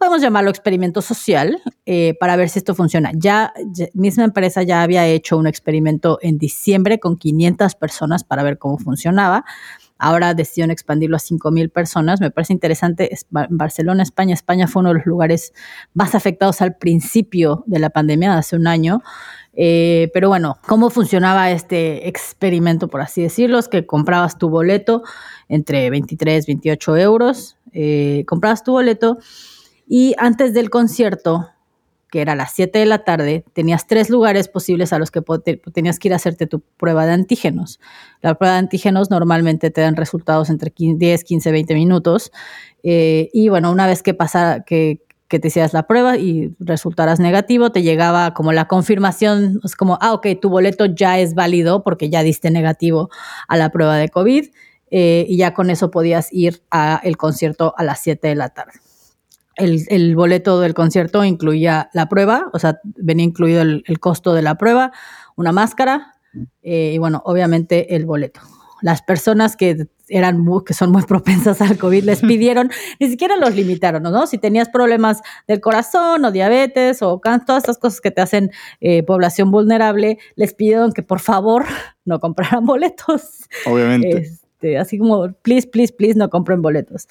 podemos 0.06 0.22
llamarlo 0.22 0.52
experimento 0.52 1.02
social, 1.02 1.60
eh, 1.88 2.14
para 2.20 2.36
ver 2.36 2.50
si 2.50 2.60
esto 2.60 2.76
funciona. 2.76 3.12
Ya, 3.16 3.54
misma 3.94 4.24
empresa 4.26 4.62
ya 4.62 4.84
había 4.84 5.08
hecho 5.08 5.36
un 5.36 5.48
experimento 5.48 6.20
en 6.22 6.38
diciembre 6.38 7.00
con 7.00 7.18
500 7.18 7.74
personas 7.74 8.24
para 8.24 8.44
ver 8.44 8.60
cómo 8.60 8.78
funcionaba. 8.78 9.46
Ahora 9.98 10.36
decidieron 10.36 10.70
expandirlo 10.70 11.16
a 11.16 11.20
5.000 11.20 11.72
personas. 11.72 12.22
Me 12.22 12.30
parece 12.30 12.54
interesante. 12.54 13.10
Barcelona, 13.32 14.04
España. 14.04 14.36
España 14.36 14.68
fue 14.68 14.82
uno 14.82 14.90
de 14.90 14.96
los 14.96 15.08
lugares 15.08 15.54
más 15.96 16.14
afectados 16.14 16.62
al 16.62 16.76
principio 16.76 17.64
de 17.66 17.80
la 17.80 17.90
pandemia, 17.90 18.38
hace 18.38 18.56
un 18.56 18.68
año. 18.68 19.02
Eh, 19.54 20.12
pero 20.14 20.28
bueno, 20.28 20.60
¿cómo 20.68 20.92
funcionaba 20.92 21.50
este 21.50 22.08
experimento, 22.08 22.90
por 22.90 23.02
así 23.02 23.24
decirlo? 23.24 23.58
Es 23.58 23.70
que 23.70 23.88
comprabas 23.88 24.38
tu 24.38 24.50
boleto 24.50 25.02
entre 25.50 25.90
23, 25.90 26.46
28 26.46 26.98
euros. 26.98 27.58
Eh, 27.72 28.24
comprabas 28.28 28.64
tu 28.64 28.74
boleto 28.74 29.18
y 29.88 30.16
antes 30.18 30.54
del 30.54 30.70
concierto 30.70 31.50
que 32.16 32.22
era 32.22 32.32
a 32.32 32.36
las 32.36 32.54
7 32.54 32.80
de 32.80 32.86
la 32.86 33.04
tarde, 33.04 33.44
tenías 33.52 33.88
tres 33.88 34.10
lugares 34.10 34.48
posibles 34.48 34.94
a 34.94 35.00
los 35.00 35.12
que 35.12 35.22
tenías 35.74 36.00
que 36.00 36.08
ir 36.08 36.14
a 36.14 36.16
hacerte 36.16 36.48
tu 36.48 36.62
prueba 36.62 37.06
de 37.06 37.12
antígenos. 37.12 37.82
La 38.22 38.36
prueba 38.36 38.54
de 38.54 38.60
antígenos 38.60 39.10
normalmente 39.10 39.70
te 39.70 39.82
dan 39.82 39.98
resultados 39.98 40.50
entre 40.50 40.72
10, 40.78 41.24
15, 41.26 41.52
20 41.52 41.74
minutos. 41.74 42.32
Eh, 42.84 43.30
y 43.34 43.50
bueno, 43.50 43.70
una 43.70 43.86
vez 43.86 44.02
que 44.02 44.14
pasara, 44.14 44.64
que, 44.64 45.02
que 45.28 45.40
te 45.40 45.50
hicieras 45.50 45.74
la 45.74 45.88
prueba 45.88 46.18
y 46.18 46.56
resultaras 46.60 47.20
negativo, 47.20 47.74
te 47.74 47.82
llegaba 47.82 48.34
como 48.34 48.54
la 48.54 48.70
confirmación, 48.70 49.60
es 49.66 49.76
como, 49.76 49.98
ah, 50.00 50.14
ok, 50.14 50.28
tu 50.42 50.50
boleto 50.50 50.86
ya 50.86 51.20
es 51.20 51.34
válido 51.34 51.84
porque 51.84 52.10
ya 52.10 52.24
diste 52.24 52.50
negativo 52.50 53.10
a 53.50 53.58
la 53.58 53.72
prueba 53.72 53.98
de 53.98 54.08
COVID 54.08 54.46
eh, 54.90 55.26
y 55.28 55.36
ya 55.36 55.54
con 55.54 55.70
eso 55.70 55.92
podías 55.92 56.32
ir 56.32 56.62
al 56.70 57.18
concierto 57.18 57.74
a 57.76 57.84
las 57.84 58.00
7 58.00 58.26
de 58.26 58.36
la 58.36 58.50
tarde. 58.52 58.85
El, 59.56 60.16
boleto 60.16 60.60
del 60.60 60.74
concierto 60.74 61.24
incluía 61.24 61.90
la 61.94 62.10
prueba, 62.10 62.50
o 62.54 62.60
sea, 62.60 62.80
venía 62.84 63.26
incluido 63.26 63.62
el, 63.62 64.00
costo 64.00 64.34
de 64.34 64.42
la 64.42 64.56
prueba, 64.56 64.92
una 65.36 65.52
máscara 65.52 66.16
eh, 66.62 66.92
y 66.96 66.98
bueno, 66.98 67.22
obviamente 67.26 67.96
el 67.96 68.06
boleto. 68.06 68.42
Las 68.82 69.02
personas 69.02 69.56
que 69.56 69.88
eran 70.10 70.40
muy, 70.40 70.64
que 70.64 70.74
son 70.74 70.92
muy 70.92 71.04
propensas 71.08 71.62
al 71.62 71.78
COVID 71.78 72.04
les 72.04 72.22
pidieron, 72.22 72.70
ni 73.00 73.10
siquiera 73.10 73.38
los 73.38 73.56
limitaron, 73.56 74.04
¿no? 74.04 74.28
Si 74.28 74.38
tenías 74.38 74.70
problemas 74.70 75.22
del 75.48 75.62
corazón 75.62 76.26
o 76.26 76.32
diabetes 76.32 77.02
o 77.02 77.20
todas 77.20 77.64
estas 77.64 77.78
cosas 77.78 78.02
que 78.02 78.12
te 78.12 78.22
hacen 78.22 78.52
eh, 78.82 79.04
población 79.04 79.52
vulnerable, 79.52 80.20
les 80.36 80.54
pidieron 80.54 80.92
que 80.92 81.04
por 81.04 81.20
favor 81.20 81.66
no 82.06 82.20
compraran 82.20 82.66
boletos. 82.66 83.46
Obviamente. 83.66 84.18
Este, 84.18 84.78
así 84.78 84.98
como, 84.98 85.32
please, 85.42 85.68
please, 85.68 85.94
please, 85.94 86.18
no 86.18 86.30
compren 86.30 86.62
boletos. 86.62 87.08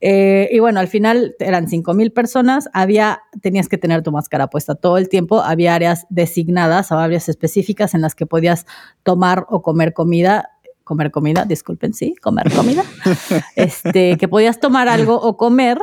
Eh, 0.00 0.48
y 0.52 0.58
bueno, 0.58 0.80
al 0.80 0.88
final 0.88 1.34
eran 1.38 1.68
5 1.68 1.94
mil 1.94 2.12
personas, 2.12 2.68
había, 2.72 3.22
tenías 3.40 3.68
que 3.68 3.78
tener 3.78 4.02
tu 4.02 4.12
máscara 4.12 4.48
puesta 4.48 4.74
todo 4.74 4.98
el 4.98 5.08
tiempo, 5.08 5.40
había 5.40 5.74
áreas 5.74 6.06
designadas 6.10 6.92
o 6.92 6.98
áreas 6.98 7.28
específicas 7.28 7.94
en 7.94 8.02
las 8.02 8.14
que 8.14 8.26
podías 8.26 8.66
tomar 9.02 9.46
o 9.48 9.62
comer 9.62 9.94
comida, 9.94 10.50
comer 10.84 11.10
comida, 11.10 11.46
disculpen, 11.46 11.94
sí, 11.94 12.14
comer 12.22 12.52
comida, 12.52 12.84
este, 13.56 14.18
que 14.18 14.28
podías 14.28 14.60
tomar 14.60 14.88
algo 14.88 15.20
o 15.20 15.36
comer 15.36 15.78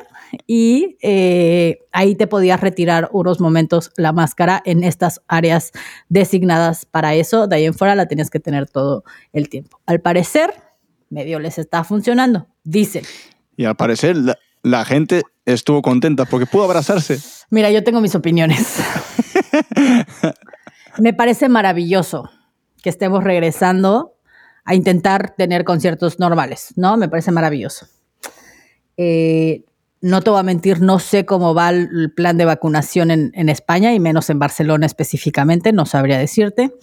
y 0.48 0.98
eh, 1.02 1.80
ahí 1.92 2.16
te 2.16 2.28
podías 2.28 2.62
retirar 2.62 3.10
unos 3.12 3.40
momentos 3.40 3.92
la 3.98 4.14
máscara 4.14 4.62
en 4.64 4.84
estas 4.84 5.22
áreas 5.28 5.72
designadas 6.08 6.86
para 6.86 7.16
eso, 7.16 7.48
de 7.48 7.56
ahí 7.56 7.66
en 7.66 7.74
fuera 7.74 7.96
la 7.96 8.08
tenías 8.08 8.30
que 8.30 8.40
tener 8.40 8.70
todo 8.70 9.04
el 9.34 9.50
tiempo. 9.50 9.82
Al 9.86 10.02
parecer, 10.02 10.54
medio 11.10 11.40
les 11.40 11.58
está 11.58 11.84
funcionando, 11.84 12.48
dicen. 12.64 13.04
Y 13.56 13.66
al 13.66 13.76
parecer 13.76 14.16
la, 14.62 14.86
gente 14.86 15.24
estuvo 15.46 15.82
contenta 15.82 16.26
porque 16.26 16.46
pudo 16.46 16.64
abrazarse. 16.64 17.20
Mira, 17.50 17.70
yo 17.72 17.84
tengo 17.84 18.02
mis 18.02 18.16
opiniones. 18.16 18.78
Me 21.00 21.14
parece 21.14 21.50
maravilloso 21.50 22.30
que 22.82 22.90
estemos 22.90 23.24
regresando 23.24 24.16
a 24.66 24.76
intentar 24.76 25.36
tener 25.36 25.64
conciertos 25.64 26.20
normales, 26.20 26.74
¿no? 26.76 26.98
Me 26.98 27.10
parece 27.10 27.32
maravilloso. 27.32 27.88
Eh, 28.98 29.66
no 30.02 30.22
te 30.22 30.30
voy 30.30 30.40
a 30.40 30.44
mentir, 30.44 30.82
no 30.82 31.00
sé 31.00 31.26
cómo 31.26 31.54
va 31.54 31.70
el 31.70 32.12
plan 32.16 32.38
de 32.38 32.46
vacunación 32.46 33.10
en, 33.12 33.32
en 33.36 33.50
España 33.50 33.94
y 33.94 34.00
menos 34.00 34.30
en 34.30 34.40
Barcelona 34.40 34.86
específicamente, 34.86 35.72
no 35.72 35.86
sabría 35.86 36.18
decirte 36.18 36.74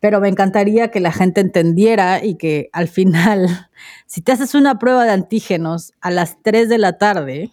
pero 0.00 0.20
me 0.20 0.28
encantaría 0.28 0.90
que 0.90 1.00
la 1.00 1.12
gente 1.12 1.40
entendiera 1.40 2.24
y 2.24 2.36
que 2.36 2.70
al 2.72 2.88
final, 2.88 3.68
si 4.06 4.20
te 4.22 4.32
haces 4.32 4.54
una 4.54 4.78
prueba 4.78 5.04
de 5.04 5.10
antígenos 5.10 5.92
a 6.00 6.10
las 6.10 6.42
3 6.42 6.68
de 6.68 6.78
la 6.78 6.98
tarde, 6.98 7.50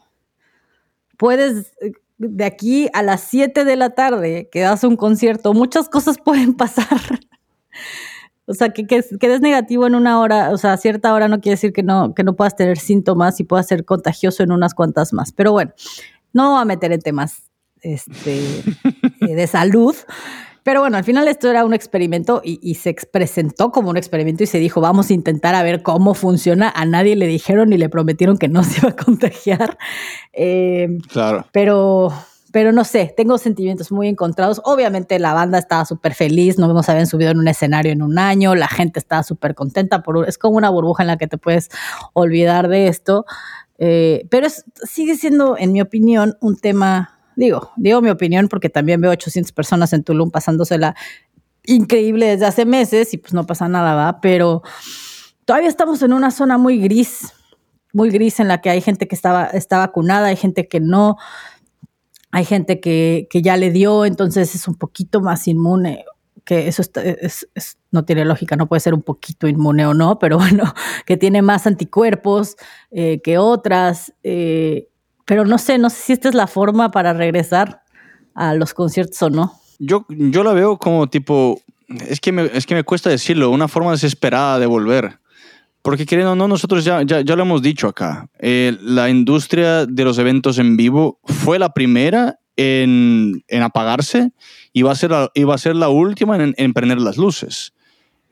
puedes 1.17 1.73
de 2.17 2.45
aquí 2.45 2.87
a 2.93 3.03
las 3.03 3.21
7 3.21 3.65
de 3.65 3.75
la 3.75 3.91
tarde 3.91 4.49
que 4.51 4.61
das 4.61 4.83
un 4.83 4.95
concierto, 4.95 5.53
muchas 5.53 5.89
cosas 5.89 6.17
pueden 6.23 6.53
pasar. 6.53 7.01
o 8.45 8.53
sea, 8.53 8.69
que, 8.69 8.85
que, 8.85 9.01
des 9.01 9.41
negativo 9.41 9.87
en 9.87 9.95
una 9.95 10.19
hora, 10.19 10.51
o 10.51 10.57
sea, 10.57 10.73
a 10.73 10.77
cierta 10.77 11.13
hora 11.13 11.27
no 11.27 11.41
quiere 11.41 11.55
decir 11.55 11.73
que 11.73 11.83
no, 11.83 12.13
que 12.13 12.23
no 12.23 12.35
puedas 12.35 12.55
tener 12.55 12.77
síntomas 12.77 13.39
y 13.39 13.43
puedas 13.43 13.67
ser 13.67 13.85
contagioso 13.85 14.43
en 14.43 14.51
unas 14.51 14.73
cuantas 14.73 15.13
más. 15.13 15.31
Pero 15.31 15.51
bueno, 15.51 15.73
no 16.31 16.51
voy 16.51 16.61
a 16.61 16.65
meter 16.65 16.91
en 16.91 17.01
temas 17.01 17.49
este, 17.81 18.41
de 19.19 19.47
salud, 19.47 19.95
pero 20.66 20.82
bueno, 20.82 20.97
al 20.97 21.03
final 21.03 21.28
esto 21.28 21.47
era 21.47 21.63
un 21.63 21.76
experimento 21.76 22.41
y, 22.43 22.74
se 22.74 22.95
presentó 23.11 23.72
como 23.72 23.91
un 23.91 23.97
experimento 23.97 24.41
y 24.43 24.47
se 24.47 24.57
dijo, 24.57 24.82
vamos 24.82 25.11
a 25.11 25.13
intentar 25.13 25.53
a 25.53 25.61
ver 25.61 25.84
cómo 25.84 26.16
funciona. 26.16 26.74
A 26.76 26.86
nadie 26.88 27.16
le 27.16 27.28
dijeron 27.28 27.70
ni 27.70 27.78
le 27.78 27.88
prometieron 27.88 28.39
que 28.39 28.47
no 28.47 28.63
se 28.63 28.80
iba 28.80 28.89
a 28.89 28.95
contagiar. 28.95 29.78
Eh, 30.34 30.97
claro. 31.07 31.45
Pero, 31.51 32.11
pero 32.51 32.72
no 32.72 32.84
sé, 32.84 33.13
tengo 33.16 33.38
sentimientos 33.38 33.91
muy 33.91 34.07
encontrados. 34.07 34.59
Obviamente 34.66 35.20
la 35.20 35.36
banda 35.36 35.59
estaba 35.59 35.86
súper 35.86 36.16
feliz, 36.16 36.57
no 36.57 36.68
nos 36.74 36.89
habían 36.89 37.05
subido 37.05 37.30
en 37.30 37.38
un 37.38 37.47
escenario 37.47 37.91
en 37.91 38.01
un 38.01 38.18
año, 38.18 38.55
la 38.55 38.68
gente 38.68 38.97
estaba 38.97 39.22
súper 39.22 39.53
contenta, 39.53 40.01
por, 40.01 40.28
es 40.28 40.39
como 40.39 40.57
una 40.57 40.72
burbuja 40.72 41.03
en 41.03 41.07
la 41.07 41.18
que 41.18 41.28
te 41.28 41.38
puedes 41.38 41.70
olvidar 42.13 42.70
de 42.70 42.88
esto. 42.88 43.28
Eh, 43.78 44.26
pero 44.32 44.47
sigue 44.84 45.16
siendo, 45.16 45.59
en 45.59 45.74
mi 45.74 45.82
opinión, 45.82 46.38
un 46.41 46.57
tema 46.57 47.14
Digo, 47.36 47.71
digo 47.75 48.01
mi 48.01 48.09
opinión 48.09 48.47
porque 48.47 48.69
también 48.69 49.01
veo 49.01 49.11
800 49.11 49.51
personas 49.51 49.93
en 49.93 50.03
Tulum 50.03 50.31
pasándosela 50.31 50.95
increíble 51.65 52.27
desde 52.27 52.45
hace 52.45 52.65
meses 52.65 53.13
y 53.13 53.17
pues 53.17 53.33
no 53.33 53.45
pasa 53.45 53.67
nada, 53.67 53.95
¿va? 53.95 54.21
Pero 54.21 54.61
todavía 55.45 55.69
estamos 55.69 56.01
en 56.01 56.13
una 56.13 56.31
zona 56.31 56.57
muy 56.57 56.79
gris, 56.79 57.33
muy 57.93 58.09
gris 58.09 58.39
en 58.39 58.47
la 58.47 58.61
que 58.61 58.69
hay 58.69 58.81
gente 58.81 59.07
que 59.07 59.15
estaba, 59.15 59.45
está 59.47 59.79
vacunada, 59.79 60.27
hay 60.27 60.36
gente 60.36 60.67
que 60.67 60.79
no, 60.79 61.17
hay 62.31 62.45
gente 62.45 62.79
que, 62.79 63.27
que 63.29 63.41
ya 63.41 63.57
le 63.57 63.71
dio, 63.71 64.05
entonces 64.05 64.53
es 64.55 64.67
un 64.67 64.75
poquito 64.75 65.21
más 65.21 65.47
inmune 65.47 66.05
que 66.45 66.67
eso 66.67 66.83
es, 66.83 67.77
no 67.91 68.05
tiene 68.05 68.23
lógica, 68.23 68.55
no 68.55 68.67
puede 68.67 68.79
ser 68.79 68.93
un 68.93 69.01
poquito 69.01 69.47
inmune 69.47 69.86
o 69.88 69.93
no, 69.93 70.19
pero 70.19 70.38
bueno, 70.38 70.73
que 71.05 71.17
tiene 71.17 71.41
más 71.41 71.67
anticuerpos 71.67 72.55
eh, 72.91 73.19
que 73.21 73.38
otras. 73.38 74.13
Eh, 74.23 74.88
pero 75.26 75.45
no 75.45 75.57
sé, 75.57 75.78
no 75.78 75.89
sé 75.89 75.97
si 75.97 76.13
esta 76.13 76.30
es 76.30 76.36
la 76.36 76.47
forma 76.47 76.91
para 76.91 77.13
regresar 77.13 77.82
a 78.34 78.53
los 78.53 78.73
conciertos 78.73 79.21
o 79.21 79.30
no. 79.30 79.53
Yo, 79.80 80.05
yo 80.09 80.43
la 80.43 80.53
veo 80.53 80.78
como 80.78 81.07
tipo, 81.07 81.59
es 82.07 82.19
que, 82.19 82.32
me, 82.32 82.49
es 82.53 82.65
que 82.65 82.76
me 82.76 82.84
cuesta 82.84 83.09
decirlo, 83.09 83.49
una 83.49 83.67
forma 83.67 83.91
desesperada 83.91 84.59
de 84.59 84.65
volver. 84.65 85.19
Porque 85.82 86.05
queriendo 86.05 86.32
o 86.32 86.36
no, 86.36 86.47
nosotros 86.47 86.84
ya, 86.84 87.03
ya, 87.03 87.21
ya, 87.21 87.36
lo 87.36 87.43
hemos 87.43 87.61
dicho 87.61 87.88
acá. 87.88 88.28
Eh, 88.39 88.76
la 88.82 89.09
industria 89.09 89.86
de 89.86 90.03
los 90.03 90.17
eventos 90.17 90.57
en 90.57 90.78
vivo 90.78 91.19
fue 91.23 91.59
la 91.59 91.73
primera 91.73 92.39
en, 92.55 93.43
en 93.47 93.61
apagarse 93.61 94.32
y 94.73 94.82
va 94.82 94.93
a 94.93 94.95
ser 94.95 95.11
la, 95.11 95.30
a 95.32 95.57
ser 95.59 95.76
la 95.76 95.89
última 95.89 96.38
en, 96.38 96.55
en 96.57 96.73
prender 96.73 96.99
las 96.99 97.17
luces. 97.17 97.74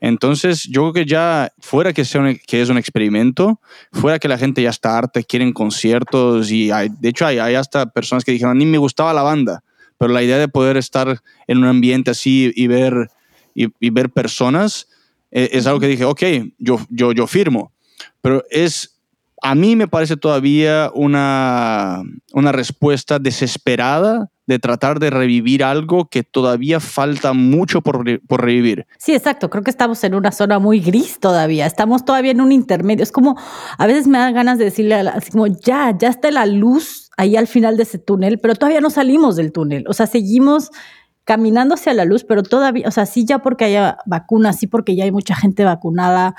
Entonces, 0.06 0.64
yo 0.64 0.82
creo 0.82 0.92
que 0.92 1.06
ya 1.06 1.50
fuera 1.60 1.94
que, 1.94 2.04
sea 2.04 2.34
que 2.46 2.60
es 2.60 2.68
un 2.68 2.76
experimento, 2.76 3.58
fuera 3.90 4.18
que 4.18 4.28
la 4.28 4.36
gente 4.36 4.60
ya 4.60 4.68
está 4.68 4.98
harta, 4.98 5.22
quieren 5.22 5.54
conciertos 5.54 6.50
y 6.50 6.70
hay, 6.70 6.90
de 7.00 7.08
hecho 7.08 7.24
hay, 7.24 7.38
hay 7.38 7.54
hasta 7.54 7.86
personas 7.86 8.22
que 8.22 8.32
dijeron, 8.32 8.58
ni 8.58 8.66
me 8.66 8.76
gustaba 8.76 9.14
la 9.14 9.22
banda, 9.22 9.64
pero 9.96 10.12
la 10.12 10.22
idea 10.22 10.36
de 10.36 10.46
poder 10.46 10.76
estar 10.76 11.22
en 11.46 11.56
un 11.56 11.64
ambiente 11.64 12.10
así 12.10 12.52
y 12.54 12.66
ver, 12.66 13.08
y, 13.54 13.70
ver 13.88 14.10
personas 14.10 14.88
es, 15.30 15.48
es 15.52 15.66
algo 15.66 15.80
que 15.80 15.88
dije, 15.88 16.04
ok, 16.04 16.22
yo, 16.58 16.78
yo, 16.90 17.12
yo 17.12 17.26
firmo, 17.26 17.72
pero 18.20 18.44
es 18.50 19.00
a 19.40 19.54
mí 19.54 19.74
me 19.74 19.88
parece 19.88 20.18
todavía 20.18 20.90
una, 20.94 22.02
una 22.34 22.52
respuesta 22.52 23.18
desesperada 23.18 24.30
de 24.46 24.58
tratar 24.58 24.98
de 24.98 25.10
revivir 25.10 25.64
algo 25.64 26.06
que 26.06 26.22
todavía 26.22 26.80
falta 26.80 27.32
mucho 27.32 27.80
por, 27.80 28.04
por, 28.26 28.42
revivir. 28.42 28.86
Sí, 28.98 29.14
exacto. 29.14 29.50
Creo 29.50 29.62
que 29.62 29.70
estamos 29.70 30.02
en 30.04 30.14
una 30.14 30.32
zona 30.32 30.58
muy 30.58 30.80
gris 30.80 31.18
todavía. 31.18 31.66
Estamos 31.66 32.04
todavía 32.04 32.32
en 32.32 32.40
un 32.40 32.52
intermedio. 32.52 33.02
Es 33.02 33.12
como, 33.12 33.38
a 33.78 33.86
veces 33.86 34.06
me 34.06 34.18
dan 34.18 34.34
ganas 34.34 34.58
de 34.58 34.66
decirle, 34.66 34.94
así 34.94 35.30
como, 35.30 35.46
ya, 35.46 35.96
ya 35.96 36.08
está 36.08 36.30
la 36.30 36.46
luz 36.46 37.10
ahí 37.16 37.36
al 37.36 37.46
final 37.46 37.76
de 37.76 37.84
ese 37.84 37.98
túnel, 37.98 38.38
pero 38.40 38.54
todavía 38.54 38.80
no 38.80 38.90
salimos 38.90 39.36
del 39.36 39.52
túnel. 39.52 39.84
O 39.88 39.92
sea, 39.92 40.06
seguimos 40.06 40.70
caminando 41.24 41.74
hacia 41.74 41.94
la 41.94 42.04
luz, 42.04 42.24
pero 42.24 42.42
todavía, 42.42 42.86
o 42.86 42.90
sea, 42.90 43.06
sí 43.06 43.24
ya 43.24 43.38
porque 43.38 43.64
haya 43.64 43.98
vacunas, 44.04 44.58
sí 44.58 44.66
porque 44.66 44.94
ya 44.94 45.04
hay 45.04 45.12
mucha 45.12 45.34
gente 45.34 45.64
vacunada 45.64 46.34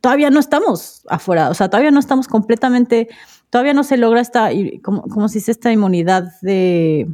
todavía 0.00 0.30
no 0.30 0.40
estamos 0.40 1.02
afuera, 1.08 1.50
o 1.50 1.54
sea, 1.54 1.68
todavía 1.68 1.90
no 1.90 2.00
estamos 2.00 2.28
completamente, 2.28 3.08
todavía 3.50 3.74
no 3.74 3.84
se 3.84 3.96
logra 3.96 4.20
esta, 4.20 4.50
como, 4.82 5.02
como 5.02 5.28
si 5.28 5.38
es 5.38 5.48
esta 5.48 5.72
inmunidad 5.72 6.24
de 6.42 7.08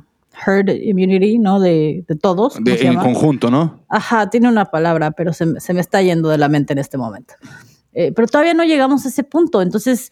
herd 0.47 0.70
immunity, 0.70 1.39
¿no? 1.39 1.61
De, 1.61 2.05
de 2.07 2.16
todos. 2.16 2.62
De, 2.62 2.74
en 2.87 2.97
conjunto, 2.97 3.51
¿no? 3.51 3.85
Ajá, 3.89 4.30
tiene 4.30 4.49
una 4.49 4.66
palabra, 4.66 5.12
pero 5.12 5.32
se, 5.32 5.61
se, 5.61 5.74
me 5.74 5.80
está 5.80 6.03
yendo 6.03 6.28
de 6.28 6.39
la 6.39 6.49
mente 6.49 6.72
en 6.72 6.78
este 6.78 6.99
momento. 6.99 7.35
Eh, 7.93 8.12
pero 8.12 8.26
todavía 8.26 8.55
no 8.55 8.64
llegamos 8.64 9.05
a 9.07 9.09
ese 9.09 9.22
punto, 9.22 9.62
entonces 9.62 10.11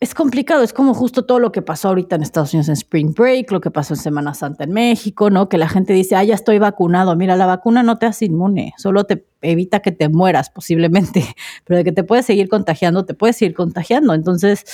es 0.00 0.14
complicado, 0.14 0.62
es 0.62 0.72
como 0.72 0.94
justo 0.94 1.24
todo 1.24 1.40
lo 1.40 1.50
que 1.50 1.60
pasó 1.60 1.88
ahorita 1.88 2.14
en 2.14 2.22
Estados 2.22 2.54
Unidos 2.54 2.68
en 2.68 2.74
Spring 2.74 3.14
Break, 3.14 3.50
lo 3.50 3.60
que 3.60 3.72
pasó 3.72 3.94
en 3.94 4.00
Semana 4.00 4.32
Santa 4.32 4.62
en 4.62 4.72
México, 4.72 5.28
¿no? 5.28 5.48
Que 5.48 5.58
la 5.58 5.68
gente 5.68 5.92
dice, 5.92 6.14
ah, 6.14 6.22
ya 6.22 6.34
estoy 6.34 6.60
vacunado. 6.60 7.16
Mira, 7.16 7.34
la 7.34 7.46
vacuna 7.46 7.82
no 7.82 7.98
te 7.98 8.06
hace 8.06 8.26
inmune, 8.26 8.74
solo 8.78 9.04
te 9.04 9.26
evita 9.42 9.80
que 9.80 9.90
te 9.90 10.08
mueras 10.08 10.50
posiblemente, 10.50 11.24
pero 11.64 11.78
de 11.78 11.84
que 11.84 11.92
te 11.92 12.04
puedes 12.04 12.26
seguir 12.26 12.48
contagiando, 12.48 13.04
te 13.04 13.14
puedes 13.14 13.36
seguir 13.36 13.56
contagiando. 13.56 14.14
Entonces, 14.14 14.64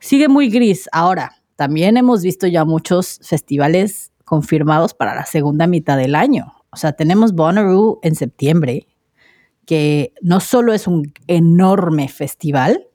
sigue 0.00 0.28
muy 0.28 0.48
gris. 0.48 0.88
Ahora, 0.90 1.32
también 1.56 1.96
hemos 1.96 2.22
visto 2.22 2.46
ya 2.46 2.64
muchos 2.64 3.18
festivales 3.22 4.12
confirmados 4.24 4.94
para 4.94 5.14
la 5.14 5.26
segunda 5.26 5.66
mitad 5.66 5.96
del 5.96 6.14
año. 6.14 6.54
O 6.70 6.76
sea, 6.76 6.92
tenemos 6.92 7.32
Bonnaroo 7.32 7.98
en 8.02 8.14
septiembre, 8.14 8.86
que 9.64 10.12
no 10.20 10.40
solo 10.40 10.72
es 10.74 10.86
un 10.86 11.12
enorme 11.26 12.08
festival, 12.08 12.86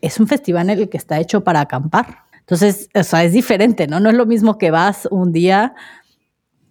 es 0.00 0.18
un 0.20 0.26
festival 0.26 0.68
en 0.68 0.80
el 0.80 0.88
que 0.88 0.96
está 0.96 1.20
hecho 1.20 1.44
para 1.44 1.60
acampar. 1.60 2.24
Entonces, 2.40 2.90
o 2.94 3.02
sea, 3.02 3.24
es 3.24 3.32
diferente, 3.32 3.86
¿no? 3.86 4.00
No 4.00 4.10
es 4.10 4.16
lo 4.16 4.26
mismo 4.26 4.58
que 4.58 4.70
vas 4.70 5.08
un 5.10 5.32
día 5.32 5.74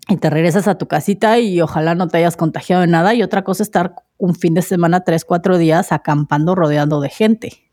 y 0.07 0.17
te 0.17 0.29
regresas 0.29 0.67
a 0.67 0.77
tu 0.77 0.87
casita 0.87 1.39
y 1.39 1.61
ojalá 1.61 1.95
no 1.95 2.07
te 2.07 2.17
hayas 2.17 2.35
contagiado 2.35 2.81
de 2.81 2.87
nada. 2.87 3.15
Y 3.15 3.23
otra 3.23 3.43
cosa, 3.43 3.63
estar 3.63 3.95
un 4.17 4.35
fin 4.35 4.53
de 4.53 4.61
semana, 4.61 5.03
tres, 5.03 5.25
cuatro 5.25 5.57
días 5.57 5.91
acampando 5.91 6.55
rodeando 6.55 6.99
de 6.99 7.09
gente. 7.09 7.63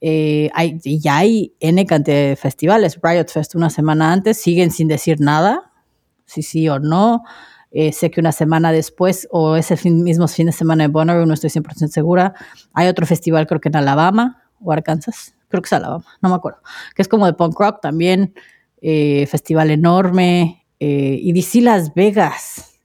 Eh, 0.00 0.50
hay, 0.54 0.78
ya 0.82 1.18
hay 1.18 1.54
N 1.60 1.84
cantidad 1.86 2.16
de 2.16 2.36
festivales. 2.36 2.98
Riot 3.02 3.28
Fest 3.28 3.54
una 3.54 3.70
semana 3.70 4.12
antes, 4.12 4.40
siguen 4.40 4.70
sin 4.70 4.88
decir 4.88 5.20
nada, 5.20 5.72
si 6.24 6.42
sí 6.42 6.68
o 6.68 6.78
no. 6.78 7.22
Eh, 7.78 7.92
sé 7.92 8.10
que 8.10 8.20
una 8.20 8.32
semana 8.32 8.72
después, 8.72 9.28
o 9.30 9.56
ese 9.56 9.76
mismo 9.90 10.28
fin 10.28 10.46
de 10.46 10.52
semana 10.52 10.84
en 10.84 10.92
Bonnaroo, 10.92 11.26
no 11.26 11.34
estoy 11.34 11.50
100% 11.50 11.88
segura, 11.88 12.34
hay 12.72 12.88
otro 12.88 13.04
festival, 13.04 13.46
creo 13.46 13.60
que 13.60 13.68
en 13.68 13.76
Alabama 13.76 14.44
o 14.62 14.72
Arkansas, 14.72 15.34
creo 15.48 15.60
que 15.60 15.66
es 15.66 15.72
Alabama, 15.74 16.06
no 16.22 16.30
me 16.30 16.36
acuerdo, 16.36 16.60
que 16.94 17.02
es 17.02 17.08
como 17.08 17.26
de 17.26 17.34
punk 17.34 17.58
rock 17.60 17.80
también, 17.82 18.34
eh, 18.80 19.26
festival 19.26 19.70
enorme, 19.70 20.64
eh, 20.80 21.20
DC 21.34 21.60
Las 21.60 21.92
Vegas. 21.92 22.75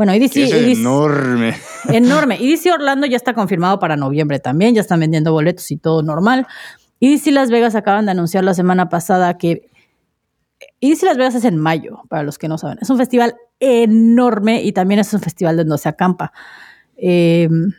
Bueno, 0.00 0.14
EDC, 0.14 0.36
es 0.38 0.78
enorme. 0.78 1.54
Enorme. 1.90 2.36
EDC 2.36 2.72
Orlando 2.72 3.06
ya 3.06 3.18
está 3.18 3.34
confirmado 3.34 3.78
para 3.78 3.98
noviembre 3.98 4.38
también, 4.38 4.74
ya 4.74 4.80
están 4.80 4.98
vendiendo 4.98 5.30
boletos 5.30 5.70
y 5.70 5.76
todo 5.76 6.02
normal. 6.02 6.46
EDC 7.00 7.26
Las 7.26 7.50
Vegas 7.50 7.74
acaban 7.74 8.06
de 8.06 8.12
anunciar 8.12 8.42
la 8.42 8.54
semana 8.54 8.88
pasada 8.88 9.36
que 9.36 9.68
EDC 10.80 11.02
Las 11.02 11.18
Vegas 11.18 11.34
es 11.34 11.44
en 11.44 11.58
mayo, 11.58 12.00
para 12.08 12.22
los 12.22 12.38
que 12.38 12.48
no 12.48 12.56
saben. 12.56 12.78
Es 12.80 12.88
un 12.88 12.96
festival 12.96 13.36
enorme 13.58 14.62
y 14.62 14.72
también 14.72 15.00
es 15.00 15.12
un 15.12 15.20
festival 15.20 15.58
donde 15.58 15.76
se 15.76 15.90
acampa. 15.90 16.32
Em, 16.96 17.74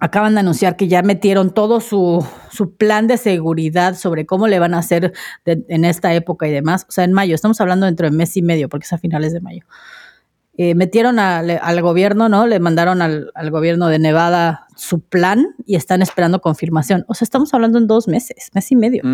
acaban 0.00 0.34
de 0.34 0.40
anunciar 0.40 0.74
que 0.74 0.88
ya 0.88 1.02
metieron 1.02 1.54
todo 1.54 1.80
su, 1.80 2.26
plan 2.78 3.06
de 3.06 3.16
seguridad 3.16 3.94
sobre 3.94 4.26
cómo 4.26 4.48
le 4.48 4.58
van 4.58 4.74
a 4.74 4.78
hacer 4.78 5.12
en 5.44 5.84
esta 5.84 6.12
época 6.14 6.48
y 6.48 6.50
demás. 6.50 6.84
O 6.88 6.90
sea, 6.90 7.04
en 7.04 7.12
mayo, 7.12 7.36
estamos 7.36 7.60
hablando 7.60 7.86
dentro 7.86 8.10
de 8.10 8.16
mes 8.16 8.36
y 8.36 8.42
medio, 8.42 8.68
porque 8.68 8.86
es 8.86 8.92
a 8.92 8.98
finales 8.98 9.32
de 9.32 9.40
mayo. 9.40 9.64
Eh, 10.60 10.74
metieron 10.74 11.20
al 11.20 11.82
gobierno, 11.82 12.28
¿no? 12.28 12.48
Le 12.48 12.58
mandaron 12.58 13.00
al, 13.00 13.30
gobierno 13.50 13.86
de 13.86 14.00
Nevada 14.00 14.66
su 14.74 14.98
plan 14.98 15.54
y 15.66 15.76
están 15.76 16.02
esperando 16.02 16.40
confirmación. 16.40 17.04
O 17.06 17.14
sea, 17.14 17.24
estamos 17.24 17.54
hablando 17.54 17.78
en 17.78 17.86
dos 17.86 18.08
meses, 18.08 18.50
mes 18.52 18.72
y 18.72 18.74
medio. 18.74 19.04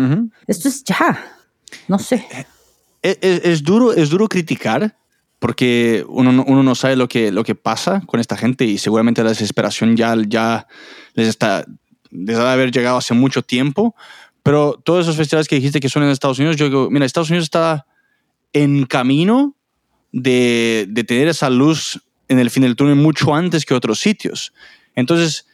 Esto 0.47 0.67
es 0.67 0.83
ya. 0.83 1.23
No 1.87 1.99
sé. 1.99 2.25
Eh, 3.03 3.41
es, 3.43 3.61
duro, 3.61 3.93
es 3.93 4.09
duro 4.09 4.27
criticar 4.27 4.97
porque 5.37 6.03
uno 6.09 6.31
no, 6.31 6.43
uno 6.47 6.63
no 6.63 6.73
sabe 6.73 6.95
lo 6.95 7.07
que, 7.07 7.31
lo 7.31 7.43
que 7.43 7.53
pasa 7.53 8.01
con 8.07 8.19
esta 8.19 8.35
gente 8.37 8.65
y 8.65 8.79
seguramente 8.79 9.21
la 9.21 9.29
desesperación 9.29 9.95
ya, 9.95 10.15
ya 10.27 10.65
les 11.13 11.27
está, 11.27 11.63
les 12.09 12.37
ha 12.37 12.43
de 12.43 12.49
haber 12.49 12.71
llegado 12.71 12.97
hace 12.97 13.13
mucho 13.13 13.43
tiempo. 13.43 13.95
Pero 14.41 14.81
todos 14.83 15.05
esos 15.05 15.15
festivales 15.15 15.47
que 15.47 15.57
dijiste 15.57 15.79
que 15.79 15.89
son 15.89 16.01
en 16.01 16.09
Estados 16.09 16.39
Unidos, 16.39 16.57
yo 16.57 16.65
digo, 16.65 16.89
mira, 16.89 17.05
Estados 17.05 17.29
Unidos 17.29 17.43
está 17.43 17.85
en 18.51 18.85
camino 18.87 19.54
de, 20.15 20.85
de 20.87 21.03
tener 21.03 21.27
esa 21.27 21.49
luz 21.49 22.01
en 22.29 22.39
el 22.39 22.49
fin 22.49 22.63
del 22.63 22.77
túnel 22.77 22.95
mucho 22.95 23.35
antes 23.35 23.65
que 23.65 23.73
otros 23.73 23.99
sitios. 23.99 24.53
Entonces, 24.95 25.45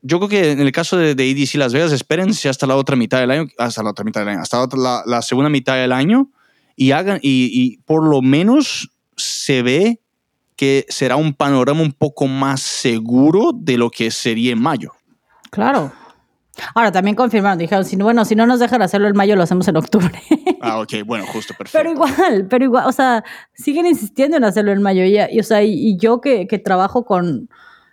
yo 0.00 0.18
creo 0.18 0.28
que 0.28 0.52
en 0.52 0.60
el 0.60 0.70
caso 0.70 0.96
de, 0.96 1.16
de 1.16 1.28
EDC 1.28 1.56
Las 1.56 1.72
Vegas, 1.72 1.90
espérense 1.90 2.48
hasta 2.48 2.68
la 2.68 2.76
otra 2.76 2.94
mitad 2.94 3.18
del 3.18 3.32
año, 3.32 3.48
hasta 3.58 3.82
la 3.82 3.90
otra 3.90 4.04
mitad 4.04 4.20
del 4.20 4.30
año, 4.30 4.40
hasta 4.40 4.64
la, 5.04 5.22
segunda 5.22 5.50
mitad 5.50 5.74
del 5.74 5.90
año 5.90 6.30
y 6.76 6.92
hagan, 6.92 7.18
y, 7.20 7.78
por 7.78 8.08
lo 8.08 8.22
menos 8.22 8.90
se 9.16 9.62
ve 9.62 10.00
que 10.54 10.86
será 10.88 11.16
un 11.16 11.34
panorama 11.34 11.82
un 11.82 11.92
poco 11.92 12.28
más 12.28 12.60
seguro 12.60 13.50
de 13.52 13.76
lo 13.76 13.90
que 13.90 14.12
sería 14.12 14.52
en 14.52 14.62
mayo. 14.62 14.92
Claro. 15.50 15.92
Ahora 16.74 16.92
también 16.92 17.16
confirmaron, 17.16 17.58
dijeron, 17.58 17.84
si, 17.84 17.96
bueno, 17.96 18.24
si 18.24 18.34
no 18.34 18.46
nos 18.46 18.60
dejan 18.60 18.82
hacerlo 18.82 19.08
en 19.08 19.16
mayo, 19.16 19.36
lo 19.36 19.42
hacemos 19.42 19.66
en 19.68 19.76
octubre. 19.76 20.10
Ah, 20.62 20.78
ok, 20.78 21.06
bueno, 21.06 21.24
justo, 21.26 21.54
perfecto. 21.58 21.78
Pero 21.78 21.90
igual, 21.90 22.46
pero 22.50 22.64
igual, 22.66 22.86
o 22.86 22.92
sea, 22.92 23.24
siguen 23.54 23.86
insistiendo 23.86 24.36
en 24.36 24.44
hacerlo 24.44 24.72
en 24.72 24.82
mayo. 24.82 25.04
Y, 25.04 25.40
o 25.40 25.42
sea, 25.42 25.62
y, 25.62 25.96
yo 25.96 26.20
que, 26.20 26.46
que, 26.46 26.58
trabajo 26.58 27.06
con, 27.06 27.48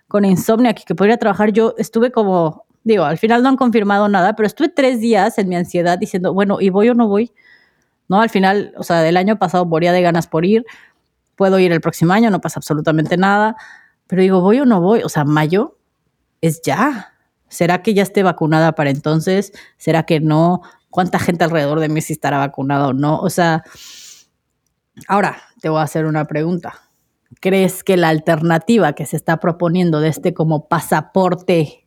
con 0.06 0.26
Insomnia, 0.26 0.74
que, 0.74 0.82
que 0.84 0.94
podría 0.94 1.16
trabajar, 1.16 1.50
yo 1.50 1.74
estuve 1.78 2.12
como, 2.12 2.66
digo, 2.84 3.04
al 3.04 3.16
final 3.16 3.42
no 3.42 3.48
han 3.48 3.56
confirmado 3.56 4.10
nada, 4.10 4.36
pero 4.36 4.46
estuve 4.46 4.68
tres 4.68 5.00
días 5.00 5.38
en 5.38 5.48
mi 5.48 5.56
ansiedad 5.56 5.98
diciendo, 5.98 6.34
bueno, 6.34 6.60
¿y 6.60 6.68
voy 6.68 6.90
o 6.90 6.94
no 6.94 7.08
voy? 7.08 7.32
¿No? 8.06 8.20
Al 8.20 8.28
final, 8.28 8.74
o 8.76 8.82
sea, 8.82 9.00
del 9.00 9.16
año 9.16 9.38
pasado 9.38 9.64
moría 9.64 9.92
de 9.92 10.02
ganas 10.02 10.26
por 10.26 10.44
ir 10.44 10.66
puedo 11.38 11.58
ir 11.60 11.72
el 11.72 11.80
próximo 11.80 12.12
año, 12.12 12.30
no 12.30 12.40
pasa 12.40 12.58
absolutamente 12.58 13.16
nada, 13.16 13.56
pero 14.08 14.20
digo, 14.20 14.40
¿voy 14.42 14.58
o 14.58 14.66
no 14.66 14.82
voy? 14.82 15.02
O 15.04 15.08
sea, 15.08 15.24
mayo 15.24 15.78
es 16.42 16.60
ya. 16.62 17.14
¿Será 17.48 17.82
que 17.82 17.94
ya 17.94 18.02
esté 18.02 18.22
vacunada 18.22 18.72
para 18.72 18.90
entonces? 18.90 19.52
¿Será 19.76 20.04
que 20.04 20.20
no? 20.20 20.62
¿Cuánta 20.90 21.18
gente 21.18 21.44
alrededor 21.44 21.80
de 21.80 21.88
mí 21.88 22.00
sí 22.00 22.12
estará 22.12 22.38
vacunada 22.38 22.88
o 22.88 22.92
no? 22.92 23.18
O 23.18 23.30
sea, 23.30 23.62
ahora 25.06 25.38
te 25.60 25.68
voy 25.68 25.80
a 25.80 25.84
hacer 25.84 26.06
una 26.06 26.24
pregunta. 26.26 26.82
¿Crees 27.40 27.84
que 27.84 27.96
la 27.96 28.08
alternativa 28.08 28.94
que 28.94 29.06
se 29.06 29.16
está 29.16 29.38
proponiendo 29.38 30.00
de 30.00 30.08
este 30.08 30.32
como 30.32 30.66
pasaporte, 30.68 31.86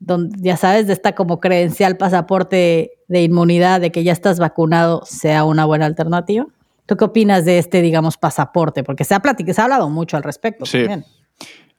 donde, 0.00 0.36
ya 0.40 0.56
sabes, 0.56 0.88
de 0.88 0.94
esta 0.94 1.14
como 1.14 1.38
credencial 1.38 1.96
pasaporte 1.96 2.92
de 3.06 3.22
inmunidad, 3.22 3.80
de 3.80 3.92
que 3.92 4.02
ya 4.02 4.12
estás 4.12 4.40
vacunado, 4.40 5.02
sea 5.04 5.44
una 5.44 5.64
buena 5.64 5.86
alternativa? 5.86 6.46
¿Tú 6.86 6.96
qué 6.96 7.04
opinas 7.04 7.44
de 7.44 7.58
este, 7.58 7.80
digamos, 7.82 8.16
pasaporte? 8.16 8.82
Porque 8.82 9.04
se 9.04 9.14
ha, 9.14 9.20
platicado, 9.20 9.54
se 9.54 9.60
ha 9.60 9.64
hablado 9.64 9.88
mucho 9.88 10.16
al 10.16 10.24
respecto 10.24 10.66
sí. 10.66 10.78
también. 10.78 11.04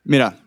Mira, 0.05 0.37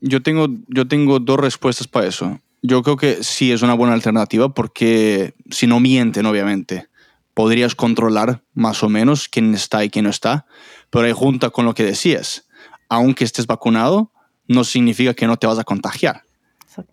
yo 0.00 0.22
tengo, 0.22 0.48
yo 0.68 0.86
tengo 0.88 1.18
dos 1.18 1.38
respuestas 1.38 1.88
para 1.88 2.06
eso. 2.06 2.40
Yo 2.62 2.82
creo 2.82 2.96
que 2.96 3.22
sí 3.22 3.52
es 3.52 3.62
una 3.62 3.74
buena 3.74 3.94
alternativa 3.94 4.52
porque 4.52 5.34
si 5.50 5.66
no 5.66 5.80
mienten, 5.80 6.26
obviamente, 6.26 6.88
podrías 7.34 7.74
controlar 7.74 8.42
más 8.54 8.82
o 8.82 8.88
menos 8.88 9.28
quién 9.28 9.54
está 9.54 9.84
y 9.84 9.90
quién 9.90 10.04
no 10.04 10.10
está. 10.10 10.46
Pero 10.90 11.06
ahí 11.06 11.12
junta 11.12 11.50
con 11.50 11.64
lo 11.64 11.74
que 11.74 11.84
decías, 11.84 12.46
aunque 12.88 13.24
estés 13.24 13.46
vacunado, 13.46 14.10
no 14.48 14.64
significa 14.64 15.14
que 15.14 15.26
no 15.26 15.36
te 15.36 15.46
vas 15.46 15.58
a 15.58 15.64
contagiar. 15.64 16.22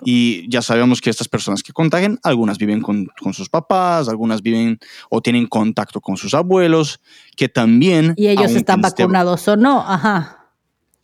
Y 0.04 0.50
ya 0.50 0.62
sabemos 0.62 1.02
que 1.02 1.10
estas 1.10 1.28
personas 1.28 1.62
que 1.62 1.74
contagian, 1.74 2.20
algunas 2.24 2.58
viven 2.58 2.82
con, 2.82 3.08
con, 3.20 3.34
sus 3.34 3.50
papás, 3.50 4.08
algunas 4.08 4.42
viven 4.42 4.80
o 5.10 5.22
tienen 5.22 5.48
contacto 5.48 6.00
con 6.00 6.16
sus 6.16 6.34
abuelos, 6.34 7.02
que 7.36 7.50
también... 7.50 8.14
Y 8.16 8.28
ellos 8.28 8.52
están 8.52 8.82
vacunados 8.82 9.48
o 9.48 9.58
no, 9.58 9.82
ajá. 9.82 10.43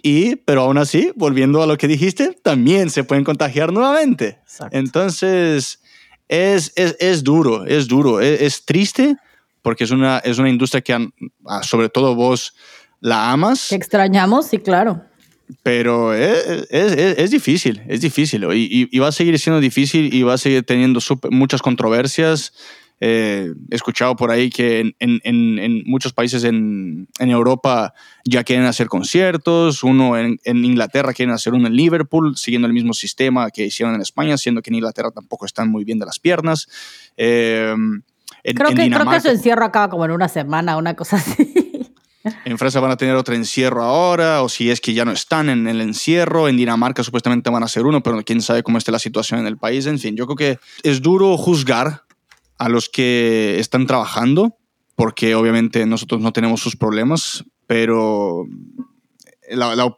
Y, 0.02 0.38
pero 0.38 0.62
aún 0.62 0.78
así, 0.78 1.12
volviendo 1.16 1.62
a 1.62 1.68
lo 1.68 1.78
que 1.78 1.88
dijiste, 1.88 2.38
también 2.42 2.90
se 2.90 3.04
pueden 3.04 3.24
contagiar 3.24 3.74
nuevamente. 3.74 4.40
Exacto. 4.44 4.78
Entonces, 4.78 5.80
es, 6.28 6.72
es, 6.76 6.96
es, 7.00 7.24
duro, 7.24 7.66
es 7.66 7.88
duro, 7.88 8.22
es, 8.22 8.42
es, 8.42 8.66
triste 8.66 9.18
porque 9.62 9.84
es 9.84 9.92
una, 9.92 10.20
es 10.20 10.38
una 10.38 10.50
industria 10.50 10.82
que 10.82 11.10
ah, 11.46 11.64
sobre 11.64 11.90
todo 11.90 12.16
vos 12.16 12.56
la 13.02 13.32
amas. 13.32 13.68
Que 13.70 13.76
extrañamos, 13.76 14.48
sí, 14.48 14.60
claro 14.60 15.04
pero 15.64 16.14
es, 16.14 16.68
es, 16.70 17.18
es, 17.18 17.32
difícil, 17.32 17.82
es 17.88 18.02
difícil 18.02 18.44
y, 18.54 18.88
y, 18.92 19.00
va 19.00 19.08
a 19.08 19.12
seguir 19.12 19.38
siendo 19.40 19.60
difícil 19.60 20.14
y 20.14 20.22
va 20.22 20.36
a 20.36 20.38
seguir 20.38 20.64
teniendo 20.64 21.02
super, 21.02 21.32
muchas 21.32 21.62
controversias. 21.62 22.54
Eh, 23.02 23.54
he 23.70 23.76
escuchado 23.76 24.16
por 24.16 24.30
ahí 24.30 24.50
que 24.50 24.80
en, 24.80 25.22
en, 25.24 25.60
en 25.60 25.84
muchos 25.86 26.12
países 26.12 26.44
en, 26.44 27.08
Europa 27.20 27.94
ya 28.26 28.44
quieren 28.44 28.66
hacer 28.66 28.88
conciertos, 28.88 29.84
uno 29.84 30.18
en, 30.18 30.40
Inglaterra 30.46 31.14
quieren 31.14 31.34
hacer 31.34 31.54
uno 31.54 31.68
en 31.68 31.76
Liverpool, 31.76 32.36
siguiendo 32.38 32.68
el 32.68 32.74
mismo 32.74 32.94
sistema 32.94 33.50
que 33.52 33.66
hicieron 33.66 33.96
en 33.96 34.02
España, 34.02 34.38
siendo 34.38 34.62
que 34.62 34.70
en 34.70 34.76
Inglaterra 34.76 35.12
tampoco 35.12 35.46
están 35.46 35.70
muy 35.70 35.86
bien 35.86 36.00
de 36.00 36.06
las 36.06 36.20
piernas. 36.20 36.68
Eh, 37.16 37.74
creo, 38.44 38.70
que, 38.70 38.90
creo 38.90 39.10
que 39.10 39.22
su 39.22 39.30
encierro 39.30 39.66
acaba 39.66 39.90
como 39.90 40.06
en 40.06 40.12
una 40.12 40.28
semana, 40.28 40.78
una 40.78 40.96
cosa 40.96 41.18
así. 41.18 41.54
En 42.44 42.58
Francia 42.58 42.82
van 42.82 42.92
a 42.92 42.98
tener 42.98 43.16
otro 43.16 43.34
encierro 43.34 43.82
ahora, 43.82 44.44
o 44.44 44.50
si 44.50 44.70
es 44.70 44.82
que 44.82 44.94
ya 44.94 45.06
no 45.06 45.12
están 45.12 45.50
en 45.50 45.68
el 45.68 45.80
encierro. 45.80 46.50
En 46.50 46.58
Dinamarca 46.58 47.02
supuestamente 47.02 47.50
van 47.50 47.64
a 47.64 47.68
ser 47.68 47.86
uno, 47.86 48.04
pero 48.04 48.22
quién 48.24 48.42
sabe 48.42 48.62
cómo 48.62 48.78
esté 48.78 48.92
la 48.92 49.00
situación 49.00 49.40
en 49.40 49.48
el 49.48 49.58
país. 49.58 49.86
En 49.86 50.00
fin, 50.00 50.16
yo 50.18 50.26
creo 50.26 50.36
que 50.36 50.60
es 50.84 51.02
duro 51.02 51.38
juzgar 51.38 52.04
a 52.60 52.70
los 52.70 52.90
que 52.90 53.58
están 53.60 53.88
trabajando, 53.88 54.58
porque 54.96 55.34
obviamente 55.34 55.86
nosotros 55.86 56.22
no 56.22 56.32
tenemos 56.34 56.62
sus 56.62 56.76
problemas, 56.76 57.46
pero 57.66 58.46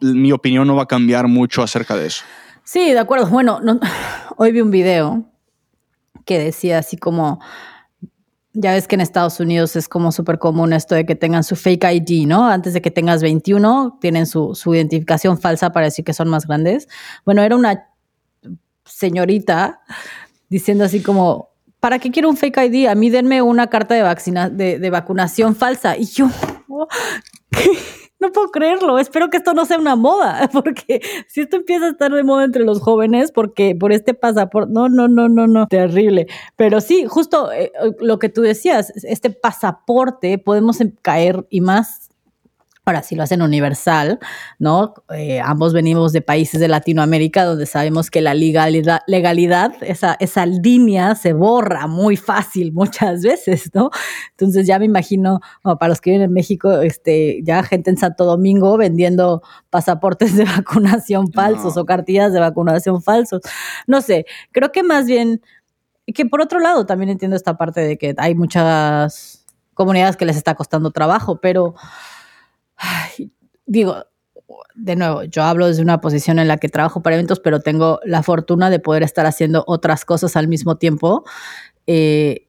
mi 0.00 0.32
opinión 0.32 0.66
no 0.66 0.76
va 0.76 0.84
a 0.84 0.88
cambiar 0.88 1.28
mucho 1.28 1.62
acerca 1.62 1.96
de 1.96 2.06
eso. 2.06 2.24
Sí, 2.64 2.92
de 2.92 2.98
acuerdo. 2.98 3.26
Bueno, 3.26 3.60
hoy 4.36 4.52
vi 4.52 4.60
un 4.60 4.70
video 4.70 5.24
que 6.24 6.38
decía 6.38 6.78
así 6.78 6.96
como 6.96 7.40
ya 8.54 8.72
ves 8.72 8.86
que 8.86 8.94
en 8.94 9.00
Estados 9.00 9.40
Unidos 9.40 9.76
es 9.76 9.88
como 9.88 10.12
súper 10.12 10.38
común 10.38 10.72
esto 10.72 10.94
de 10.94 11.06
que 11.06 11.14
tengan 11.14 11.42
su 11.42 11.56
fake 11.56 11.84
ID, 11.84 12.26
¿no? 12.26 12.46
Antes 12.46 12.74
de 12.74 12.82
que 12.82 12.90
tengas 12.90 13.22
21, 13.22 13.98
tienen 14.00 14.26
su, 14.26 14.54
su, 14.54 14.74
identificación 14.74 15.40
falsa 15.40 15.72
para 15.72 15.86
decir 15.86 16.04
que 16.04 16.12
son 16.12 16.28
más 16.28 16.46
grandes. 16.46 16.86
Bueno, 17.24 17.42
era 17.42 17.56
una 17.56 17.88
señorita 18.84 19.80
diciendo 20.50 20.84
así 20.84 21.00
como, 21.02 21.51
¿para 21.82 21.98
qué 21.98 22.12
quiero 22.12 22.30
un 22.30 22.36
fake 22.36 22.58
ID? 22.58 22.86
A 22.86 22.94
mí 22.94 23.10
denme 23.10 23.42
una 23.42 23.66
carta 23.66 23.96
de, 23.96 24.02
vaccina, 24.02 24.48
de, 24.48 24.78
de 24.78 24.90
vacunación 24.90 25.56
falsa. 25.56 25.96
Y 25.96 26.04
yo, 26.04 26.28
¿qué? 27.50 27.70
no 28.22 28.32
puedo 28.32 28.50
creerlo. 28.50 28.98
Espero 28.98 29.28
que 29.28 29.36
esto 29.36 29.52
no 29.52 29.66
sea 29.66 29.78
una 29.78 29.96
moda, 29.96 30.48
porque 30.52 31.02
si 31.26 31.42
esto 31.42 31.56
empieza 31.56 31.86
a 31.86 31.90
estar 31.90 32.10
de 32.10 32.22
moda 32.22 32.44
entre 32.44 32.64
los 32.64 32.80
jóvenes, 32.80 33.32
porque 33.32 33.76
por 33.78 33.92
este 33.92 34.14
pasaporte, 34.14 34.72
no, 34.72 34.88
no, 34.88 35.08
no, 35.08 35.28
no, 35.28 35.46
no, 35.46 35.66
terrible. 35.66 36.28
Pero 36.56 36.80
sí, 36.80 37.04
justo 37.06 37.52
eh, 37.52 37.72
lo 38.00 38.18
que 38.18 38.30
tú 38.30 38.40
decías, 38.40 38.92
este 39.04 39.30
pasaporte 39.30 40.38
podemos 40.38 40.78
caer 41.02 41.46
y 41.50 41.60
más 41.60 42.01
Ahora, 42.84 43.04
si 43.04 43.14
lo 43.14 43.22
hacen 43.22 43.42
universal, 43.42 44.18
¿no? 44.58 44.94
Eh, 45.14 45.40
ambos 45.40 45.72
venimos 45.72 46.12
de 46.12 46.20
países 46.20 46.60
de 46.60 46.66
Latinoamérica 46.66 47.44
donde 47.44 47.64
sabemos 47.64 48.10
que 48.10 48.20
la 48.20 48.34
legalidad, 48.34 49.02
legalidad 49.06 49.72
esa, 49.82 50.16
esa 50.18 50.46
línea 50.46 51.14
se 51.14 51.32
borra 51.32 51.86
muy 51.86 52.16
fácil 52.16 52.72
muchas 52.74 53.22
veces, 53.22 53.70
¿no? 53.72 53.90
Entonces 54.32 54.66
ya 54.66 54.80
me 54.80 54.86
imagino, 54.86 55.38
para 55.62 55.90
los 55.90 56.00
que 56.00 56.10
viven 56.10 56.24
en 56.24 56.32
México, 56.32 56.80
este, 56.80 57.40
ya 57.44 57.62
gente 57.62 57.90
en 57.90 57.98
Santo 57.98 58.24
Domingo 58.24 58.76
vendiendo 58.76 59.42
pasaportes 59.70 60.34
de 60.36 60.44
vacunación 60.44 61.30
falsos 61.32 61.76
o 61.76 61.86
cartillas 61.86 62.32
de 62.32 62.40
vacunación 62.40 63.00
falsos. 63.00 63.42
No 63.86 64.00
sé, 64.00 64.26
creo 64.50 64.72
que 64.72 64.82
más 64.82 65.06
bien, 65.06 65.40
que 66.12 66.26
por 66.26 66.40
otro 66.40 66.58
lado 66.58 66.84
también 66.84 67.10
entiendo 67.10 67.36
esta 67.36 67.56
parte 67.56 67.80
de 67.80 67.96
que 67.96 68.16
hay 68.18 68.34
muchas 68.34 69.46
comunidades 69.74 70.16
que 70.16 70.24
les 70.24 70.36
está 70.36 70.56
costando 70.56 70.90
trabajo, 70.90 71.40
pero 71.40 71.76
digo, 73.66 74.04
de 74.74 74.96
nuevo, 74.96 75.22
yo 75.24 75.42
hablo 75.42 75.66
desde 75.66 75.82
una 75.82 76.00
posición 76.00 76.38
en 76.38 76.48
la 76.48 76.56
que 76.56 76.68
trabajo 76.68 77.02
para 77.02 77.16
eventos, 77.16 77.40
pero 77.40 77.60
tengo 77.60 78.00
la 78.04 78.22
fortuna 78.22 78.70
de 78.70 78.78
poder 78.78 79.02
estar 79.02 79.26
haciendo 79.26 79.64
otras 79.66 80.04
cosas 80.04 80.36
al 80.36 80.48
mismo 80.48 80.76
tiempo. 80.76 81.24
Eh, 81.86 82.48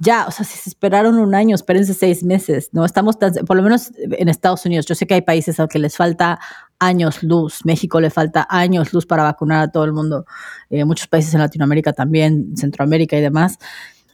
ya, 0.00 0.26
o 0.26 0.30
sea, 0.30 0.44
si 0.44 0.58
se 0.58 0.70
esperaron 0.70 1.18
un 1.18 1.34
año, 1.34 1.54
espérense 1.54 1.94
seis 1.94 2.24
meses, 2.24 2.70
¿no? 2.72 2.84
Estamos, 2.84 3.16
por 3.46 3.56
lo 3.56 3.62
menos 3.62 3.92
en 3.96 4.28
Estados 4.28 4.64
Unidos, 4.66 4.86
yo 4.86 4.94
sé 4.94 5.06
que 5.06 5.14
hay 5.14 5.22
países 5.22 5.58
a 5.60 5.64
los 5.64 5.70
que 5.70 5.78
les 5.78 5.96
falta 5.96 6.40
años 6.78 7.22
luz, 7.22 7.64
México 7.64 8.00
le 8.00 8.10
falta 8.10 8.46
años 8.50 8.92
luz 8.92 9.06
para 9.06 9.22
vacunar 9.22 9.62
a 9.62 9.70
todo 9.70 9.84
el 9.84 9.92
mundo, 9.92 10.24
eh, 10.70 10.84
muchos 10.84 11.06
países 11.06 11.34
en 11.34 11.40
Latinoamérica 11.40 11.92
también, 11.92 12.56
Centroamérica 12.56 13.16
y 13.16 13.20
demás 13.20 13.58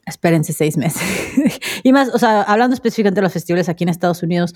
espérense 0.06 0.52
seis 0.52 0.76
meses. 0.76 1.02
y 1.82 1.92
más, 1.92 2.08
o 2.14 2.18
sea, 2.18 2.42
hablando 2.42 2.74
específicamente 2.74 3.20
de 3.20 3.24
los 3.24 3.32
festivales 3.32 3.68
aquí 3.68 3.84
en 3.84 3.90
Estados 3.90 4.22
Unidos, 4.22 4.54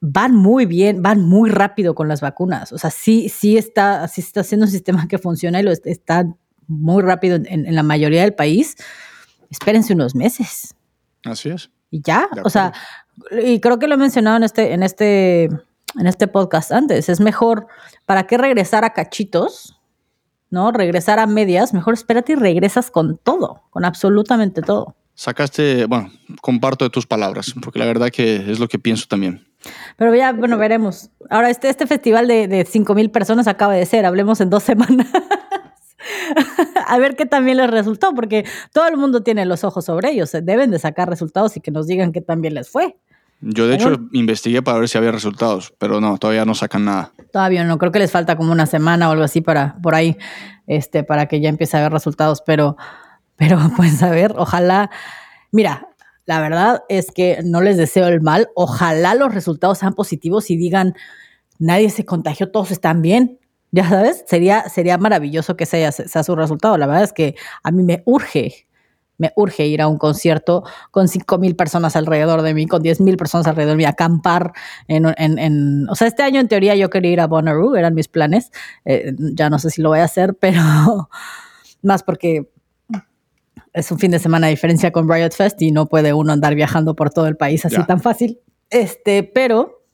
van 0.00 0.34
muy 0.34 0.66
bien, 0.66 1.02
van 1.02 1.20
muy 1.20 1.50
rápido 1.50 1.94
con 1.94 2.08
las 2.08 2.20
vacunas. 2.20 2.72
O 2.72 2.78
sea, 2.78 2.90
sí, 2.90 3.28
sí 3.28 3.58
está, 3.58 4.06
sí 4.08 4.20
está 4.20 4.44
siendo 4.44 4.66
un 4.66 4.72
sistema 4.72 5.06
que 5.08 5.18
funciona 5.18 5.60
y 5.60 5.64
lo 5.64 5.72
está 5.72 6.26
muy 6.68 7.02
rápido 7.02 7.36
en, 7.36 7.74
la 7.74 7.82
mayoría 7.82 8.22
del 8.22 8.34
país. 8.34 8.76
Espérense 9.50 9.92
unos 9.92 10.14
meses. 10.14 10.74
Así 11.24 11.50
es. 11.50 11.70
Y 11.90 12.00
ya, 12.00 12.28
o 12.42 12.50
sea, 12.50 12.72
y 13.30 13.60
creo 13.60 13.78
que 13.78 13.86
lo 13.86 13.94
he 13.94 13.98
mencionado 13.98 14.36
en 14.36 14.42
este, 14.44 14.72
en 14.72 14.82
este, 14.82 15.44
en 15.44 16.06
este 16.06 16.26
podcast 16.28 16.72
antes. 16.72 17.08
Es 17.08 17.20
mejor, 17.20 17.66
¿para 18.06 18.26
qué 18.26 18.38
regresar 18.38 18.84
a 18.84 18.92
cachitos? 18.92 19.73
¿No? 20.54 20.72
Regresar 20.72 21.18
a 21.18 21.26
medias, 21.26 21.74
mejor 21.74 21.92
espérate 21.92 22.32
y 22.32 22.36
regresas 22.36 22.90
con 22.90 23.18
todo, 23.18 23.62
con 23.68 23.84
absolutamente 23.84 24.62
todo. 24.62 24.96
Sacaste, 25.14 25.84
bueno, 25.84 26.10
comparto 26.40 26.86
de 26.86 26.90
tus 26.90 27.06
palabras, 27.06 27.54
porque 27.62 27.78
la 27.78 27.84
verdad 27.84 28.08
que 28.10 28.50
es 28.50 28.58
lo 28.58 28.68
que 28.68 28.78
pienso 28.78 29.06
también. 29.06 29.46
Pero 29.96 30.14
ya, 30.14 30.32
bueno, 30.32 30.56
veremos. 30.56 31.10
Ahora, 31.30 31.50
este, 31.50 31.68
este 31.68 31.86
festival 31.86 32.26
de, 32.26 32.48
de 32.48 32.64
5 32.64 32.94
mil 32.94 33.10
personas 33.10 33.46
acaba 33.46 33.74
de 33.74 33.84
ser, 33.86 34.06
hablemos 34.06 34.40
en 34.40 34.50
dos 34.50 34.62
semanas. 34.62 35.06
a 36.86 36.98
ver 36.98 37.16
qué 37.16 37.26
también 37.26 37.58
les 37.58 37.70
resultó, 37.70 38.14
porque 38.14 38.44
todo 38.72 38.88
el 38.88 38.96
mundo 38.96 39.22
tiene 39.22 39.44
los 39.44 39.64
ojos 39.64 39.84
sobre 39.84 40.10
ellos, 40.10 40.32
deben 40.42 40.70
de 40.70 40.78
sacar 40.78 41.08
resultados 41.08 41.56
y 41.56 41.60
que 41.60 41.70
nos 41.70 41.86
digan 41.86 42.12
qué 42.12 42.20
también 42.20 42.54
les 42.54 42.68
fue. 42.68 42.96
Yo 43.46 43.66
de 43.66 43.74
hecho 43.74 44.00
investigué 44.12 44.62
para 44.62 44.78
ver 44.78 44.88
si 44.88 44.96
había 44.96 45.12
resultados, 45.12 45.74
pero 45.78 46.00
no, 46.00 46.16
todavía 46.16 46.46
no 46.46 46.54
sacan 46.54 46.86
nada. 46.86 47.12
Todavía 47.30 47.62
no, 47.64 47.76
creo 47.76 47.92
que 47.92 47.98
les 47.98 48.10
falta 48.10 48.36
como 48.36 48.50
una 48.52 48.64
semana 48.64 49.08
o 49.08 49.12
algo 49.12 49.24
así 49.24 49.42
para 49.42 49.76
por 49.82 49.94
ahí, 49.94 50.16
este, 50.66 51.04
para 51.04 51.26
que 51.26 51.42
ya 51.42 51.50
empiece 51.50 51.76
a 51.76 51.80
haber 51.80 51.92
resultados, 51.92 52.42
pero, 52.46 52.78
pero 53.36 53.58
pues 53.76 54.02
a 54.02 54.08
ver, 54.08 54.32
ojalá, 54.38 54.90
mira, 55.52 55.88
la 56.24 56.40
verdad 56.40 56.84
es 56.88 57.10
que 57.10 57.40
no 57.44 57.60
les 57.60 57.76
deseo 57.76 58.08
el 58.08 58.22
mal, 58.22 58.48
ojalá 58.54 59.14
los 59.14 59.34
resultados 59.34 59.78
sean 59.78 59.92
positivos 59.92 60.50
y 60.50 60.56
digan, 60.56 60.94
nadie 61.58 61.90
se 61.90 62.06
contagió, 62.06 62.50
todos 62.50 62.70
están 62.70 63.02
bien, 63.02 63.38
ya 63.72 63.86
sabes, 63.86 64.24
sería, 64.26 64.70
sería 64.70 64.96
maravilloso 64.96 65.54
que 65.54 65.66
sea, 65.66 65.92
sea 65.92 66.22
su 66.22 66.34
resultado, 66.34 66.78
la 66.78 66.86
verdad 66.86 67.04
es 67.04 67.12
que 67.12 67.34
a 67.62 67.70
mí 67.70 67.82
me 67.82 68.02
urge 68.06 68.66
me 69.18 69.32
urge 69.36 69.66
ir 69.66 69.80
a 69.80 69.88
un 69.88 69.98
concierto 69.98 70.64
con 70.90 71.08
5 71.08 71.38
mil 71.38 71.56
personas 71.56 71.96
alrededor 71.96 72.42
de 72.42 72.54
mí, 72.54 72.66
con 72.66 72.82
10 72.82 73.00
mil 73.00 73.16
personas 73.16 73.46
alrededor 73.46 73.72
de 73.72 73.76
mí, 73.78 73.84
acampar 73.84 74.52
en, 74.88 75.06
en, 75.16 75.38
en, 75.38 75.88
O 75.88 75.94
sea, 75.94 76.08
este 76.08 76.22
año 76.22 76.40
en 76.40 76.48
teoría 76.48 76.74
yo 76.74 76.90
quería 76.90 77.12
ir 77.12 77.20
a 77.20 77.26
Bonnaroo, 77.26 77.76
eran 77.76 77.94
mis 77.94 78.08
planes. 78.08 78.50
Eh, 78.84 79.14
ya 79.18 79.50
no 79.50 79.58
sé 79.58 79.70
si 79.70 79.82
lo 79.82 79.90
voy 79.90 80.00
a 80.00 80.04
hacer, 80.04 80.34
pero 80.40 81.08
más 81.82 82.02
porque 82.02 82.50
es 83.72 83.90
un 83.90 83.98
fin 83.98 84.10
de 84.10 84.18
semana 84.18 84.46
de 84.46 84.52
diferencia 84.52 84.92
con 84.92 85.08
Riot 85.08 85.32
Fest 85.32 85.60
y 85.60 85.72
no 85.72 85.86
puede 85.86 86.12
uno 86.12 86.32
andar 86.32 86.54
viajando 86.54 86.94
por 86.94 87.10
todo 87.10 87.26
el 87.26 87.36
país 87.36 87.64
así 87.64 87.82
tan 87.86 88.00
fácil. 88.00 88.40
Este, 88.70 89.22
pero 89.24 89.84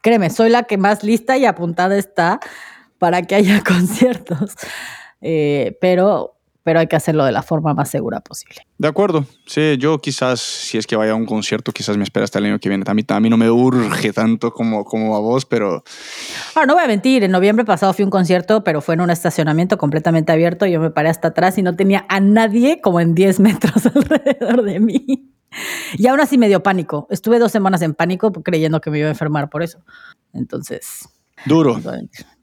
créeme, 0.00 0.30
soy 0.30 0.50
la 0.50 0.64
que 0.64 0.78
más 0.78 1.04
lista 1.04 1.36
y 1.36 1.44
apuntada 1.44 1.96
está 1.96 2.40
para 2.98 3.22
que 3.22 3.34
haya 3.34 3.62
conciertos. 3.66 4.54
Eh, 5.20 5.76
pero 5.80 6.33
pero 6.64 6.80
hay 6.80 6.86
que 6.86 6.96
hacerlo 6.96 7.24
de 7.24 7.30
la 7.30 7.42
forma 7.42 7.74
más 7.74 7.90
segura 7.90 8.20
posible. 8.20 8.66
De 8.78 8.88
acuerdo. 8.88 9.26
Sí, 9.46 9.76
yo 9.78 10.00
quizás, 10.00 10.40
si 10.40 10.78
es 10.78 10.86
que 10.86 10.96
vaya 10.96 11.12
a 11.12 11.14
un 11.14 11.26
concierto, 11.26 11.72
quizás 11.72 11.98
me 11.98 12.04
espera 12.04 12.24
hasta 12.24 12.38
el 12.38 12.46
año 12.46 12.58
que 12.58 12.70
viene. 12.70 12.84
A 12.86 12.94
mí, 12.94 13.04
a 13.06 13.20
mí 13.20 13.30
no 13.30 13.36
me 13.36 13.50
urge 13.50 14.12
tanto 14.14 14.50
como, 14.50 14.84
como 14.84 15.14
a 15.14 15.20
vos, 15.20 15.44
pero... 15.44 15.84
Ahora, 16.54 16.66
no 16.66 16.74
voy 16.74 16.82
a 16.82 16.86
mentir, 16.88 17.22
en 17.22 17.30
noviembre 17.30 17.66
pasado 17.66 17.92
fui 17.92 18.02
a 18.02 18.06
un 18.06 18.10
concierto, 18.10 18.64
pero 18.64 18.80
fue 18.80 18.94
en 18.94 19.02
un 19.02 19.10
estacionamiento 19.10 19.76
completamente 19.76 20.32
abierto. 20.32 20.64
Yo 20.64 20.80
me 20.80 20.90
paré 20.90 21.10
hasta 21.10 21.28
atrás 21.28 21.58
y 21.58 21.62
no 21.62 21.76
tenía 21.76 22.06
a 22.08 22.18
nadie 22.20 22.80
como 22.80 22.98
en 22.98 23.14
10 23.14 23.40
metros 23.40 23.86
alrededor 23.86 24.62
de 24.62 24.80
mí. 24.80 25.30
Y 25.98 26.06
aún 26.06 26.20
así 26.20 26.38
me 26.38 26.48
dio 26.48 26.62
pánico. 26.62 27.06
Estuve 27.10 27.38
dos 27.38 27.52
semanas 27.52 27.82
en 27.82 27.94
pánico 27.94 28.32
creyendo 28.32 28.80
que 28.80 28.90
me 28.90 28.98
iba 28.98 29.08
a 29.08 29.10
enfermar 29.10 29.50
por 29.50 29.62
eso. 29.62 29.84
Entonces... 30.32 31.08
Duro. 31.46 31.78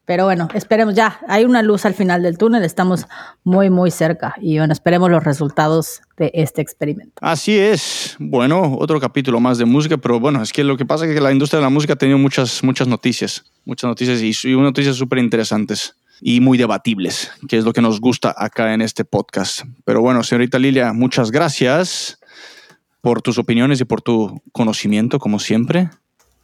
Pero 0.06 0.26
bueno, 0.26 0.50
esperemos 0.54 0.96
ya. 0.96 1.20
Hay 1.28 1.46
una 1.46 1.62
luz 1.62 1.86
al 1.86 1.94
final 1.94 2.24
del 2.24 2.38
túnel, 2.38 2.64
estamos 2.64 3.06
muy, 3.44 3.70
muy 3.70 3.92
cerca 3.92 4.36
y 4.42 4.58
bueno, 4.58 4.74
esperemos 4.74 5.12
los 5.12 5.24
resultados 5.24 6.02
de 6.18 6.32
este 6.34 6.62
experimento. 6.62 7.14
Así 7.22 7.58
es. 7.58 8.16
Bueno, 8.20 8.78
otro 8.80 9.00
capítulo 9.00 9.40
más 9.40 9.58
de 9.58 9.66
música, 9.66 9.98
pero 9.98 10.20
bueno, 10.20 10.42
es 10.42 10.52
que 10.52 10.64
lo 10.64 10.76
que 10.76 10.86
pasa 10.86 11.06
es 11.06 11.14
que 11.14 11.22
la 11.22 11.32
industria 11.32 11.60
de 11.60 11.66
la 11.66 11.70
música 11.70 11.94
ha 11.94 11.98
tenido 11.98 12.18
muchas, 12.18 12.64
muchas 12.64 12.88
noticias, 12.88 13.46
muchas 13.64 13.88
noticias 13.88 14.22
y, 14.22 14.56
noticias 14.56 14.96
súper 14.96 15.20
interesantes 15.20 15.96
y 16.20 16.40
muy 16.40 16.58
debatibles, 16.58 17.32
que 17.48 17.58
es 17.58 17.64
lo 17.64 17.74
que 17.74 17.82
nos 17.82 18.02
gusta 18.02 18.34
acá 18.36 18.74
en 18.74 18.82
este 18.82 19.06
podcast. 19.06 19.62
Pero 19.86 20.02
bueno, 20.02 20.24
señorita 20.24 20.58
Lilia, 20.58 20.94
muchas 20.94 21.32
gracias 21.32 22.20
por 23.02 23.22
tus 23.22 23.38
opiniones 23.38 23.82
y 23.82 23.86
por 23.86 24.02
tu 24.02 24.42
conocimiento, 24.52 25.20
como 25.20 25.40
siempre. 25.40 25.90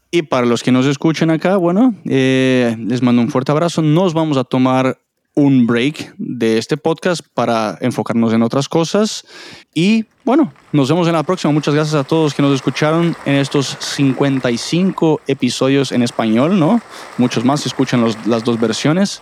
Y 0.09 0.21
para 0.23 0.45
los 0.45 0.63
que 0.63 0.71
nos 0.71 0.85
escuchen 0.85 1.29
acá, 1.29 1.57
bueno, 1.57 1.93
eh, 2.05 2.75
les 2.79 3.01
mando 3.01 3.21
un 3.21 3.29
fuerte 3.29 3.51
abrazo. 3.51 3.81
Nos 3.81 4.13
vamos 4.13 4.37
a 4.37 4.43
tomar 4.45 4.97
un 5.33 5.67
break 5.67 6.15
de 6.17 6.57
este 6.57 6.77
podcast 6.77 7.21
para 7.33 7.77
enfocarnos 7.81 8.33
en 8.33 8.41
otras 8.41 8.69
cosas. 8.69 9.25
Y 9.73 10.05
bueno, 10.23 10.51
nos 10.71 10.89
vemos 10.89 11.07
en 11.07 11.13
la 11.13 11.23
próxima. 11.23 11.53
Muchas 11.53 11.75
gracias 11.75 11.93
a 11.93 12.03
todos 12.03 12.33
que 12.33 12.41
nos 12.41 12.55
escucharon 12.55 13.15
en 13.25 13.35
estos 13.35 13.77
55 13.79 15.21
episodios 15.27 15.91
en 15.91 16.01
español, 16.01 16.57
¿no? 16.57 16.81
Muchos 17.17 17.45
más 17.45 17.61
si 17.61 17.69
escuchan 17.69 18.03
las 18.25 18.43
dos 18.43 18.59
versiones. 18.59 19.21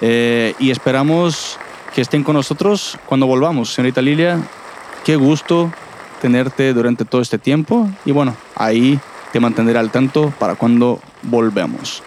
Eh, 0.00 0.54
y 0.58 0.70
esperamos 0.70 1.58
que 1.94 2.02
estén 2.02 2.22
con 2.22 2.36
nosotros 2.36 2.98
cuando 3.06 3.26
volvamos. 3.26 3.72
Señorita 3.72 4.02
Lilia, 4.02 4.40
qué 5.04 5.16
gusto 5.16 5.72
tenerte 6.20 6.72
durante 6.72 7.04
todo 7.04 7.20
este 7.20 7.38
tiempo. 7.38 7.88
Y 8.04 8.12
bueno, 8.12 8.36
ahí 8.54 9.00
te 9.32 9.40
mantendré 9.40 9.78
al 9.78 9.90
tanto 9.90 10.32
para 10.38 10.54
cuando 10.54 11.00
volvemos. 11.22 12.02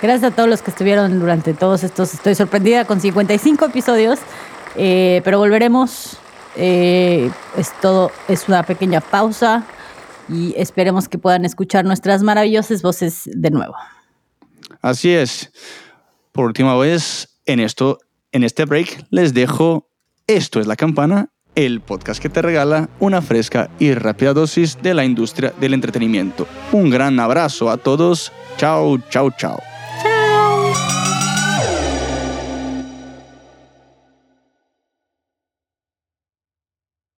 Gracias 0.00 0.32
a 0.32 0.34
todos 0.34 0.48
los 0.48 0.62
que 0.62 0.70
estuvieron 0.70 1.20
durante 1.20 1.54
todos 1.54 1.84
estos. 1.84 2.14
Estoy 2.14 2.34
sorprendida 2.34 2.84
con 2.84 3.00
55 3.00 3.66
episodios, 3.66 4.18
eh, 4.76 5.20
pero 5.24 5.38
volveremos. 5.38 6.18
Eh, 6.56 7.30
es 7.56 7.72
todo, 7.80 8.10
es 8.28 8.48
una 8.48 8.62
pequeña 8.62 9.00
pausa 9.00 9.64
y 10.28 10.54
esperemos 10.56 11.08
que 11.08 11.18
puedan 11.18 11.44
escuchar 11.44 11.84
nuestras 11.84 12.22
maravillosas 12.22 12.82
voces 12.82 13.22
de 13.32 13.50
nuevo. 13.50 13.74
Así 14.82 15.12
es. 15.12 15.50
Por 16.32 16.46
última 16.46 16.76
vez, 16.76 17.40
en 17.46 17.60
esto, 17.60 17.98
en 18.32 18.44
este 18.44 18.64
break, 18.64 19.06
les 19.10 19.34
dejo 19.34 19.88
Esto 20.26 20.60
es 20.60 20.66
la 20.66 20.76
campana 20.76 21.32
el 21.54 21.80
podcast 21.80 22.20
que 22.20 22.28
te 22.28 22.42
regala 22.42 22.88
una 22.98 23.22
fresca 23.22 23.70
y 23.78 23.94
rápida 23.94 24.32
dosis 24.32 24.78
de 24.82 24.94
la 24.94 25.04
industria 25.04 25.52
del 25.60 25.74
entretenimiento. 25.74 26.46
Un 26.72 26.90
gran 26.90 27.18
abrazo 27.20 27.70
a 27.70 27.76
todos. 27.76 28.32
Chao, 28.56 28.98
chao, 29.10 29.30
chao. 29.30 29.71